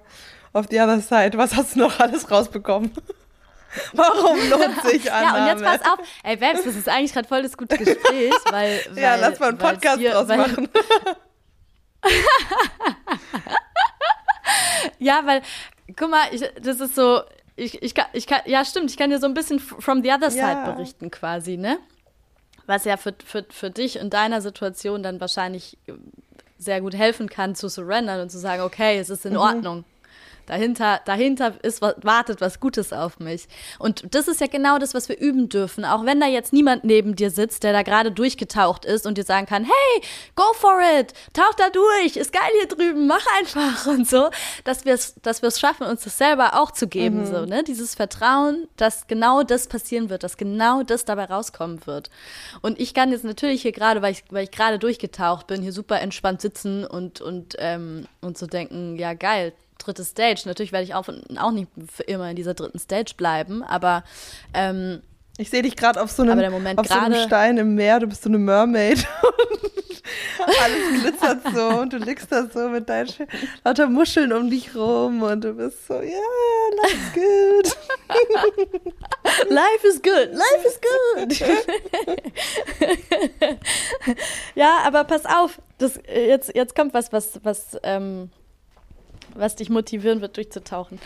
Auf 0.54 0.68
the 0.70 0.80
other 0.80 1.02
side, 1.02 1.38
was 1.38 1.56
hast 1.56 1.76
du 1.76 1.80
noch 1.80 2.00
alles 2.00 2.30
rausbekommen? 2.30 2.92
Warum 3.94 4.38
lohnt 4.50 4.82
sich 4.86 5.12
Annahme? 5.12 5.38
ja, 5.38 5.54
und 5.54 5.60
jetzt 5.60 5.64
pass 5.64 5.92
auf. 5.92 6.00
Ey, 6.24 6.38
Babs, 6.38 6.64
das 6.64 6.76
ist 6.76 6.88
eigentlich 6.88 7.14
gerade 7.14 7.28
voll 7.28 7.42
das 7.42 7.58
gute 7.58 7.78
Gespräch, 7.78 8.34
weil, 8.52 8.80
weil 8.92 9.04
Ja, 9.04 9.16
lass 9.16 9.40
mal 9.40 9.50
einen 9.50 9.58
Podcast 9.58 10.00
dir, 10.00 10.12
draus 10.12 10.28
machen. 10.28 10.70
Ja, 15.00 15.22
weil, 15.26 15.42
guck 15.96 16.10
mal, 16.10 16.26
ich, 16.32 16.44
das 16.62 16.80
ist 16.80 16.96
so, 16.96 17.22
ich, 17.56 17.82
ich, 17.82 17.94
kann, 17.96 18.06
ich 18.14 18.28
kann, 18.28 18.42
ja, 18.46 18.66
stimmt, 18.66 18.90
ich 18.90 18.98
kann 18.98 19.10
dir 19.10 19.20
so 19.20 19.28
ein 19.28 19.34
bisschen 19.34 19.60
from 19.60 20.04
the 20.04 20.12
other 20.12 20.32
side 20.32 20.44
ja. 20.44 20.72
berichten 20.72 21.12
quasi, 21.12 21.58
ne? 21.58 21.78
Was 22.66 22.86
ja 22.86 22.98
für, 22.98 23.14
für, 23.26 23.46
für 23.50 23.70
dich 23.70 23.98
in 23.98 24.10
deiner 24.10 24.42
Situation 24.42 25.04
dann 25.04 25.20
wahrscheinlich 25.20 25.78
sehr 26.58 26.82
gut 26.82 26.96
helfen 26.96 27.30
kann, 27.30 27.56
zu 27.56 27.68
surrendern 27.68 28.22
und 28.22 28.30
zu 28.30 28.40
sagen, 28.40 28.62
okay, 28.62 28.98
es 28.98 29.10
ist 29.10 29.26
in 29.26 29.34
mhm. 29.34 29.40
Ordnung. 29.40 29.86
Dahinter, 30.46 31.02
dahinter 31.06 31.54
ist, 31.64 31.82
wartet 31.82 32.42
was 32.42 32.60
Gutes 32.60 32.94
auf 32.94 33.20
mich. 33.20 33.48
Und 33.80 34.14
das 34.14 34.28
ist 34.28 34.42
ja 34.42 34.48
genau 34.48 34.78
das, 34.78 34.94
was 34.94 35.10
wir 35.10 35.18
üben 35.18 35.50
dürfen. 35.50 35.86
Auch 35.86 36.06
wenn 36.06 36.20
da 36.20 36.28
jetzt 36.28 36.54
niemand 36.54 36.84
neben 36.84 37.16
dir 37.16 37.32
sitzt, 37.32 37.64
der 37.64 37.74
da 37.74 37.82
gerade 37.82 38.12
durchgetaucht 38.12 38.86
ist 38.86 39.06
und 39.06 39.18
dir 39.18 39.24
sagen 39.24 39.46
kann, 39.46 39.64
hey, 39.64 40.02
go 40.36 40.44
for 40.54 40.80
it, 41.00 41.14
tauch 41.34 41.54
da 41.56 41.70
durch, 41.70 42.18
ist 42.18 42.34
geil 42.34 42.42
hier 42.60 42.68
drüben, 42.68 43.08
mach 43.08 43.26
einfach 43.40 43.88
und 43.94 44.08
so, 44.08 44.30
dass 44.64 44.86
wir 44.86 44.94
es 44.94 45.14
dass 45.22 45.42
wir's 45.42 45.60
schaffen, 45.60 45.88
uns 45.88 46.04
das 46.04 46.18
selber 46.18 46.60
auch 46.60 46.72
zu 46.72 46.88
geben. 46.88 47.22
Mhm. 47.22 47.26
So, 47.26 47.46
ne? 47.46 47.64
Dieses 47.64 47.96
Vertrauen, 47.96 48.68
dass 48.78 49.08
genau 49.08 49.44
das 49.44 49.68
passieren 49.68 50.10
wird, 50.10 50.24
dass 50.24 50.38
genau 50.38 50.84
das 50.84 51.06
dabei 51.06 51.26
rauskommen 51.26 51.86
wird. 51.86 52.10
Und 52.62 52.80
ich 52.80 52.94
kann 52.94 53.12
jetzt 53.12 53.24
natürlich 53.24 53.62
hier 53.62 53.72
gerade, 53.72 54.02
weil 54.02 54.12
ich, 54.12 54.24
weil 54.30 54.44
ich 54.44 54.52
gerade 54.52 54.80
durchgetaucht 54.80 55.48
bin, 55.48 55.62
hier 55.62 55.74
super 55.74 56.02
entspannt 56.02 56.42
sitzen 56.42 56.86
und, 56.86 57.22
und, 57.22 57.56
ähm, 57.60 58.08
und 58.22 58.38
so 58.38 58.48
denken, 58.48 58.98
ja 58.98 59.14
geil, 59.14 59.54
dritte 59.78 60.04
Stage. 60.04 60.44
Natürlich 60.46 60.72
werde 60.72 60.86
ich 60.86 60.94
auch, 60.94 61.08
auch 61.38 61.52
nicht 61.52 61.70
für 61.94 62.04
immer 62.04 62.30
in 62.30 62.36
dieser 62.36 62.54
dritten 62.54 62.80
Stage 62.80 63.14
bleiben, 63.18 63.64
aber 63.64 64.04
ähm, 64.54 65.02
ich 65.38 65.50
sehe 65.50 65.64
dich 65.64 65.76
gerade 65.76 66.02
auf, 66.02 66.12
so 66.12 66.24
einem, 66.24 66.78
auf 66.78 66.88
so 66.88 66.94
einem 66.94 67.26
Stein 67.26 67.58
im 67.58 67.74
Meer, 67.74 68.00
du 68.00 68.08
bist 68.08 68.24
so 68.24 68.30
eine 68.30 68.38
Mermaid. 68.38 69.08
Alles 70.62 71.02
glitzert 71.02 71.40
so 71.56 71.68
und 71.80 71.94
du 71.94 71.98
liegst 71.98 72.32
da 72.32 72.48
so 72.48 72.70
mit 72.70 72.88
deinen 72.90 73.10
lauter 73.64 73.88
Muscheln 73.88 74.32
um 74.32 74.48
dich 74.50 74.76
rum 74.76 75.24
und 75.24 75.44
du 75.44 75.54
bist 75.54 75.88
so, 75.88 75.96
ja, 75.96 76.02
yeah, 76.02 76.78
life 76.84 77.08
is 77.08 77.12
good. 77.14 77.76
life 79.50 79.88
is 79.88 80.02
good, 80.02 80.34
life 80.34 80.68
is 80.68 80.80
good. 80.82 81.40
ja, 84.56 84.80
aber 84.86 85.04
pass 85.06 85.26
auf, 85.26 85.60
das, 85.78 86.00
jetzt, 86.08 86.54
jetzt 86.54 86.76
kommt 86.76 86.94
was, 86.94 87.12
was, 87.12 87.40
was 87.44 87.78
ähm, 87.84 88.30
was 89.36 89.56
dich 89.56 89.70
motivieren 89.70 90.22
wird, 90.22 90.38
durchzutauchen. 90.38 91.00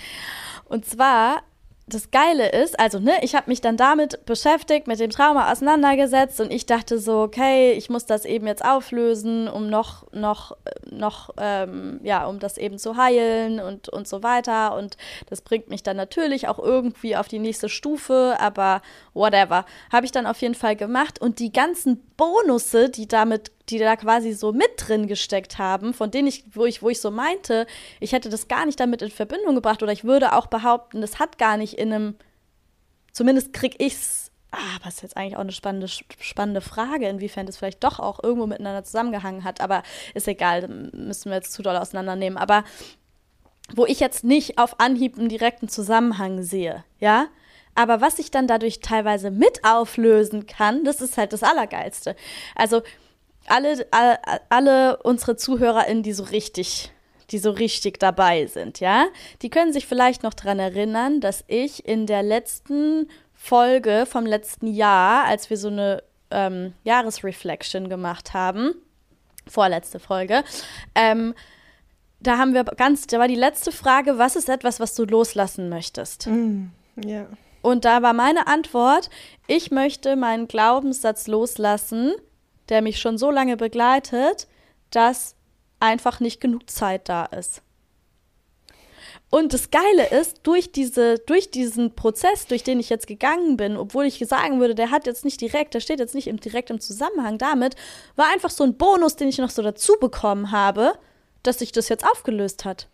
Und 0.66 0.86
zwar 0.86 1.44
das 1.90 2.12
Geile 2.12 2.50
ist, 2.50 2.78
also 2.78 3.00
ne, 3.00 3.14
ich 3.22 3.34
habe 3.34 3.50
mich 3.50 3.62
dann 3.62 3.78
damit 3.78 4.26
beschäftigt, 4.26 4.88
mit 4.88 5.00
dem 5.00 5.10
Trauma 5.10 5.50
auseinandergesetzt 5.50 6.42
und 6.42 6.52
ich 6.52 6.66
dachte 6.66 7.00
so, 7.00 7.22
okay, 7.22 7.72
ich 7.72 7.90
muss 7.90 8.06
das 8.06 8.26
eben 8.26 8.46
jetzt 8.46 8.64
auflösen, 8.64 9.48
um 9.48 9.70
noch, 9.70 10.12
noch, 10.12 10.58
noch, 10.92 11.30
ähm, 11.38 12.02
ja, 12.04 12.26
um 12.28 12.40
das 12.40 12.58
eben 12.58 12.78
zu 12.78 12.98
heilen 12.98 13.62
und, 13.62 13.88
und 13.88 14.06
so 14.06 14.22
weiter. 14.22 14.76
Und 14.76 14.98
das 15.30 15.40
bringt 15.40 15.70
mich 15.70 15.82
dann 15.82 15.96
natürlich 15.96 16.50
auch 16.50 16.60
irgendwie 16.60 17.16
auf 17.16 17.30
die 17.30 17.40
nächste 17.40 17.70
Stufe, 17.70 18.36
aber 18.38 18.82
whatever. 19.18 19.66
Habe 19.92 20.06
ich 20.06 20.12
dann 20.12 20.26
auf 20.26 20.42
jeden 20.42 20.56
Fall 20.56 20.76
gemacht 20.76 21.20
und 21.20 21.40
die 21.40 21.52
ganzen 21.52 22.04
Bonusse, 22.16 22.90
die 22.90 23.08
damit 23.08 23.52
die 23.70 23.80
da 23.80 23.96
quasi 23.96 24.34
so 24.34 24.54
mit 24.54 24.70
drin 24.78 25.08
gesteckt 25.08 25.58
haben, 25.58 25.94
von 25.94 26.12
denen 26.12 26.28
ich, 26.28 26.46
wo 26.54 26.66
ich, 26.66 26.82
wo 26.82 26.90
ich 26.90 27.02
so 27.02 27.12
meinte, 27.12 27.68
ich 28.00 28.14
hätte 28.14 28.30
das 28.30 28.48
gar 28.48 28.66
nicht 28.66 28.80
damit 28.80 29.02
in 29.02 29.12
Verbindung 29.12 29.56
gebracht 29.56 29.84
oder 29.84 29.92
ich 29.92 30.04
würde 30.04 30.34
auch 30.34 30.48
behaupten, 30.48 31.02
das 31.02 31.20
hat 31.20 31.38
gar 31.38 31.58
nicht 31.58 31.74
in 31.74 31.92
einem, 31.92 32.16
zumindest 33.12 33.54
krieg 33.54 33.76
ich's, 33.80 34.32
ah, 34.52 34.78
was 34.84 34.96
ist 34.96 35.02
jetzt 35.02 35.18
eigentlich 35.18 35.36
auch 35.36 35.42
eine 35.42 35.52
spannende, 35.52 35.88
spannende 35.90 36.62
Frage, 36.62 37.10
inwiefern 37.10 37.46
das 37.46 37.58
vielleicht 37.58 37.84
doch 37.84 38.00
auch 38.00 38.24
irgendwo 38.24 38.48
miteinander 38.48 38.84
zusammengehangen 38.84 39.44
hat, 39.44 39.60
aber 39.60 39.84
ist 40.14 40.28
egal, 40.28 40.68
müssen 40.94 41.30
wir 41.30 41.38
jetzt 41.38 41.52
zu 41.52 41.62
doll 41.62 41.76
auseinandernehmen, 41.76 42.38
aber 42.38 42.64
wo 43.76 43.86
ich 43.86 44.00
jetzt 44.00 44.24
nicht 44.24 44.58
auf 44.60 44.80
Anhieb 44.80 45.18
einen 45.18 45.28
direkten 45.28 45.68
Zusammenhang 45.68 46.42
sehe, 46.42 46.86
ja, 47.00 47.28
aber 47.78 48.02
was 48.02 48.18
ich 48.18 48.32
dann 48.32 48.48
dadurch 48.48 48.80
teilweise 48.80 49.30
mit 49.30 49.64
auflösen 49.64 50.48
kann, 50.48 50.84
das 50.84 51.00
ist 51.00 51.16
halt 51.16 51.32
das 51.32 51.44
Allergeilste. 51.44 52.16
Also 52.56 52.82
alle, 53.46 53.86
alle, 53.92 54.20
alle 54.50 54.98
unsere 55.04 55.36
ZuhörerInnen, 55.36 56.02
die 56.02 56.14
so 56.14 56.24
richtig, 56.24 56.92
die 57.30 57.38
so 57.38 57.52
richtig 57.52 58.00
dabei 58.00 58.48
sind, 58.48 58.80
ja, 58.80 59.06
die 59.44 59.52
können 59.52 59.74
sich 59.74 59.86
vielleicht 59.86 60.24
noch 60.24 60.34
daran 60.34 60.58
erinnern, 60.58 61.22
dass 61.22 61.44
ich 61.48 61.88
in 61.88 62.08
der 62.08 62.24
letzten 62.24 63.10
Folge 63.36 64.08
vom 64.10 64.26
letzten 64.26 64.66
Jahr, 64.66 65.26
als 65.26 65.52
wir 65.52 65.58
so 65.58 65.68
eine 65.68 66.02
ähm, 66.32 66.74
Jahresreflection 66.84 67.90
gemacht 67.90 68.34
haben, 68.34 68.74
vorletzte 69.48 70.00
Folge, 70.00 70.44
ähm, 70.96 71.36
da 72.20 72.40
haben 72.40 72.56
wir 72.56 72.64
ganz, 72.64 73.06
da 73.06 73.20
war 73.20 73.28
die 73.28 73.36
letzte 73.36 73.72
Frage, 73.72 74.18
was 74.18 74.36
ist 74.36 74.50
etwas, 74.50 74.80
was 74.80 74.96
du 74.96 75.06
loslassen 75.06 75.70
möchtest? 75.70 76.26
Mm, 76.26 76.72
ja. 77.06 77.28
Und 77.62 77.86
da 77.86 78.02
war 78.02 78.14
meine 78.14 78.48
Antwort, 78.48 79.10
ich 79.48 79.72
möchte 79.72 80.16
meinen 80.16 80.48
Glaubenssatz 80.48 81.28
loslassen, 81.28 82.14
der 82.70 82.82
mich 82.82 83.00
schon 83.00 83.18
so 83.18 83.32
lange 83.32 83.58
begleitet, 83.58 84.48
dass 84.92 85.36
einfach 85.80 86.20
nicht 86.20 86.42
genug 86.42 86.70
Zeit 86.70 87.10
da 87.10 87.26
ist. 87.26 87.62
Und 89.30 89.54
das 89.54 89.72
Geile 89.72 90.10
ist, 90.10 90.40
durch, 90.44 90.72
diese, 90.72 91.20
durch 91.20 91.52
diesen 91.52 91.96
Prozess, 91.96 92.48
durch 92.48 92.64
den 92.64 92.80
ich 92.80 92.90
jetzt 92.90 93.08
gegangen 93.08 93.58
bin, 93.58 93.76
obwohl 93.76 94.06
ich 94.06 94.26
sagen 94.26 94.62
würde, 94.62 94.74
der 94.74 94.90
hat 94.90 95.06
jetzt 95.06 95.26
nicht 95.26 95.42
direkt, 95.42 95.74
der 95.74 95.82
steht 95.82 96.00
jetzt 96.00 96.16
nicht 96.16 96.28
im, 96.28 96.40
direkt 96.40 96.70
im 96.70 96.80
Zusammenhang 96.80 97.38
damit, 97.38 97.76
war 98.16 98.32
einfach 98.32 98.50
so 98.50 98.64
ein 98.64 98.78
Bonus, 98.78 99.18
den 99.18 99.28
ich 99.28 99.38
noch 99.38 99.50
so 99.50 99.62
dazu 99.62 99.94
bekommen 100.00 100.52
habe, 100.52 100.94
dass 101.44 101.60
sich 101.60 101.74
das 101.74 101.90
jetzt 101.90 102.06
aufgelöst 102.06 102.64
hat. 102.64 102.88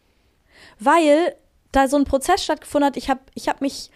Weil 0.80 1.36
da 1.72 1.88
so 1.88 1.98
ein 1.98 2.06
Prozess 2.06 2.44
stattgefunden 2.44 2.88
hat, 2.88 2.98
ich 2.98 3.10
habe 3.10 3.22
ich 3.36 3.48
hab 3.48 3.62
mich 3.62 3.92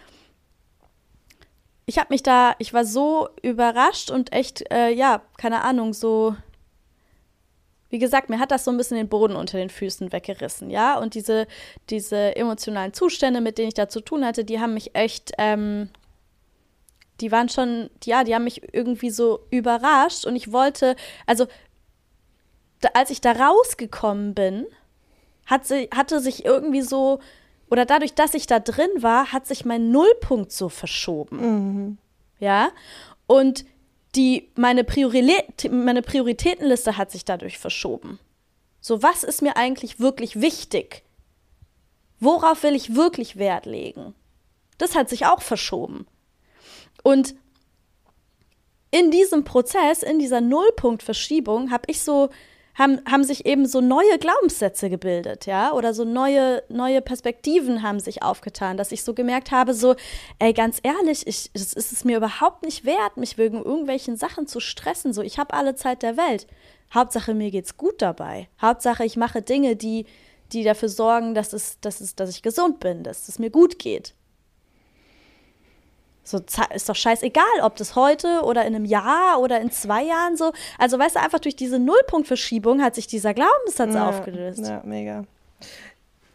ich 1.88 1.96
habe 1.96 2.12
mich 2.12 2.22
da, 2.22 2.54
ich 2.58 2.74
war 2.74 2.84
so 2.84 3.30
überrascht 3.40 4.10
und 4.10 4.30
echt, 4.34 4.70
äh, 4.70 4.90
ja, 4.90 5.22
keine 5.38 5.62
Ahnung, 5.62 5.94
so, 5.94 6.36
wie 7.88 7.98
gesagt, 7.98 8.28
mir 8.28 8.38
hat 8.38 8.50
das 8.50 8.64
so 8.66 8.70
ein 8.70 8.76
bisschen 8.76 8.98
den 8.98 9.08
Boden 9.08 9.34
unter 9.34 9.56
den 9.56 9.70
Füßen 9.70 10.12
weggerissen, 10.12 10.68
ja. 10.68 10.98
Und 10.98 11.14
diese, 11.14 11.46
diese 11.88 12.36
emotionalen 12.36 12.92
Zustände, 12.92 13.40
mit 13.40 13.56
denen 13.56 13.68
ich 13.68 13.74
da 13.74 13.88
zu 13.88 14.02
tun 14.02 14.22
hatte, 14.22 14.44
die 14.44 14.60
haben 14.60 14.74
mich 14.74 14.94
echt, 14.94 15.32
ähm, 15.38 15.88
die 17.22 17.32
waren 17.32 17.48
schon, 17.48 17.88
ja, 18.04 18.22
die 18.22 18.34
haben 18.34 18.44
mich 18.44 18.74
irgendwie 18.74 19.08
so 19.08 19.46
überrascht 19.50 20.26
und 20.26 20.36
ich 20.36 20.52
wollte, 20.52 20.94
also, 21.24 21.46
da, 22.82 22.90
als 22.92 23.08
ich 23.08 23.22
da 23.22 23.32
rausgekommen 23.32 24.34
bin, 24.34 24.66
hat 25.46 25.66
sie, 25.66 25.88
hatte 25.94 26.20
sich 26.20 26.44
irgendwie 26.44 26.82
so 26.82 27.20
oder 27.70 27.84
dadurch, 27.84 28.14
dass 28.14 28.34
ich 28.34 28.46
da 28.46 28.60
drin 28.60 28.90
war, 28.96 29.32
hat 29.32 29.46
sich 29.46 29.64
mein 29.64 29.90
Nullpunkt 29.90 30.52
so 30.52 30.68
verschoben. 30.68 31.36
Mhm. 31.36 31.98
Ja. 32.38 32.70
Und 33.26 33.64
die, 34.14 34.50
meine, 34.54 34.84
Priorität, 34.84 35.70
meine 35.70 36.02
Prioritätenliste 36.02 36.96
hat 36.96 37.10
sich 37.10 37.24
dadurch 37.24 37.58
verschoben. 37.58 38.18
So, 38.80 39.02
was 39.02 39.22
ist 39.22 39.42
mir 39.42 39.56
eigentlich 39.56 40.00
wirklich 40.00 40.40
wichtig? 40.40 41.02
Worauf 42.20 42.62
will 42.62 42.74
ich 42.74 42.94
wirklich 42.94 43.36
Wert 43.36 43.66
legen? 43.66 44.14
Das 44.78 44.94
hat 44.94 45.08
sich 45.08 45.26
auch 45.26 45.42
verschoben. 45.42 46.06
Und 47.02 47.34
in 48.90 49.10
diesem 49.10 49.44
Prozess, 49.44 50.02
in 50.02 50.18
dieser 50.18 50.40
Nullpunktverschiebung, 50.40 51.70
habe 51.70 51.84
ich 51.88 52.02
so 52.02 52.30
haben, 52.78 53.00
haben 53.10 53.24
sich 53.24 53.44
eben 53.44 53.66
so 53.66 53.80
neue 53.80 54.18
Glaubenssätze 54.18 54.88
gebildet, 54.88 55.46
ja, 55.46 55.72
oder 55.72 55.92
so 55.92 56.04
neue, 56.04 56.62
neue 56.68 57.02
Perspektiven 57.02 57.82
haben 57.82 57.98
sich 57.98 58.22
aufgetan, 58.22 58.76
dass 58.76 58.92
ich 58.92 59.02
so 59.02 59.14
gemerkt 59.14 59.50
habe, 59.50 59.74
so, 59.74 59.96
ey, 60.38 60.52
ganz 60.52 60.78
ehrlich, 60.82 61.26
ich, 61.26 61.50
es 61.52 61.72
ist 61.72 61.92
es 61.92 62.04
mir 62.04 62.16
überhaupt 62.16 62.62
nicht 62.62 62.84
wert, 62.84 63.16
mich 63.16 63.36
wegen 63.36 63.62
irgendwelchen 63.62 64.16
Sachen 64.16 64.46
zu 64.46 64.60
stressen, 64.60 65.12
so, 65.12 65.22
ich 65.22 65.38
habe 65.38 65.54
alle 65.54 65.74
Zeit 65.74 66.02
der 66.02 66.16
Welt. 66.16 66.46
Hauptsache, 66.94 67.34
mir 67.34 67.50
geht's 67.50 67.76
gut 67.76 68.00
dabei. 68.00 68.48
Hauptsache, 68.62 69.04
ich 69.04 69.16
mache 69.16 69.42
Dinge, 69.42 69.76
die, 69.76 70.06
die 70.52 70.62
dafür 70.62 70.88
sorgen, 70.88 71.34
dass, 71.34 71.52
es, 71.52 71.80
dass, 71.80 72.00
es, 72.00 72.14
dass 72.14 72.30
ich 72.30 72.42
gesund 72.42 72.80
bin, 72.80 73.02
dass 73.02 73.28
es 73.28 73.38
mir 73.38 73.50
gut 73.50 73.78
geht. 73.78 74.14
So 76.28 76.42
ist 76.74 76.88
doch 76.88 76.94
scheißegal, 76.94 77.44
ob 77.62 77.76
das 77.76 77.96
heute 77.96 78.42
oder 78.42 78.66
in 78.66 78.74
einem 78.74 78.84
Jahr 78.84 79.40
oder 79.40 79.62
in 79.62 79.70
zwei 79.70 80.02
Jahren 80.02 80.36
so. 80.36 80.52
Also 80.76 80.98
weißt 80.98 81.16
du, 81.16 81.20
einfach 81.20 81.38
durch 81.38 81.56
diese 81.56 81.78
Nullpunktverschiebung 81.78 82.82
hat 82.82 82.94
sich 82.94 83.06
dieser 83.06 83.32
Glaubenssatz 83.32 83.94
ja, 83.94 84.08
aufgelöst. 84.08 84.66
Ja, 84.66 84.82
mega. 84.84 85.24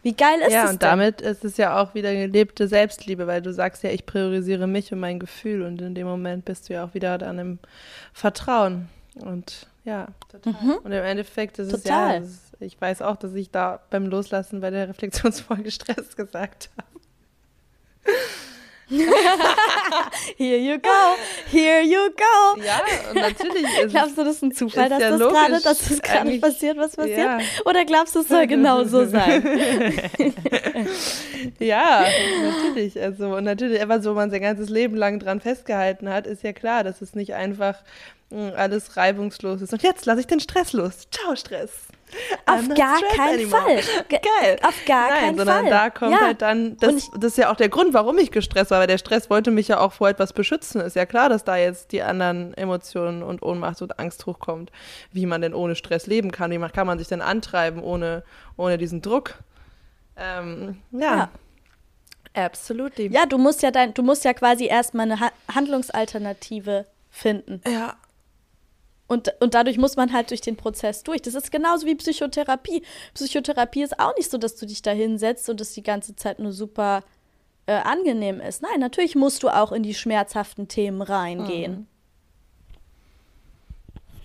Wie 0.02 0.12
geil 0.12 0.40
ist 0.40 0.52
ja, 0.52 0.62
das? 0.62 0.64
Ja, 0.64 0.70
und 0.70 0.82
damit 0.82 1.20
ist 1.20 1.44
es 1.44 1.56
ja 1.58 1.80
auch 1.80 1.94
wieder 1.94 2.12
gelebte 2.12 2.66
Selbstliebe, 2.66 3.28
weil 3.28 3.40
du 3.40 3.52
sagst 3.52 3.84
ja, 3.84 3.90
ich 3.90 4.04
priorisiere 4.04 4.66
mich 4.66 4.92
und 4.92 4.98
mein 4.98 5.20
Gefühl 5.20 5.62
und 5.62 5.80
in 5.80 5.94
dem 5.94 6.08
Moment 6.08 6.44
bist 6.44 6.68
du 6.68 6.74
ja 6.74 6.84
auch 6.84 6.94
wieder 6.94 7.22
an 7.22 7.36
dem 7.36 7.58
Vertrauen. 8.12 8.88
Und 9.14 9.68
ja, 9.84 10.08
total. 10.28 10.54
Mhm. 10.60 10.72
Und 10.82 10.90
im 10.90 11.04
Endeffekt 11.04 11.60
ist 11.60 11.70
total. 11.70 12.16
es 12.16 12.22
ja, 12.22 12.26
ist, 12.26 12.56
ich 12.58 12.80
weiß 12.80 13.00
auch, 13.00 13.14
dass 13.14 13.32
ich 13.34 13.52
da 13.52 13.80
beim 13.90 14.06
Loslassen 14.06 14.60
bei 14.60 14.70
der 14.70 14.88
Reflexionsfolge 14.88 15.70
Stress 15.70 16.16
gesagt 16.16 16.70
habe. 16.76 16.88
Here 20.36 20.58
you 20.58 20.78
go, 20.78 21.16
here 21.50 21.80
you 21.80 22.10
go. 22.10 22.62
Ja, 22.62 22.82
natürlich 23.14 23.64
ist 23.82 23.90
Glaubst 23.90 24.18
du, 24.18 24.24
das 24.24 24.36
ist 24.36 24.42
ein 24.42 24.52
Zufall, 24.52 24.90
dass, 24.90 25.00
ja 25.00 25.16
das 25.16 25.20
grade, 25.20 25.60
dass 25.62 25.88
das 25.88 26.02
gerade 26.02 26.38
passiert, 26.38 26.76
was 26.76 26.94
passiert? 26.94 27.18
Ja. 27.18 27.38
Oder 27.64 27.84
glaubst 27.86 28.14
du, 28.14 28.20
es 28.20 28.28
soll 28.28 28.46
genau 28.46 28.84
so 28.84 29.06
sein? 29.06 29.42
ja, 31.58 32.04
natürlich. 32.42 33.00
Also, 33.00 33.36
und 33.36 33.44
natürlich, 33.44 33.80
etwas, 33.80 34.04
wo 34.04 34.12
man 34.12 34.30
sein 34.30 34.42
ganzes 34.42 34.68
Leben 34.68 34.96
lang 34.96 35.18
dran 35.18 35.40
festgehalten 35.40 36.10
hat, 36.10 36.26
ist 36.26 36.42
ja 36.42 36.52
klar, 36.52 36.84
dass 36.84 37.00
es 37.00 37.14
nicht 37.14 37.32
einfach 37.34 37.82
hm, 38.30 38.52
alles 38.54 38.98
reibungslos 38.98 39.62
ist. 39.62 39.72
Und 39.72 39.82
jetzt 39.82 40.04
lasse 40.04 40.20
ich 40.20 40.26
den 40.26 40.40
Stress 40.40 40.74
los. 40.74 41.08
Ciao, 41.10 41.34
Stress. 41.36 41.70
Auf 42.46 42.68
gar 42.68 43.00
keinen 43.16 43.34
anymore. 43.34 43.60
Fall. 43.60 44.04
Geil. 44.08 44.58
Auf 44.62 44.84
gar 44.86 45.08
Nein, 45.08 45.20
keinen 45.20 45.36
sondern 45.36 45.60
Fall. 45.62 45.70
da 45.70 45.90
kommt 45.90 46.12
ja. 46.12 46.20
halt 46.20 46.42
dann, 46.42 46.76
das, 46.78 46.94
ich, 46.94 47.10
das 47.14 47.32
ist 47.32 47.38
ja 47.38 47.50
auch 47.50 47.56
der 47.56 47.68
Grund, 47.68 47.94
warum 47.94 48.18
ich 48.18 48.30
gestresst 48.30 48.70
war, 48.70 48.80
weil 48.80 48.86
der 48.86 48.98
Stress 48.98 49.30
wollte 49.30 49.50
mich 49.50 49.68
ja 49.68 49.80
auch 49.80 49.92
vor 49.92 50.08
etwas 50.08 50.32
beschützen. 50.32 50.80
Ist 50.80 50.96
ja 50.96 51.06
klar, 51.06 51.28
dass 51.28 51.44
da 51.44 51.56
jetzt 51.56 51.92
die 51.92 52.02
anderen 52.02 52.54
Emotionen 52.54 53.22
und 53.22 53.42
Ohnmacht 53.42 53.82
und 53.82 53.98
Angst 53.98 54.26
hochkommt, 54.26 54.70
wie 55.12 55.26
man 55.26 55.40
denn 55.40 55.54
ohne 55.54 55.74
Stress 55.74 56.06
leben 56.06 56.30
kann. 56.30 56.50
Wie 56.50 56.58
kann 56.68 56.86
man 56.86 56.98
sich 56.98 57.08
denn 57.08 57.22
antreiben 57.22 57.82
ohne, 57.82 58.24
ohne 58.56 58.78
diesen 58.78 59.02
Druck? 59.02 59.34
Ähm, 60.16 60.78
ja. 60.92 61.00
ja. 61.00 61.30
Absolutely. 62.34 63.08
Ja, 63.12 63.26
du 63.26 63.38
musst 63.38 63.62
ja 63.62 63.70
dein, 63.70 63.94
du 63.94 64.02
musst 64.02 64.24
ja 64.24 64.34
quasi 64.34 64.66
erstmal 64.66 65.10
eine 65.10 65.20
ha 65.20 65.30
Handlungsalternative 65.54 66.86
finden. 67.10 67.60
Ja, 67.64 67.94
und, 69.06 69.34
und 69.40 69.54
dadurch 69.54 69.76
muss 69.76 69.96
man 69.96 70.12
halt 70.12 70.30
durch 70.30 70.40
den 70.40 70.56
Prozess 70.56 71.02
durch. 71.02 71.20
Das 71.20 71.34
ist 71.34 71.52
genauso 71.52 71.86
wie 71.86 71.94
Psychotherapie. 71.94 72.82
Psychotherapie 73.12 73.82
ist 73.82 73.98
auch 73.98 74.16
nicht 74.16 74.30
so, 74.30 74.38
dass 74.38 74.56
du 74.56 74.66
dich 74.66 74.80
da 74.80 74.92
hinsetzt 74.92 75.48
und 75.50 75.60
es 75.60 75.74
die 75.74 75.82
ganze 75.82 76.16
Zeit 76.16 76.38
nur 76.38 76.52
super 76.52 77.02
äh, 77.66 77.74
angenehm 77.74 78.40
ist. 78.40 78.62
Nein, 78.62 78.80
natürlich 78.80 79.14
musst 79.14 79.42
du 79.42 79.50
auch 79.50 79.72
in 79.72 79.82
die 79.82 79.94
schmerzhaften 79.94 80.68
Themen 80.68 81.02
reingehen, 81.02 81.72
mhm. 81.72 81.86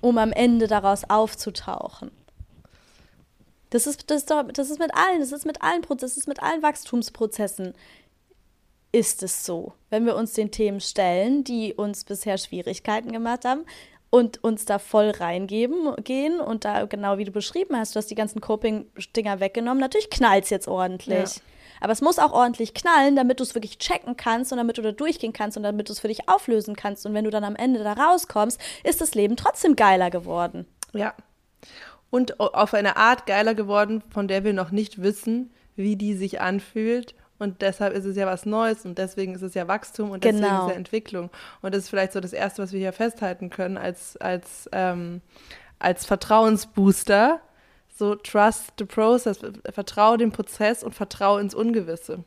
um 0.01 0.17
am 0.17 0.31
Ende 0.31 0.67
daraus 0.67 1.09
aufzutauchen. 1.09 2.11
Das 3.71 3.85
ist, 3.85 4.09
das, 4.09 4.19
ist 4.21 4.31
doch, 4.31 4.43
das 4.51 4.69
ist 4.69 4.79
mit 4.79 4.95
allen, 4.95 5.19
das 5.19 5.31
ist 5.31 5.45
mit 5.45 5.61
allen 5.61 5.81
Prozessen, 5.81 6.15
das 6.15 6.17
ist 6.17 6.27
mit 6.27 6.41
allen 6.41 6.63
Wachstumsprozessen 6.63 7.73
ist 8.91 9.21
es 9.21 9.45
so, 9.45 9.73
wenn 9.89 10.05
wir 10.05 10.15
uns 10.15 10.33
den 10.33 10.49
Themen 10.49 10.81
stellen, 10.81 11.43
die 11.43 11.73
uns 11.75 12.05
bisher 12.05 12.39
Schwierigkeiten 12.39 13.11
gemacht 13.11 13.45
haben, 13.45 13.65
und 14.09 14.43
uns 14.43 14.65
da 14.65 14.79
voll 14.79 15.11
reingeben 15.11 15.95
gehen 16.03 16.39
und 16.39 16.65
da 16.65 16.85
genau 16.85 17.17
wie 17.17 17.25
du 17.25 17.31
beschrieben 17.31 17.77
hast, 17.77 17.95
du 17.95 17.97
hast 17.97 18.09
die 18.09 18.15
ganzen 18.15 18.41
Coping-Dinger 18.41 19.39
weggenommen. 19.39 19.79
Natürlich 19.79 20.09
knallt 20.09 20.45
es 20.45 20.49
jetzt 20.49 20.67
ordentlich. 20.67 21.35
Ja. 21.35 21.41
Aber 21.81 21.93
es 21.93 22.01
muss 22.01 22.19
auch 22.19 22.33
ordentlich 22.33 22.73
knallen, 22.73 23.15
damit 23.15 23.39
du 23.39 23.43
es 23.43 23.55
wirklich 23.55 23.77
checken 23.77 24.17
kannst 24.17 24.51
und 24.51 24.57
damit 24.57 24.77
du 24.77 24.81
da 24.81 24.91
durchgehen 24.91 25.31
kannst 25.31 25.55
und 25.55 25.63
damit 25.63 25.87
du 25.87 25.93
es 25.93 25.99
für 25.99 26.09
dich 26.09 26.27
auflösen 26.27 26.75
kannst. 26.75 27.05
Und 27.05 27.13
wenn 27.13 27.23
du 27.23 27.29
dann 27.29 27.43
am 27.43 27.55
Ende 27.55 27.83
da 27.83 27.93
rauskommst, 27.93 28.59
ist 28.83 28.99
das 28.99 29.15
Leben 29.15 29.37
trotzdem 29.37 29.75
geiler 29.75 30.09
geworden. 30.09 30.65
Ja. 30.93 31.13
Und 32.09 32.39
auf 32.39 32.73
eine 32.73 32.97
Art 32.97 33.27
geiler 33.27 33.53
geworden, 33.53 34.03
von 34.09 34.27
der 34.27 34.43
wir 34.43 34.53
noch 34.53 34.71
nicht 34.71 35.01
wissen, 35.01 35.51
wie 35.75 35.95
die 35.95 36.15
sich 36.15 36.41
anfühlt 36.41 37.13
und 37.39 37.61
deshalb 37.61 37.93
ist 37.93 38.05
es 38.05 38.17
ja 38.17 38.27
was 38.27 38.45
Neues 38.45 38.85
und 38.85 38.97
deswegen 38.97 39.33
ist 39.33 39.41
es 39.41 39.53
ja 39.53 39.67
Wachstum 39.67 40.11
und 40.11 40.23
deswegen 40.23 40.43
genau. 40.43 40.57
ist 40.57 40.63
es 40.63 40.69
ja 40.71 40.75
Entwicklung. 40.75 41.29
Und 41.61 41.73
das 41.73 41.83
ist 41.83 41.89
vielleicht 41.89 42.11
so 42.11 42.19
das 42.19 42.33
Erste, 42.33 42.61
was 42.61 42.73
wir 42.73 42.79
hier 42.79 42.93
festhalten 42.93 43.49
können 43.49 43.77
als, 43.77 44.17
als, 44.17 44.69
ähm, 44.73 45.21
als 45.79 46.05
Vertrauensbooster. 46.05 47.39
So 47.97 48.15
trust 48.15 48.73
the 48.77 48.85
process, 48.85 49.39
vertraue 49.71 50.17
dem 50.17 50.31
Prozess 50.31 50.83
und 50.83 50.93
vertraue 50.93 51.41
ins 51.41 51.55
Ungewisse. 51.55 52.23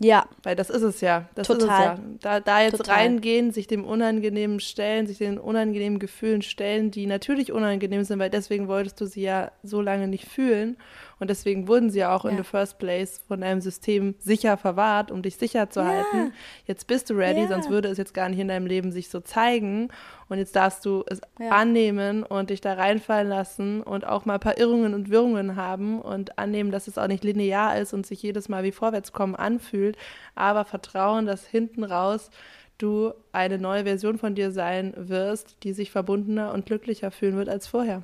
Ja. 0.00 0.28
Weil 0.42 0.56
das 0.56 0.70
ist 0.70 0.82
es 0.82 1.00
ja. 1.00 1.28
Das 1.34 1.46
Total. 1.46 1.62
ist 1.62 1.64
es 1.64 1.78
ja. 1.80 1.98
Da, 2.20 2.40
da 2.40 2.60
jetzt 2.62 2.76
Total. 2.76 2.96
reingehen, 2.96 3.52
sich 3.52 3.66
dem 3.66 3.84
Unangenehmen 3.84 4.60
stellen, 4.60 5.06
sich 5.06 5.18
den 5.18 5.38
unangenehmen 5.38 5.98
Gefühlen 5.98 6.42
stellen, 6.42 6.90
die 6.90 7.06
natürlich 7.06 7.52
unangenehm 7.52 8.04
sind, 8.04 8.18
weil 8.18 8.30
deswegen 8.30 8.68
wolltest 8.68 9.00
du 9.00 9.06
sie 9.06 9.22
ja 9.22 9.50
so 9.62 9.80
lange 9.80 10.08
nicht 10.08 10.26
fühlen. 10.26 10.76
Und 11.18 11.30
deswegen 11.30 11.68
wurden 11.68 11.90
sie 11.90 12.00
ja 12.00 12.14
auch 12.14 12.24
ja. 12.24 12.30
in 12.30 12.36
the 12.36 12.42
first 12.42 12.78
place 12.78 13.20
von 13.26 13.40
deinem 13.40 13.60
System 13.60 14.14
sicher 14.18 14.56
verwahrt, 14.56 15.10
um 15.10 15.22
dich 15.22 15.36
sicher 15.36 15.70
zu 15.70 15.80
ja. 15.80 15.86
halten. 15.86 16.32
Jetzt 16.66 16.86
bist 16.86 17.10
du 17.10 17.14
ready, 17.14 17.42
ja. 17.42 17.48
sonst 17.48 17.70
würde 17.70 17.88
es 17.88 17.98
jetzt 17.98 18.14
gar 18.14 18.28
nicht 18.28 18.38
in 18.38 18.48
deinem 18.48 18.66
Leben 18.66 18.92
sich 18.92 19.08
so 19.08 19.20
zeigen. 19.20 19.88
Und 20.28 20.38
jetzt 20.38 20.54
darfst 20.54 20.84
du 20.84 21.04
es 21.06 21.20
annehmen 21.38 22.22
und 22.22 22.50
dich 22.50 22.60
da 22.60 22.74
reinfallen 22.74 23.28
lassen 23.28 23.82
und 23.82 24.06
auch 24.06 24.26
mal 24.26 24.34
ein 24.34 24.40
paar 24.40 24.58
Irrungen 24.58 24.94
und 24.94 25.10
Wirrungen 25.10 25.56
haben 25.56 26.00
und 26.00 26.38
annehmen, 26.38 26.70
dass 26.70 26.86
es 26.86 26.98
auch 26.98 27.08
nicht 27.08 27.24
linear 27.24 27.78
ist 27.78 27.94
und 27.94 28.06
sich 28.06 28.22
jedes 28.22 28.48
Mal 28.48 28.62
wie 28.62 28.72
Vorwärtskommen 28.72 29.34
anfühlt, 29.34 29.96
aber 30.34 30.64
vertrauen, 30.64 31.26
dass 31.26 31.46
hinten 31.46 31.82
raus 31.82 32.30
du 32.76 33.12
eine 33.32 33.58
neue 33.58 33.84
Version 33.84 34.18
von 34.18 34.34
dir 34.34 34.52
sein 34.52 34.94
wirst, 34.96 35.56
die 35.64 35.72
sich 35.72 35.90
verbundener 35.90 36.52
und 36.52 36.66
glücklicher 36.66 37.10
fühlen 37.10 37.36
wird 37.36 37.48
als 37.48 37.66
vorher. 37.66 38.02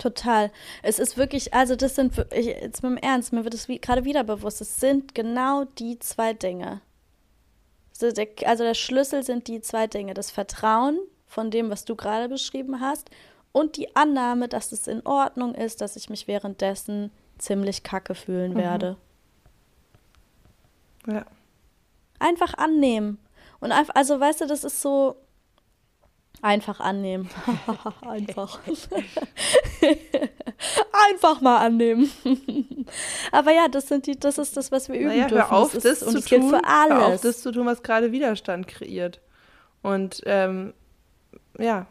Total. 0.00 0.50
Es 0.82 0.98
ist 0.98 1.18
wirklich, 1.18 1.52
also 1.52 1.76
das 1.76 1.94
sind, 1.94 2.14
ich, 2.32 2.46
jetzt 2.46 2.82
mit 2.82 2.92
dem 2.92 2.96
Ernst, 2.96 3.34
mir 3.34 3.44
wird 3.44 3.52
es 3.52 3.68
wie, 3.68 3.78
gerade 3.78 4.04
wieder 4.04 4.24
bewusst, 4.24 4.60
es 4.62 4.78
sind 4.78 5.14
genau 5.14 5.64
die 5.78 5.98
zwei 5.98 6.32
Dinge. 6.32 6.80
Also 7.92 8.14
der, 8.14 8.28
also 8.46 8.64
der 8.64 8.74
Schlüssel 8.74 9.22
sind 9.22 9.46
die 9.46 9.60
zwei 9.60 9.86
Dinge. 9.86 10.14
Das 10.14 10.30
Vertrauen 10.30 10.98
von 11.26 11.50
dem, 11.50 11.68
was 11.68 11.84
du 11.84 11.96
gerade 11.96 12.30
beschrieben 12.30 12.80
hast 12.80 13.10
und 13.52 13.76
die 13.76 13.94
Annahme, 13.94 14.48
dass 14.48 14.72
es 14.72 14.86
in 14.86 15.04
Ordnung 15.04 15.54
ist, 15.54 15.82
dass 15.82 15.96
ich 15.96 16.08
mich 16.08 16.26
währenddessen 16.26 17.12
ziemlich 17.36 17.82
kacke 17.82 18.14
fühlen 18.14 18.54
mhm. 18.54 18.58
werde. 18.58 18.96
Ja. 21.06 21.26
Einfach 22.18 22.54
annehmen. 22.54 23.18
Und 23.60 23.72
einfach, 23.72 23.94
also 23.94 24.18
weißt 24.18 24.40
du, 24.40 24.46
das 24.46 24.64
ist 24.64 24.80
so, 24.80 25.16
Einfach 26.42 26.80
annehmen. 26.80 27.28
Einfach. 28.08 28.60
Einfach 31.10 31.40
mal 31.42 31.58
annehmen. 31.58 32.10
Aber 33.30 33.52
ja, 33.52 33.68
das 33.68 33.88
sind 33.88 34.06
die, 34.06 34.18
das 34.18 34.38
ist 34.38 34.56
das, 34.56 34.72
was 34.72 34.88
wir 34.88 34.96
üben 34.96 35.08
naja, 35.08 35.26
dürfen. 35.26 35.50
Hör 35.50 35.58
auf, 35.58 35.72
das, 35.72 35.82
das 35.82 36.02
ist, 36.02 36.14
und 36.14 36.26
tun, 36.26 36.50
für 36.50 36.64
alles. 36.64 36.98
Hör 36.98 37.06
auf, 37.06 37.20
das 37.20 37.42
zu 37.42 37.52
tun, 37.52 37.66
was 37.66 37.82
gerade 37.82 38.10
Widerstand 38.12 38.68
kreiert. 38.68 39.20
Und 39.82 40.22
ähm, 40.24 40.72
ja, 41.58 41.86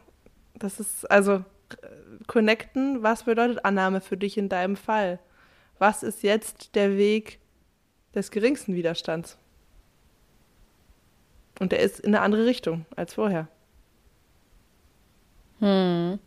das 0.55 0.79
ist 0.79 1.09
also 1.09 1.43
connecten, 2.27 3.03
was 3.03 3.23
bedeutet 3.23 3.65
Annahme 3.65 4.01
für 4.01 4.17
dich 4.17 4.37
in 4.37 4.49
deinem 4.49 4.75
Fall? 4.75 5.19
Was 5.77 6.03
ist 6.03 6.23
jetzt 6.23 6.75
der 6.75 6.97
Weg 6.97 7.39
des 8.15 8.31
geringsten 8.31 8.75
Widerstands? 8.75 9.37
Und 11.59 11.71
der 11.71 11.79
ist 11.79 11.99
in 11.99 12.15
eine 12.15 12.23
andere 12.23 12.45
Richtung 12.45 12.85
als 12.95 13.13
vorher. 13.13 13.47
Hm. 15.59 16.19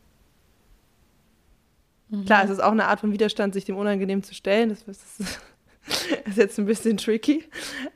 Mhm. 2.12 2.24
Klar, 2.26 2.45
es 2.45 2.51
ist 2.51 2.62
auch 2.62 2.72
eine 2.72 2.87
Art 2.87 3.01
von 3.01 3.12
Widerstand, 3.12 3.55
sich 3.55 3.64
dem 3.64 3.76
Unangenehm 3.76 4.22
zu 4.22 4.35
stellen. 4.35 4.68
Das, 4.68 4.85
das 4.85 5.41
ist 6.26 6.37
jetzt 6.37 6.59
ein 6.59 6.66
bisschen 6.66 6.97
tricky. 6.99 7.45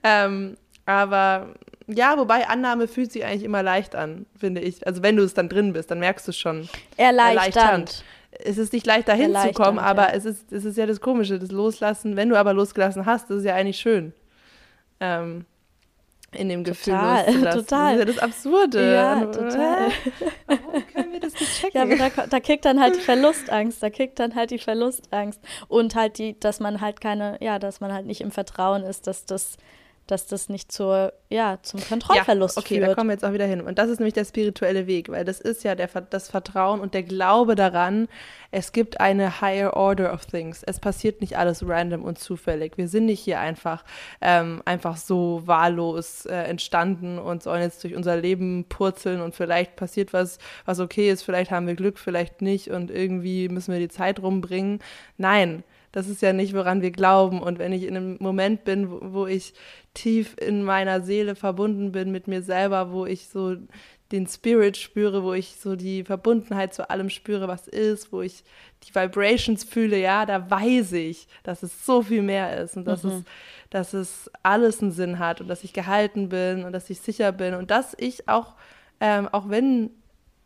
Ähm, 0.02 0.56
aber 0.86 1.54
ja, 1.86 2.16
wobei 2.16 2.48
Annahme 2.48 2.88
fühlt 2.88 3.12
sich 3.12 3.24
eigentlich 3.24 3.44
immer 3.44 3.62
leicht 3.62 3.94
an, 3.94 4.26
finde 4.38 4.60
ich. 4.60 4.86
Also 4.86 5.02
wenn 5.02 5.16
du 5.16 5.22
es 5.22 5.34
dann 5.34 5.48
drin 5.48 5.72
bist, 5.72 5.90
dann 5.90 6.00
merkst 6.00 6.26
du 6.26 6.30
es 6.30 6.38
schon. 6.38 6.68
Erleichternd. 6.96 7.54
erleichternd. 7.56 8.04
Es 8.38 8.58
ist 8.58 8.72
nicht 8.72 8.86
leicht, 8.86 9.08
dahin 9.08 9.34
zu 9.34 9.52
kommen, 9.52 9.78
aber 9.78 10.08
ja. 10.08 10.14
es, 10.14 10.24
ist, 10.24 10.52
es 10.52 10.64
ist 10.64 10.76
ja 10.76 10.86
das 10.86 11.00
Komische, 11.00 11.38
das 11.38 11.50
Loslassen. 11.50 12.16
Wenn 12.16 12.28
du 12.28 12.38
aber 12.38 12.52
losgelassen 12.52 13.06
hast, 13.06 13.30
das 13.30 13.38
ist 13.38 13.44
ja 13.44 13.54
eigentlich 13.54 13.78
schön. 13.78 14.12
Ähm, 15.00 15.46
in 16.36 16.48
dem 16.48 16.64
Gefühl 16.64 16.94
total, 16.94 17.26
loszulassen. 17.26 17.66
Total. 17.66 17.92
Das 17.92 17.92
ist 17.92 17.98
ja 17.98 18.04
das 18.04 18.18
Absurde. 18.18 18.94
Ja, 18.94 19.24
total. 19.26 19.88
Warum 20.46 20.86
können 20.92 21.12
wir 21.12 21.20
das 21.20 21.32
nicht 21.34 21.60
checken? 21.60 21.72
Ja, 21.74 21.82
aber 21.82 21.96
da, 21.96 22.26
da 22.26 22.40
kickt 22.40 22.64
dann 22.64 22.80
halt 22.80 22.96
die 22.96 23.00
Verlustangst, 23.00 23.82
da 23.82 23.90
kickt 23.90 24.18
dann 24.18 24.34
halt 24.34 24.50
die 24.50 24.58
Verlustangst 24.58 25.40
und 25.68 25.94
halt 25.94 26.18
die, 26.18 26.38
dass 26.38 26.60
man 26.60 26.80
halt 26.80 27.00
keine, 27.00 27.38
ja, 27.40 27.58
dass 27.58 27.80
man 27.80 27.92
halt 27.92 28.06
nicht 28.06 28.20
im 28.20 28.30
Vertrauen 28.30 28.82
ist, 28.82 29.06
dass 29.06 29.24
das 29.24 29.56
dass 30.06 30.26
das 30.26 30.48
nicht 30.48 30.70
zur, 30.70 31.12
ja, 31.30 31.58
zum 31.62 31.80
Kontrollverlust 31.80 32.56
ja, 32.56 32.60
okay, 32.60 32.74
führt. 32.74 32.82
Okay, 32.82 32.90
da 32.90 32.94
kommen 32.94 33.10
wir 33.10 33.14
jetzt 33.14 33.24
auch 33.24 33.32
wieder 33.32 33.46
hin. 33.46 33.60
Und 33.60 33.78
das 33.78 33.88
ist 33.88 33.98
nämlich 33.98 34.14
der 34.14 34.24
spirituelle 34.24 34.86
Weg, 34.86 35.08
weil 35.08 35.24
das 35.24 35.40
ist 35.40 35.64
ja 35.64 35.74
der, 35.74 35.88
das 35.88 36.28
Vertrauen 36.28 36.80
und 36.80 36.94
der 36.94 37.02
Glaube 37.02 37.56
daran, 37.56 38.08
es 38.52 38.72
gibt 38.72 39.00
eine 39.00 39.40
higher 39.40 39.76
order 39.76 40.12
of 40.12 40.24
things. 40.26 40.62
Es 40.62 40.78
passiert 40.78 41.20
nicht 41.20 41.36
alles 41.36 41.66
random 41.66 42.04
und 42.04 42.18
zufällig. 42.18 42.78
Wir 42.78 42.88
sind 42.88 43.06
nicht 43.06 43.20
hier 43.20 43.40
einfach, 43.40 43.84
ähm, 44.20 44.62
einfach 44.64 44.96
so 44.96 45.42
wahllos 45.44 46.26
äh, 46.26 46.34
entstanden 46.34 47.18
und 47.18 47.42
sollen 47.42 47.62
jetzt 47.62 47.82
durch 47.82 47.96
unser 47.96 48.16
Leben 48.16 48.64
purzeln 48.68 49.20
und 49.20 49.34
vielleicht 49.34 49.76
passiert 49.76 50.12
was, 50.12 50.38
was 50.64 50.78
okay 50.78 51.10
ist, 51.10 51.22
vielleicht 51.22 51.50
haben 51.50 51.66
wir 51.66 51.74
Glück, 51.74 51.98
vielleicht 51.98 52.42
nicht 52.42 52.70
und 52.70 52.90
irgendwie 52.90 53.48
müssen 53.48 53.72
wir 53.72 53.80
die 53.80 53.88
Zeit 53.88 54.20
rumbringen. 54.20 54.80
Nein, 55.18 55.64
das 55.96 56.08
ist 56.08 56.20
ja 56.20 56.34
nicht, 56.34 56.52
woran 56.52 56.82
wir 56.82 56.90
glauben. 56.90 57.40
Und 57.40 57.58
wenn 57.58 57.72
ich 57.72 57.84
in 57.84 57.96
einem 57.96 58.16
Moment 58.20 58.64
bin, 58.64 58.90
wo, 58.90 59.00
wo 59.02 59.26
ich 59.26 59.54
tief 59.94 60.36
in 60.38 60.62
meiner 60.62 61.00
Seele 61.00 61.34
verbunden 61.34 61.90
bin 61.90 62.12
mit 62.12 62.28
mir 62.28 62.42
selber, 62.42 62.92
wo 62.92 63.06
ich 63.06 63.28
so 63.28 63.56
den 64.12 64.26
Spirit 64.26 64.76
spüre, 64.76 65.24
wo 65.24 65.32
ich 65.32 65.56
so 65.58 65.74
die 65.74 66.04
Verbundenheit 66.04 66.74
zu 66.74 66.90
allem 66.90 67.08
spüre, 67.08 67.48
was 67.48 67.66
ist, 67.66 68.12
wo 68.12 68.20
ich 68.20 68.44
die 68.86 68.94
Vibrations 68.94 69.64
fühle, 69.64 69.98
ja, 69.98 70.26
da 70.26 70.50
weiß 70.50 70.92
ich, 70.92 71.28
dass 71.44 71.62
es 71.62 71.86
so 71.86 72.02
viel 72.02 72.20
mehr 72.20 72.62
ist 72.62 72.76
und 72.76 72.86
dass, 72.86 73.02
mhm. 73.02 73.10
es, 73.10 73.22
dass 73.70 73.94
es 73.94 74.30
alles 74.42 74.82
einen 74.82 74.92
Sinn 74.92 75.18
hat 75.18 75.40
und 75.40 75.48
dass 75.48 75.64
ich 75.64 75.72
gehalten 75.72 76.28
bin 76.28 76.64
und 76.64 76.74
dass 76.74 76.90
ich 76.90 77.00
sicher 77.00 77.32
bin 77.32 77.54
und 77.54 77.70
dass 77.70 77.94
ich 77.96 78.28
auch, 78.28 78.52
ähm, 79.00 79.30
auch 79.32 79.48
wenn 79.48 79.88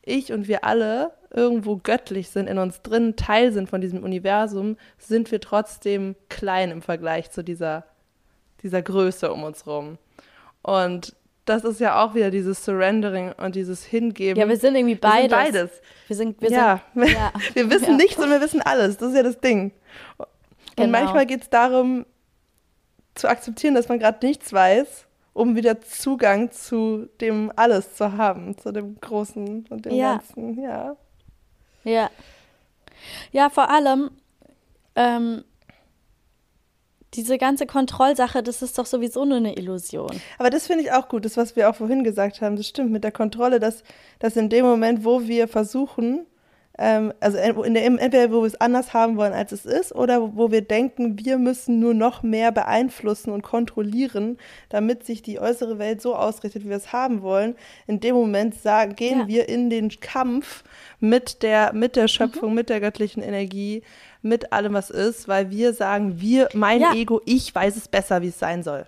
ich 0.03 0.33
und 0.33 0.47
wir 0.47 0.63
alle 0.63 1.11
irgendwo 1.31 1.77
göttlich 1.77 2.31
sind, 2.31 2.49
in 2.49 2.59
uns 2.59 2.83
drin 2.83 3.17
Teil 3.17 3.53
sind 3.53 3.71
von 3.71 3.81
diesem 3.81 4.03
Universum, 4.03 4.77
sind 4.99 5.31
wir 5.31 5.41
trotzdem 5.41 6.17
klein 6.29 6.71
im 6.71 6.83
Vergleich 6.83 7.31
zu 7.31 7.43
dieser, 7.43 7.85
dieser 8.63 8.83
Größe 8.83 9.33
um 9.33 9.45
uns 9.45 9.67
rum. 9.67 9.99
Und 10.63 11.15
das 11.45 11.65
ist 11.65 11.81
ja 11.81 12.05
auch 12.05 12.15
wieder 12.15 12.31
dieses 12.31 12.65
Surrendering 12.65 13.33
und 13.33 13.55
dieses 13.55 13.85
Hingeben. 13.85 14.41
Ja, 14.41 14.49
wir 14.49 14.57
sind 14.57 14.75
irgendwie 14.75 14.97
beides. 14.97 15.31
Wir 15.31 15.37
sind 15.37 15.53
beides. 15.53 15.83
Wir 16.09 16.17
sind, 16.17 16.43
wir 16.43 16.51
ja. 16.51 16.81
Sind, 16.95 17.09
ja. 17.11 17.33
wir 17.55 17.71
wissen 17.71 17.91
ja. 17.91 17.97
nichts 17.97 18.19
und 18.19 18.31
wir 18.31 18.41
wissen 18.41 18.63
alles. 18.63 18.97
Das 18.99 19.11
ist 19.11 19.17
ja 19.17 19.23
das 19.23 19.41
Ding. 19.41 19.73
Und 20.19 20.27
genau. 20.77 20.99
manchmal 20.99 21.27
geht 21.27 21.43
es 21.43 21.51
darum, 21.51 22.07
zu 23.15 23.29
akzeptieren, 23.29 23.75
dass 23.75 23.89
man 23.89 23.99
gerade 23.99 24.25
nichts 24.25 24.53
weiß 24.53 25.07
um 25.33 25.57
wieder 25.57 25.81
Zugang 25.81 26.51
zu 26.51 27.09
dem 27.21 27.53
Alles 27.57 27.95
zu 27.95 28.17
haben, 28.17 28.57
zu 28.59 28.73
dem 28.73 29.01
Großen 29.01 29.67
und 29.71 29.87
dem 29.87 29.95
ja. 29.95 30.17
Ganzen, 30.17 30.61
ja. 30.61 30.97
Ja. 31.85 32.11
Ja, 33.33 33.51
vor 33.51 33.71
allem, 33.71 34.11
ähm, 34.95 35.45
diese 37.15 37.39
ganze 37.39 37.67
Kontrollsache, 37.67 38.43
das 38.43 38.63
ist 38.63 38.79
doch 38.79 38.87
sowieso 38.87 39.25
nur 39.25 39.39
eine 39.39 39.57
Illusion. 39.57 40.21
Aber 40.39 40.51
das 40.51 40.67
finde 40.67 40.85
ich 40.85 40.93
auch 40.93 41.09
gut, 41.09 41.25
das, 41.25 41.37
was 41.37 41.57
wir 41.57 41.69
auch 41.69 41.75
vorhin 41.75 42.05
gesagt 42.05 42.41
haben, 42.41 42.57
das 42.57 42.69
stimmt 42.69 42.93
mit 42.93 43.03
der 43.03 43.13
Kontrolle, 43.13 43.59
dass, 43.59 43.83
dass 44.21 44.37
in 44.37 44.49
dem 44.49 44.65
Moment, 44.65 45.05
wo 45.05 45.27
wir 45.27 45.49
versuchen, 45.49 46.27
ähm, 46.83 47.13
also 47.21 47.37
in 47.63 47.75
der, 47.75 47.85
entweder 47.85 48.33
wo 48.33 48.41
wir 48.41 48.47
es 48.47 48.59
anders 48.59 48.95
haben 48.95 49.19
wollen, 49.19 49.35
als 49.35 49.53
es 49.53 49.67
ist, 49.67 49.95
oder 49.95 50.35
wo 50.35 50.51
wir 50.51 50.63
denken, 50.63 51.19
wir 51.23 51.37
müssen 51.37 51.79
nur 51.79 51.93
noch 51.93 52.23
mehr 52.23 52.53
beeinflussen 52.53 53.33
und 53.33 53.43
kontrollieren, 53.43 54.39
damit 54.71 55.05
sich 55.05 55.21
die 55.21 55.39
äußere 55.39 55.79
Welt 55.79 56.01
so 56.01 56.17
ausrichtet, 56.17 56.65
wie 56.65 56.71
wir 56.71 56.79
es 56.79 56.91
haben 56.95 57.21
wollen. 57.21 57.55
In 57.87 58.01
dem 58.01 58.15
Moment 58.15 58.55
sagen, 58.55 58.95
gehen 58.95 59.21
ja. 59.21 59.29
wir 59.29 59.49
in 59.51 59.69
den 59.69 59.91
Kampf 60.01 60.65
mit 61.01 61.43
der, 61.43 61.75
mit 61.75 61.97
der 61.97 62.09
Schöpfung, 62.09 62.49
mhm. 62.49 62.55
mit 62.55 62.71
der 62.71 62.81
göttlichen 62.81 63.23
Energie, 63.23 63.83
mit 64.23 64.51
allem, 64.55 64.73
was 64.73 64.89
ist, 64.89 65.29
weil 65.29 65.51
wir 65.51 65.75
sagen, 65.75 66.19
wir, 66.19 66.49
mein 66.55 66.81
ja. 66.81 66.95
Ego, 66.95 67.21
ich 67.27 67.55
weiß 67.55 67.77
es 67.77 67.89
besser, 67.89 68.23
wie 68.23 68.29
es 68.29 68.39
sein 68.39 68.63
soll. 68.63 68.87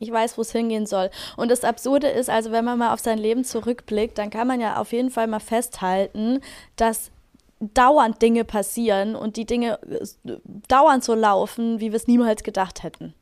Ich 0.00 0.10
weiß, 0.10 0.38
wo 0.38 0.42
es 0.42 0.50
hingehen 0.50 0.86
soll. 0.86 1.10
Und 1.36 1.50
das 1.50 1.62
Absurde 1.62 2.08
ist, 2.08 2.30
also 2.30 2.50
wenn 2.50 2.64
man 2.64 2.78
mal 2.78 2.94
auf 2.94 3.00
sein 3.00 3.18
Leben 3.18 3.44
zurückblickt, 3.44 4.16
dann 4.16 4.30
kann 4.30 4.48
man 4.48 4.60
ja 4.60 4.78
auf 4.78 4.92
jeden 4.92 5.10
Fall 5.10 5.26
mal 5.26 5.40
festhalten, 5.40 6.40
dass 6.76 7.12
dauernd 7.60 8.22
Dinge 8.22 8.44
passieren 8.44 9.14
und 9.14 9.36
die 9.36 9.44
Dinge 9.44 9.78
äh, 9.82 10.36
dauernd 10.66 11.04
so 11.04 11.14
laufen, 11.14 11.80
wie 11.80 11.92
wir 11.92 11.96
es 11.96 12.06
niemals 12.06 12.42
gedacht 12.42 12.82
hätten. 12.82 13.14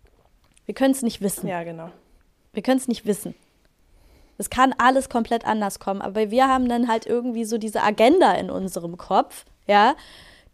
Wir 0.67 0.75
können 0.75 0.93
es 0.93 1.03
nicht 1.03 1.21
wissen. 1.21 1.49
Ja, 1.49 1.65
genau. 1.65 1.91
Wir 2.53 2.63
können 2.63 2.79
es 2.79 2.87
nicht 2.87 3.05
wissen. 3.05 3.35
Es 4.39 4.49
kann 4.49 4.73
alles 4.79 5.09
komplett 5.09 5.45
anders 5.45 5.81
kommen, 5.81 6.01
aber 6.01 6.31
wir 6.31 6.47
haben 6.47 6.69
dann 6.69 6.87
halt 6.87 7.07
irgendwie 7.07 7.45
so 7.45 7.59
diese 7.59 7.83
Agenda 7.83 8.35
in 8.35 8.51
unserem 8.51 8.97
Kopf, 8.97 9.45
ja, 9.67 9.97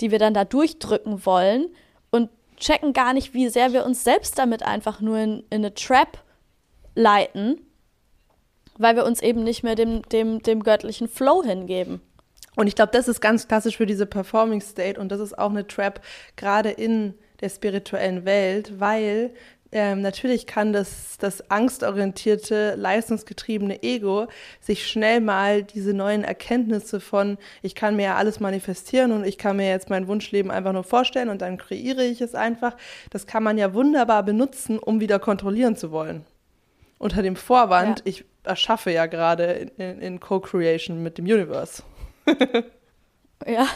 die 0.00 0.10
wir 0.10 0.18
dann 0.18 0.32
da 0.32 0.46
durchdrücken 0.46 1.26
wollen 1.26 1.66
und 2.10 2.30
checken 2.56 2.92
gar 2.92 3.12
nicht, 3.12 3.34
wie 3.34 3.48
sehr 3.48 3.72
wir 3.72 3.84
uns 3.84 4.04
selbst 4.04 4.38
damit 4.38 4.62
einfach 4.62 5.00
nur 5.00 5.18
in, 5.18 5.38
in 5.50 5.64
eine 5.64 5.74
Trap 5.74 6.18
leiten, 6.94 7.60
weil 8.78 8.96
wir 8.96 9.04
uns 9.04 9.22
eben 9.22 9.44
nicht 9.44 9.62
mehr 9.62 9.74
dem, 9.74 10.02
dem, 10.02 10.42
dem 10.42 10.62
göttlichen 10.62 11.08
Flow 11.08 11.42
hingeben. 11.42 12.00
Und 12.56 12.66
ich 12.68 12.76
glaube, 12.76 12.92
das 12.92 13.08
ist 13.08 13.20
ganz 13.20 13.48
klassisch 13.48 13.76
für 13.76 13.86
diese 13.86 14.06
Performing 14.06 14.60
State 14.60 15.00
und 15.00 15.10
das 15.10 15.20
ist 15.20 15.36
auch 15.38 15.50
eine 15.50 15.66
Trap 15.66 16.00
gerade 16.36 16.70
in 16.70 17.14
der 17.40 17.48
spirituellen 17.48 18.24
Welt, 18.24 18.78
weil 18.78 19.34
ähm, 19.74 20.00
natürlich 20.02 20.46
kann 20.46 20.72
das, 20.72 21.18
das 21.18 21.50
angstorientierte, 21.50 22.76
leistungsgetriebene 22.76 23.82
Ego 23.82 24.28
sich 24.60 24.86
schnell 24.86 25.20
mal 25.20 25.64
diese 25.64 25.92
neuen 25.92 26.22
Erkenntnisse 26.22 27.00
von, 27.00 27.38
ich 27.60 27.74
kann 27.74 27.96
mir 27.96 28.04
ja 28.04 28.14
alles 28.14 28.38
manifestieren 28.38 29.10
und 29.10 29.24
ich 29.24 29.36
kann 29.36 29.56
mir 29.56 29.68
jetzt 29.68 29.90
mein 29.90 30.06
Wunschleben 30.06 30.52
einfach 30.52 30.72
nur 30.72 30.84
vorstellen 30.84 31.28
und 31.28 31.42
dann 31.42 31.58
kreiere 31.58 32.04
ich 32.04 32.20
es 32.20 32.36
einfach. 32.36 32.76
Das 33.10 33.26
kann 33.26 33.42
man 33.42 33.58
ja 33.58 33.74
wunderbar 33.74 34.22
benutzen, 34.22 34.78
um 34.78 35.00
wieder 35.00 35.18
kontrollieren 35.18 35.74
zu 35.74 35.90
wollen. 35.90 36.24
Unter 36.98 37.22
dem 37.22 37.34
Vorwand, 37.34 37.98
ja. 37.98 38.04
ich 38.06 38.24
erschaffe 38.44 38.92
ja 38.92 39.06
gerade 39.06 39.44
in, 39.44 39.68
in, 39.76 40.00
in 40.00 40.20
Co-Creation 40.20 41.02
mit 41.02 41.18
dem 41.18 41.24
Universe. 41.24 41.82
ja. 43.46 43.66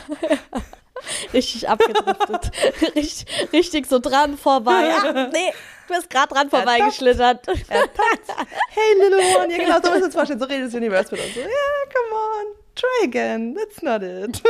richtig 1.32 1.68
abgedriftet. 1.68 2.50
richtig, 2.94 3.26
richtig 3.52 3.86
so 3.86 3.98
dran 3.98 4.36
vorbei. 4.36 4.88
Ja, 4.88 5.28
nee, 5.32 5.52
du 5.88 5.94
bist 5.94 6.10
gerade 6.10 6.32
dran 6.32 6.50
vorbeigeschlittert. 6.50 7.46
Hey, 7.46 8.94
little 9.00 9.18
one. 9.38 9.50
Ja, 9.50 9.58
genau, 9.58 9.76
so 9.82 9.94
wir 9.94 10.04
uns 10.04 10.14
vorstellen. 10.14 10.38
So 10.38 10.46
redet 10.46 10.68
das 10.68 10.74
Universe 10.74 11.10
mit 11.14 11.24
uns. 11.24 11.34
Ja, 11.34 11.42
yeah, 11.42 11.50
come 11.92 12.14
on. 12.14 12.58
Try 12.78 13.04
again. 13.04 13.56
That's 13.56 13.82
not 13.82 14.02
it. 14.02 14.40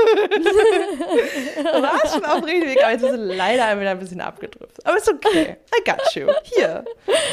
warst 1.80 2.14
schon 2.14 2.24
auf 2.26 2.45
dem 2.45 2.62
Weg, 2.62 2.82
aber 2.82 2.93
jetzt 2.93 3.01
bist 3.01 3.14
du 3.14 3.24
leider 3.24 3.80
wieder 3.80 3.91
ein 3.91 3.99
bisschen 3.99 4.20
abgedriftet. 4.20 4.84
Aber 4.84 4.99
ist 4.99 5.09
okay. 5.09 5.57
I 5.74 5.84
got 5.84 6.14
you. 6.14 6.26
Hier. 6.45 6.84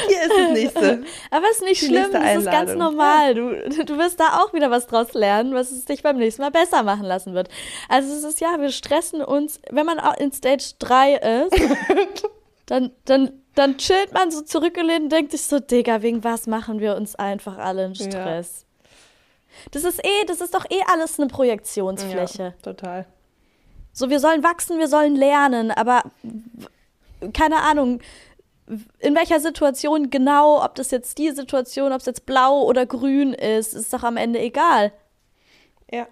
Hier 0.08 0.22
ist 0.22 0.30
das 0.30 0.50
nächste. 0.52 1.04
Aber 1.30 1.50
ist 1.50 1.62
nicht 1.62 1.84
schlimm. 1.84 2.10
Das 2.12 2.36
ist 2.36 2.50
ganz 2.50 2.74
normal. 2.74 3.34
Du, 3.34 3.84
du 3.84 3.98
wirst 3.98 4.18
da 4.18 4.38
auch 4.38 4.54
wieder 4.54 4.70
was 4.70 4.86
draus 4.86 5.12
lernen, 5.12 5.52
was 5.52 5.70
es 5.70 5.84
dich 5.84 6.02
beim 6.02 6.16
nächsten 6.16 6.40
Mal 6.40 6.50
besser 6.50 6.82
machen 6.82 7.04
lassen 7.04 7.34
wird. 7.34 7.48
Also 7.90 8.14
es 8.14 8.24
ist 8.24 8.40
ja, 8.40 8.58
wir 8.58 8.70
stressen 8.70 9.22
uns, 9.22 9.60
wenn 9.70 9.84
man 9.84 10.00
auch 10.00 10.16
in 10.16 10.32
Stage 10.32 10.76
3 10.78 11.14
ist, 11.16 11.60
dann, 12.66 12.92
dann 13.04 13.42
dann 13.56 13.78
chillt 13.78 14.12
man 14.12 14.30
so 14.30 14.42
zurückgelehnt 14.42 15.04
und 15.04 15.12
denkt 15.12 15.32
sich 15.32 15.42
so, 15.42 15.58
Digga, 15.58 16.02
wegen 16.02 16.22
was 16.22 16.46
machen 16.46 16.78
wir 16.78 16.94
uns 16.94 17.16
einfach 17.16 17.58
alle 17.58 17.86
einen 17.86 17.94
Stress? 17.94 18.64
Das 19.70 19.84
ist 19.84 20.04
eh, 20.04 20.24
das 20.26 20.40
ist 20.40 20.54
doch 20.54 20.66
eh 20.70 20.82
alles 20.92 21.18
eine 21.18 21.28
Projektionsfläche. 21.28 22.42
Ja, 22.42 22.54
total. 22.62 23.06
So, 23.92 24.10
wir 24.10 24.20
sollen 24.20 24.44
wachsen, 24.44 24.78
wir 24.78 24.88
sollen 24.88 25.16
lernen, 25.16 25.70
aber 25.70 26.02
keine 27.32 27.62
Ahnung, 27.62 28.00
in 28.98 29.14
welcher 29.14 29.40
Situation 29.40 30.10
genau, 30.10 30.62
ob 30.62 30.74
das 30.74 30.90
jetzt 30.90 31.16
die 31.16 31.30
Situation, 31.30 31.92
ob 31.92 32.00
es 32.00 32.06
jetzt 32.06 32.26
blau 32.26 32.62
oder 32.62 32.84
grün 32.84 33.32
ist, 33.32 33.72
ist 33.72 33.92
doch 33.92 34.02
am 34.02 34.18
Ende 34.18 34.38
egal. 34.38 34.92
Ja 35.90 36.06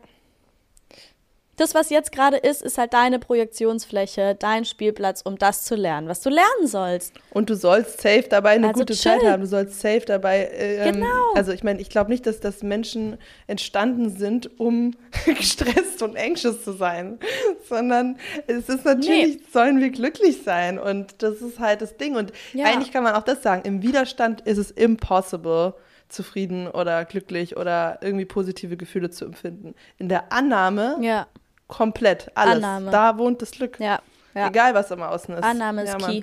das, 1.56 1.74
was 1.74 1.90
jetzt 1.90 2.12
gerade 2.12 2.36
ist, 2.36 2.62
ist 2.62 2.78
halt 2.78 2.92
deine 2.92 3.18
Projektionsfläche, 3.18 4.34
dein 4.38 4.64
Spielplatz, 4.64 5.22
um 5.22 5.38
das 5.38 5.64
zu 5.64 5.76
lernen, 5.76 6.08
was 6.08 6.20
du 6.20 6.30
lernen 6.30 6.66
sollst. 6.66 7.14
Und 7.30 7.50
du 7.50 7.54
sollst 7.54 8.00
safe 8.00 8.26
dabei 8.28 8.50
eine 8.50 8.68
also 8.68 8.80
gute 8.80 8.94
chill. 8.94 9.12
Zeit 9.12 9.24
haben. 9.24 9.40
Du 9.42 9.46
sollst 9.46 9.80
safe 9.80 10.02
dabei. 10.06 10.40
Äh, 10.40 10.88
ähm, 10.88 10.94
genau. 10.94 11.32
Also 11.34 11.52
ich 11.52 11.62
meine, 11.62 11.80
ich 11.80 11.90
glaube 11.90 12.10
nicht, 12.10 12.26
dass 12.26 12.40
das 12.40 12.62
Menschen 12.62 13.18
entstanden 13.46 14.10
sind, 14.10 14.58
um 14.58 14.96
gestresst 15.26 16.02
und 16.02 16.16
anxious 16.16 16.64
zu 16.64 16.72
sein, 16.72 17.18
sondern 17.68 18.18
es 18.46 18.68
ist 18.68 18.84
natürlich, 18.84 19.36
nee. 19.36 19.42
sollen 19.52 19.80
wir 19.80 19.90
glücklich 19.90 20.42
sein 20.44 20.78
und 20.78 21.22
das 21.22 21.40
ist 21.40 21.60
halt 21.60 21.82
das 21.82 21.96
Ding. 21.96 22.16
Und 22.16 22.32
ja. 22.52 22.66
eigentlich 22.66 22.92
kann 22.92 23.04
man 23.04 23.14
auch 23.14 23.22
das 23.22 23.42
sagen: 23.42 23.62
Im 23.64 23.82
Widerstand 23.82 24.40
ist 24.42 24.58
es 24.58 24.70
impossible 24.70 25.74
zufrieden 26.08 26.68
oder 26.68 27.04
glücklich 27.04 27.56
oder 27.56 27.98
irgendwie 28.02 28.24
positive 28.24 28.76
Gefühle 28.76 29.10
zu 29.10 29.24
empfinden. 29.24 29.74
In 29.98 30.08
der 30.08 30.32
Annahme 30.32 30.98
ja 31.00 31.26
Komplett, 31.68 32.30
alles. 32.34 32.56
Annahme. 32.56 32.90
Da 32.90 33.18
wohnt 33.18 33.42
das 33.42 33.52
Glück. 33.52 33.80
Ja, 33.80 34.00
ja. 34.34 34.48
Egal, 34.48 34.74
was 34.74 34.92
am 34.92 35.02
Außen 35.02 35.34
ist. 35.34 35.44
Annahme 35.44 35.84
ist 35.84 36.00
ja, 36.00 36.06
key. 36.06 36.22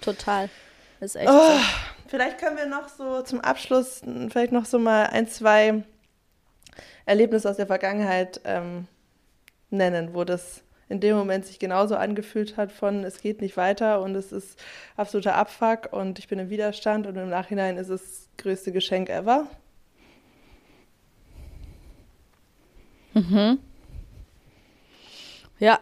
Total. 0.00 0.48
Ist 1.00 1.16
echt 1.16 1.28
oh, 1.28 1.32
so. 1.32 1.60
Vielleicht 2.08 2.38
können 2.38 2.56
wir 2.56 2.66
noch 2.66 2.88
so 2.88 3.22
zum 3.22 3.40
Abschluss 3.40 4.02
vielleicht 4.30 4.52
noch 4.52 4.64
so 4.64 4.78
mal 4.78 5.06
ein, 5.06 5.28
zwei 5.28 5.84
Erlebnisse 7.06 7.48
aus 7.48 7.56
der 7.56 7.66
Vergangenheit 7.66 8.40
ähm, 8.44 8.88
nennen, 9.70 10.12
wo 10.12 10.24
das 10.24 10.62
in 10.88 10.98
dem 11.00 11.16
Moment 11.16 11.46
sich 11.46 11.60
genauso 11.60 11.96
angefühlt 11.96 12.56
hat 12.56 12.72
von 12.72 13.04
es 13.04 13.20
geht 13.20 13.40
nicht 13.40 13.56
weiter 13.56 14.02
und 14.02 14.16
es 14.16 14.32
ist 14.32 14.58
absoluter 14.96 15.36
Abfuck 15.36 15.92
und 15.92 16.18
ich 16.18 16.26
bin 16.26 16.40
im 16.40 16.50
Widerstand 16.50 17.06
und 17.06 17.16
im 17.16 17.28
Nachhinein 17.28 17.76
ist 17.76 17.90
es 17.90 18.02
das 18.02 18.28
größte 18.38 18.72
Geschenk 18.72 19.08
ever. 19.08 19.46
Mhm. 23.14 23.58
Ja. 25.60 25.78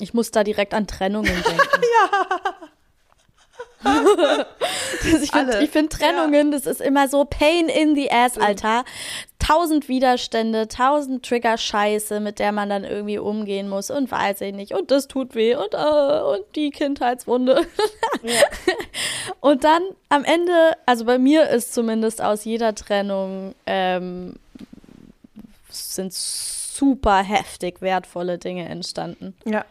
Ich 0.00 0.14
muss 0.14 0.30
da 0.30 0.44
direkt 0.44 0.74
an 0.74 0.86
Trennungen 0.86 1.32
denken. 1.32 1.82
ja. 2.02 2.40
ich 5.22 5.30
finde 5.30 5.66
find 5.68 5.92
Trennungen, 5.92 6.52
ja. 6.52 6.58
das 6.58 6.66
ist 6.66 6.80
immer 6.80 7.08
so 7.08 7.24
Pain 7.24 7.68
in 7.68 7.94
the 7.94 8.10
ass, 8.10 8.36
Alter. 8.36 8.84
Tausend 9.38 9.88
Widerstände, 9.88 10.66
tausend 10.66 11.24
Trigger-Scheiße, 11.24 12.18
mit 12.18 12.40
der 12.40 12.50
man 12.50 12.68
dann 12.68 12.84
irgendwie 12.84 13.18
umgehen 13.18 13.68
muss 13.68 13.90
und 13.90 14.10
weiß 14.10 14.40
ich 14.40 14.52
nicht. 14.52 14.72
Und 14.72 14.90
das 14.90 15.06
tut 15.06 15.34
weh 15.36 15.54
und, 15.54 15.74
uh, 15.74 16.34
und 16.34 16.44
die 16.56 16.70
Kindheitswunde. 16.70 17.66
ja. 18.22 18.32
Und 19.40 19.62
dann 19.62 19.82
am 20.08 20.24
Ende, 20.24 20.72
also 20.84 21.04
bei 21.04 21.16
mir 21.16 21.48
ist 21.48 21.72
zumindest 21.72 22.20
aus 22.20 22.44
jeder 22.44 22.74
Trennung 22.74 23.54
ähm, 23.66 24.34
sind 25.70 26.12
super 26.78 27.22
heftig 27.22 27.80
wertvolle 27.80 28.38
Dinge 28.38 28.68
entstanden. 28.68 29.34
Ja. 29.44 29.64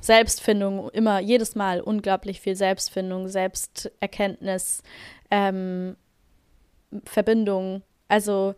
Selbstfindung, 0.00 0.90
immer, 0.90 1.18
jedes 1.18 1.54
Mal 1.54 1.80
unglaublich 1.80 2.40
viel 2.40 2.56
Selbstfindung, 2.56 3.28
Selbsterkenntnis, 3.28 4.82
ähm, 5.30 5.96
Verbindung. 7.04 7.82
Also 8.06 8.54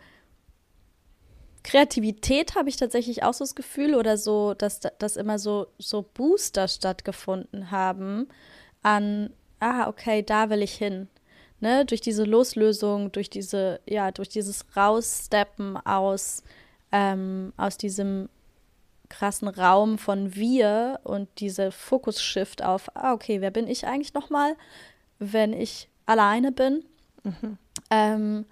Kreativität 1.62 2.54
habe 2.54 2.68
ich 2.68 2.76
tatsächlich 2.76 3.22
auch 3.22 3.34
so 3.34 3.44
das 3.44 3.54
Gefühl 3.54 3.94
oder 3.94 4.16
so, 4.16 4.54
dass, 4.54 4.80
dass 4.80 5.16
immer 5.16 5.38
so, 5.38 5.66
so 5.78 6.02
Booster 6.02 6.68
stattgefunden 6.68 7.70
haben 7.70 8.28
an, 8.82 9.32
ah, 9.60 9.88
okay, 9.88 10.22
da 10.22 10.50
will 10.50 10.62
ich 10.62 10.74
hin. 10.74 11.08
Ne? 11.60 11.84
Durch 11.84 12.00
diese 12.00 12.24
Loslösung, 12.24 13.12
durch 13.12 13.28
diese, 13.28 13.80
ja, 13.86 14.10
durch 14.10 14.28
dieses 14.30 14.64
Raussteppen 14.76 15.76
aus 15.76 16.42
ähm, 16.93 17.53
aus 17.57 17.76
diesem 17.76 18.28
krassen 19.09 19.49
Raum 19.49 19.99
von 19.99 20.34
wir 20.34 21.01
und 21.03 21.28
diese 21.38 21.72
Fokus-Shift 21.72 22.62
auf, 22.62 22.95
ah, 22.95 23.12
okay, 23.12 23.41
wer 23.41 23.51
bin 23.51 23.66
ich 23.66 23.86
eigentlich 23.86 24.14
nochmal, 24.14 24.57
wenn 25.18 25.53
ich 25.53 25.88
alleine 26.07 26.53
bin? 26.53 26.84
Mhm. 27.24 27.59
Ähm, 27.91 28.45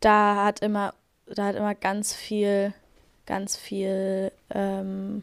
da 0.00 0.44
hat 0.44 0.60
immer, 0.60 0.94
da 1.26 1.46
hat 1.46 1.56
immer 1.56 1.74
ganz 1.74 2.14
viel, 2.14 2.72
ganz 3.26 3.56
viel 3.56 4.32
ähm, 4.50 5.22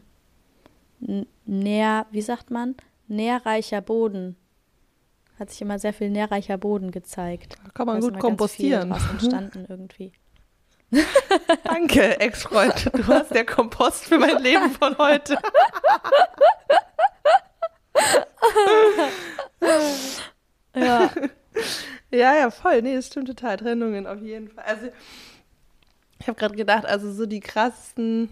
nähr, 1.44 2.06
wie 2.10 2.22
sagt 2.22 2.50
man, 2.50 2.76
nährreicher 3.08 3.80
Boden. 3.80 4.36
Hat 5.38 5.50
sich 5.50 5.60
immer 5.60 5.78
sehr 5.78 5.92
viel 5.92 6.10
nährreicher 6.10 6.56
Boden 6.56 6.92
gezeigt. 6.92 7.56
kann 7.74 7.86
man 7.86 8.00
gut 8.00 8.18
kompostieren. 8.18 8.90
Ganz 8.90 9.02
viel 9.02 9.10
entstanden 9.12 9.66
irgendwie. 9.68 10.12
Danke, 11.64 12.20
Ex-Freund. 12.20 12.90
Du 12.92 13.06
hast 13.06 13.34
der 13.34 13.44
Kompost 13.44 14.04
für 14.04 14.18
mein 14.18 14.42
Leben 14.42 14.70
von 14.70 14.96
heute. 14.98 15.36
ja. 20.74 21.10
Ja, 22.10 22.36
ja, 22.36 22.50
voll. 22.50 22.82
Nee, 22.82 22.94
das 22.94 23.08
stimmt 23.08 23.26
total. 23.28 23.56
Trennungen 23.56 24.06
auf 24.06 24.20
jeden 24.20 24.48
Fall. 24.48 24.64
Also, 24.64 24.88
ich 26.20 26.28
habe 26.28 26.38
gerade 26.38 26.54
gedacht, 26.56 26.86
also 26.86 27.12
so 27.12 27.26
die 27.26 27.40
krassesten, 27.40 28.30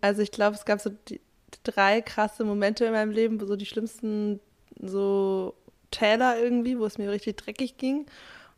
also 0.00 0.22
ich 0.22 0.30
glaube, 0.30 0.56
es 0.56 0.64
gab 0.64 0.80
so 0.80 0.90
die, 1.08 1.20
drei 1.64 2.00
krasse 2.00 2.44
Momente 2.44 2.84
in 2.84 2.92
meinem 2.92 3.10
Leben, 3.10 3.40
so 3.40 3.56
die 3.56 3.66
schlimmsten 3.66 4.40
so 4.80 5.54
Täler 5.90 6.38
irgendwie, 6.38 6.78
wo 6.78 6.84
es 6.84 6.98
mir 6.98 7.10
richtig 7.10 7.36
dreckig 7.36 7.76
ging. 7.78 8.06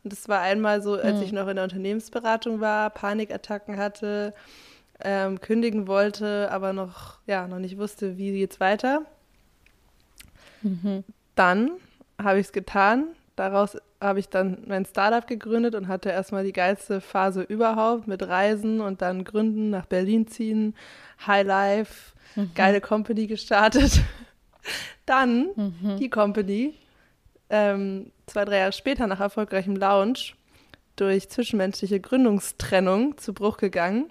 Und 0.03 0.13
das 0.13 0.27
war 0.27 0.41
einmal 0.41 0.81
so, 0.81 0.93
als 0.93 1.17
mhm. 1.17 1.23
ich 1.23 1.31
noch 1.31 1.47
in 1.47 1.55
der 1.55 1.65
Unternehmensberatung 1.65 2.59
war, 2.59 2.89
Panikattacken 2.89 3.77
hatte, 3.77 4.33
ähm, 5.03 5.39
kündigen 5.41 5.87
wollte, 5.87 6.49
aber 6.51 6.73
noch, 6.73 7.19
ja, 7.27 7.47
noch 7.47 7.59
nicht 7.59 7.77
wusste, 7.77 8.17
wie 8.17 8.31
geht's 8.31 8.59
weiter. 8.59 9.03
Mhm. 10.61 11.03
Dann 11.35 11.71
habe 12.21 12.39
ich 12.39 12.47
es 12.47 12.51
getan. 12.51 13.07
Daraus 13.35 13.77
habe 13.99 14.19
ich 14.19 14.29
dann 14.29 14.63
mein 14.67 14.85
Startup 14.85 15.25
gegründet 15.25 15.75
und 15.75 15.87
hatte 15.87 16.09
erstmal 16.09 16.43
die 16.43 16.53
geilste 16.53 17.01
Phase 17.01 17.41
überhaupt 17.41 18.07
mit 18.07 18.27
Reisen 18.27 18.81
und 18.81 19.01
dann 19.01 19.23
Gründen, 19.23 19.69
nach 19.69 19.85
Berlin 19.85 20.27
ziehen, 20.27 20.75
High 21.25 21.45
Life, 21.45 22.13
mhm. 22.35 22.51
geile 22.55 22.81
Company 22.81 23.27
gestartet. 23.27 24.01
dann 25.05 25.49
mhm. 25.55 25.97
die 25.97 26.09
Company, 26.09 26.73
ähm, 27.51 28.11
zwei, 28.25 28.45
drei 28.45 28.57
Jahre 28.59 28.71
später 28.71 29.05
nach 29.05 29.19
erfolgreichem 29.19 29.75
Launch, 29.75 30.35
durch 30.95 31.29
zwischenmenschliche 31.29 31.99
Gründungstrennung 31.99 33.17
zu 33.17 33.33
Bruch 33.33 33.57
gegangen. 33.57 34.09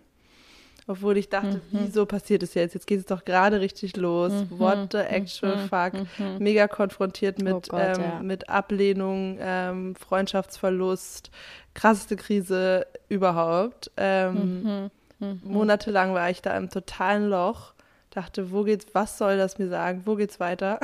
Obwohl 0.86 1.18
ich 1.18 1.28
dachte, 1.28 1.60
mhm. 1.70 1.80
wieso 1.84 2.04
passiert 2.04 2.42
es 2.42 2.54
jetzt? 2.54 2.74
Jetzt 2.74 2.86
geht 2.86 2.98
es 2.98 3.06
doch 3.06 3.24
gerade 3.24 3.60
richtig 3.60 3.96
los. 3.96 4.32
Mhm. 4.32 4.58
What 4.58 4.88
the 4.92 4.98
actual 4.98 5.56
mhm. 5.56 5.68
fuck? 5.68 5.92
Mhm. 6.18 6.38
Mega 6.38 6.66
konfrontiert 6.66 7.40
mit, 7.40 7.54
oh 7.54 7.60
Gott, 7.68 7.98
ähm, 7.98 8.02
ja. 8.02 8.20
mit 8.22 8.48
Ablehnung, 8.48 9.38
ähm, 9.40 9.94
Freundschaftsverlust, 9.94 11.30
krasseste 11.74 12.16
Krise 12.16 12.86
überhaupt. 13.08 13.92
Ähm, 13.96 14.62
mhm. 14.62 14.90
Mhm. 15.20 15.40
Monatelang 15.44 16.12
war 16.12 16.28
ich 16.28 16.42
da 16.42 16.56
im 16.56 16.70
totalen 16.70 17.28
Loch. 17.28 17.74
Dachte, 18.10 18.50
wo 18.50 18.64
geht's, 18.64 18.86
was 18.92 19.16
soll 19.16 19.36
das 19.36 19.58
mir 19.58 19.68
sagen? 19.68 20.02
Wo 20.06 20.16
geht's 20.16 20.40
weiter? 20.40 20.80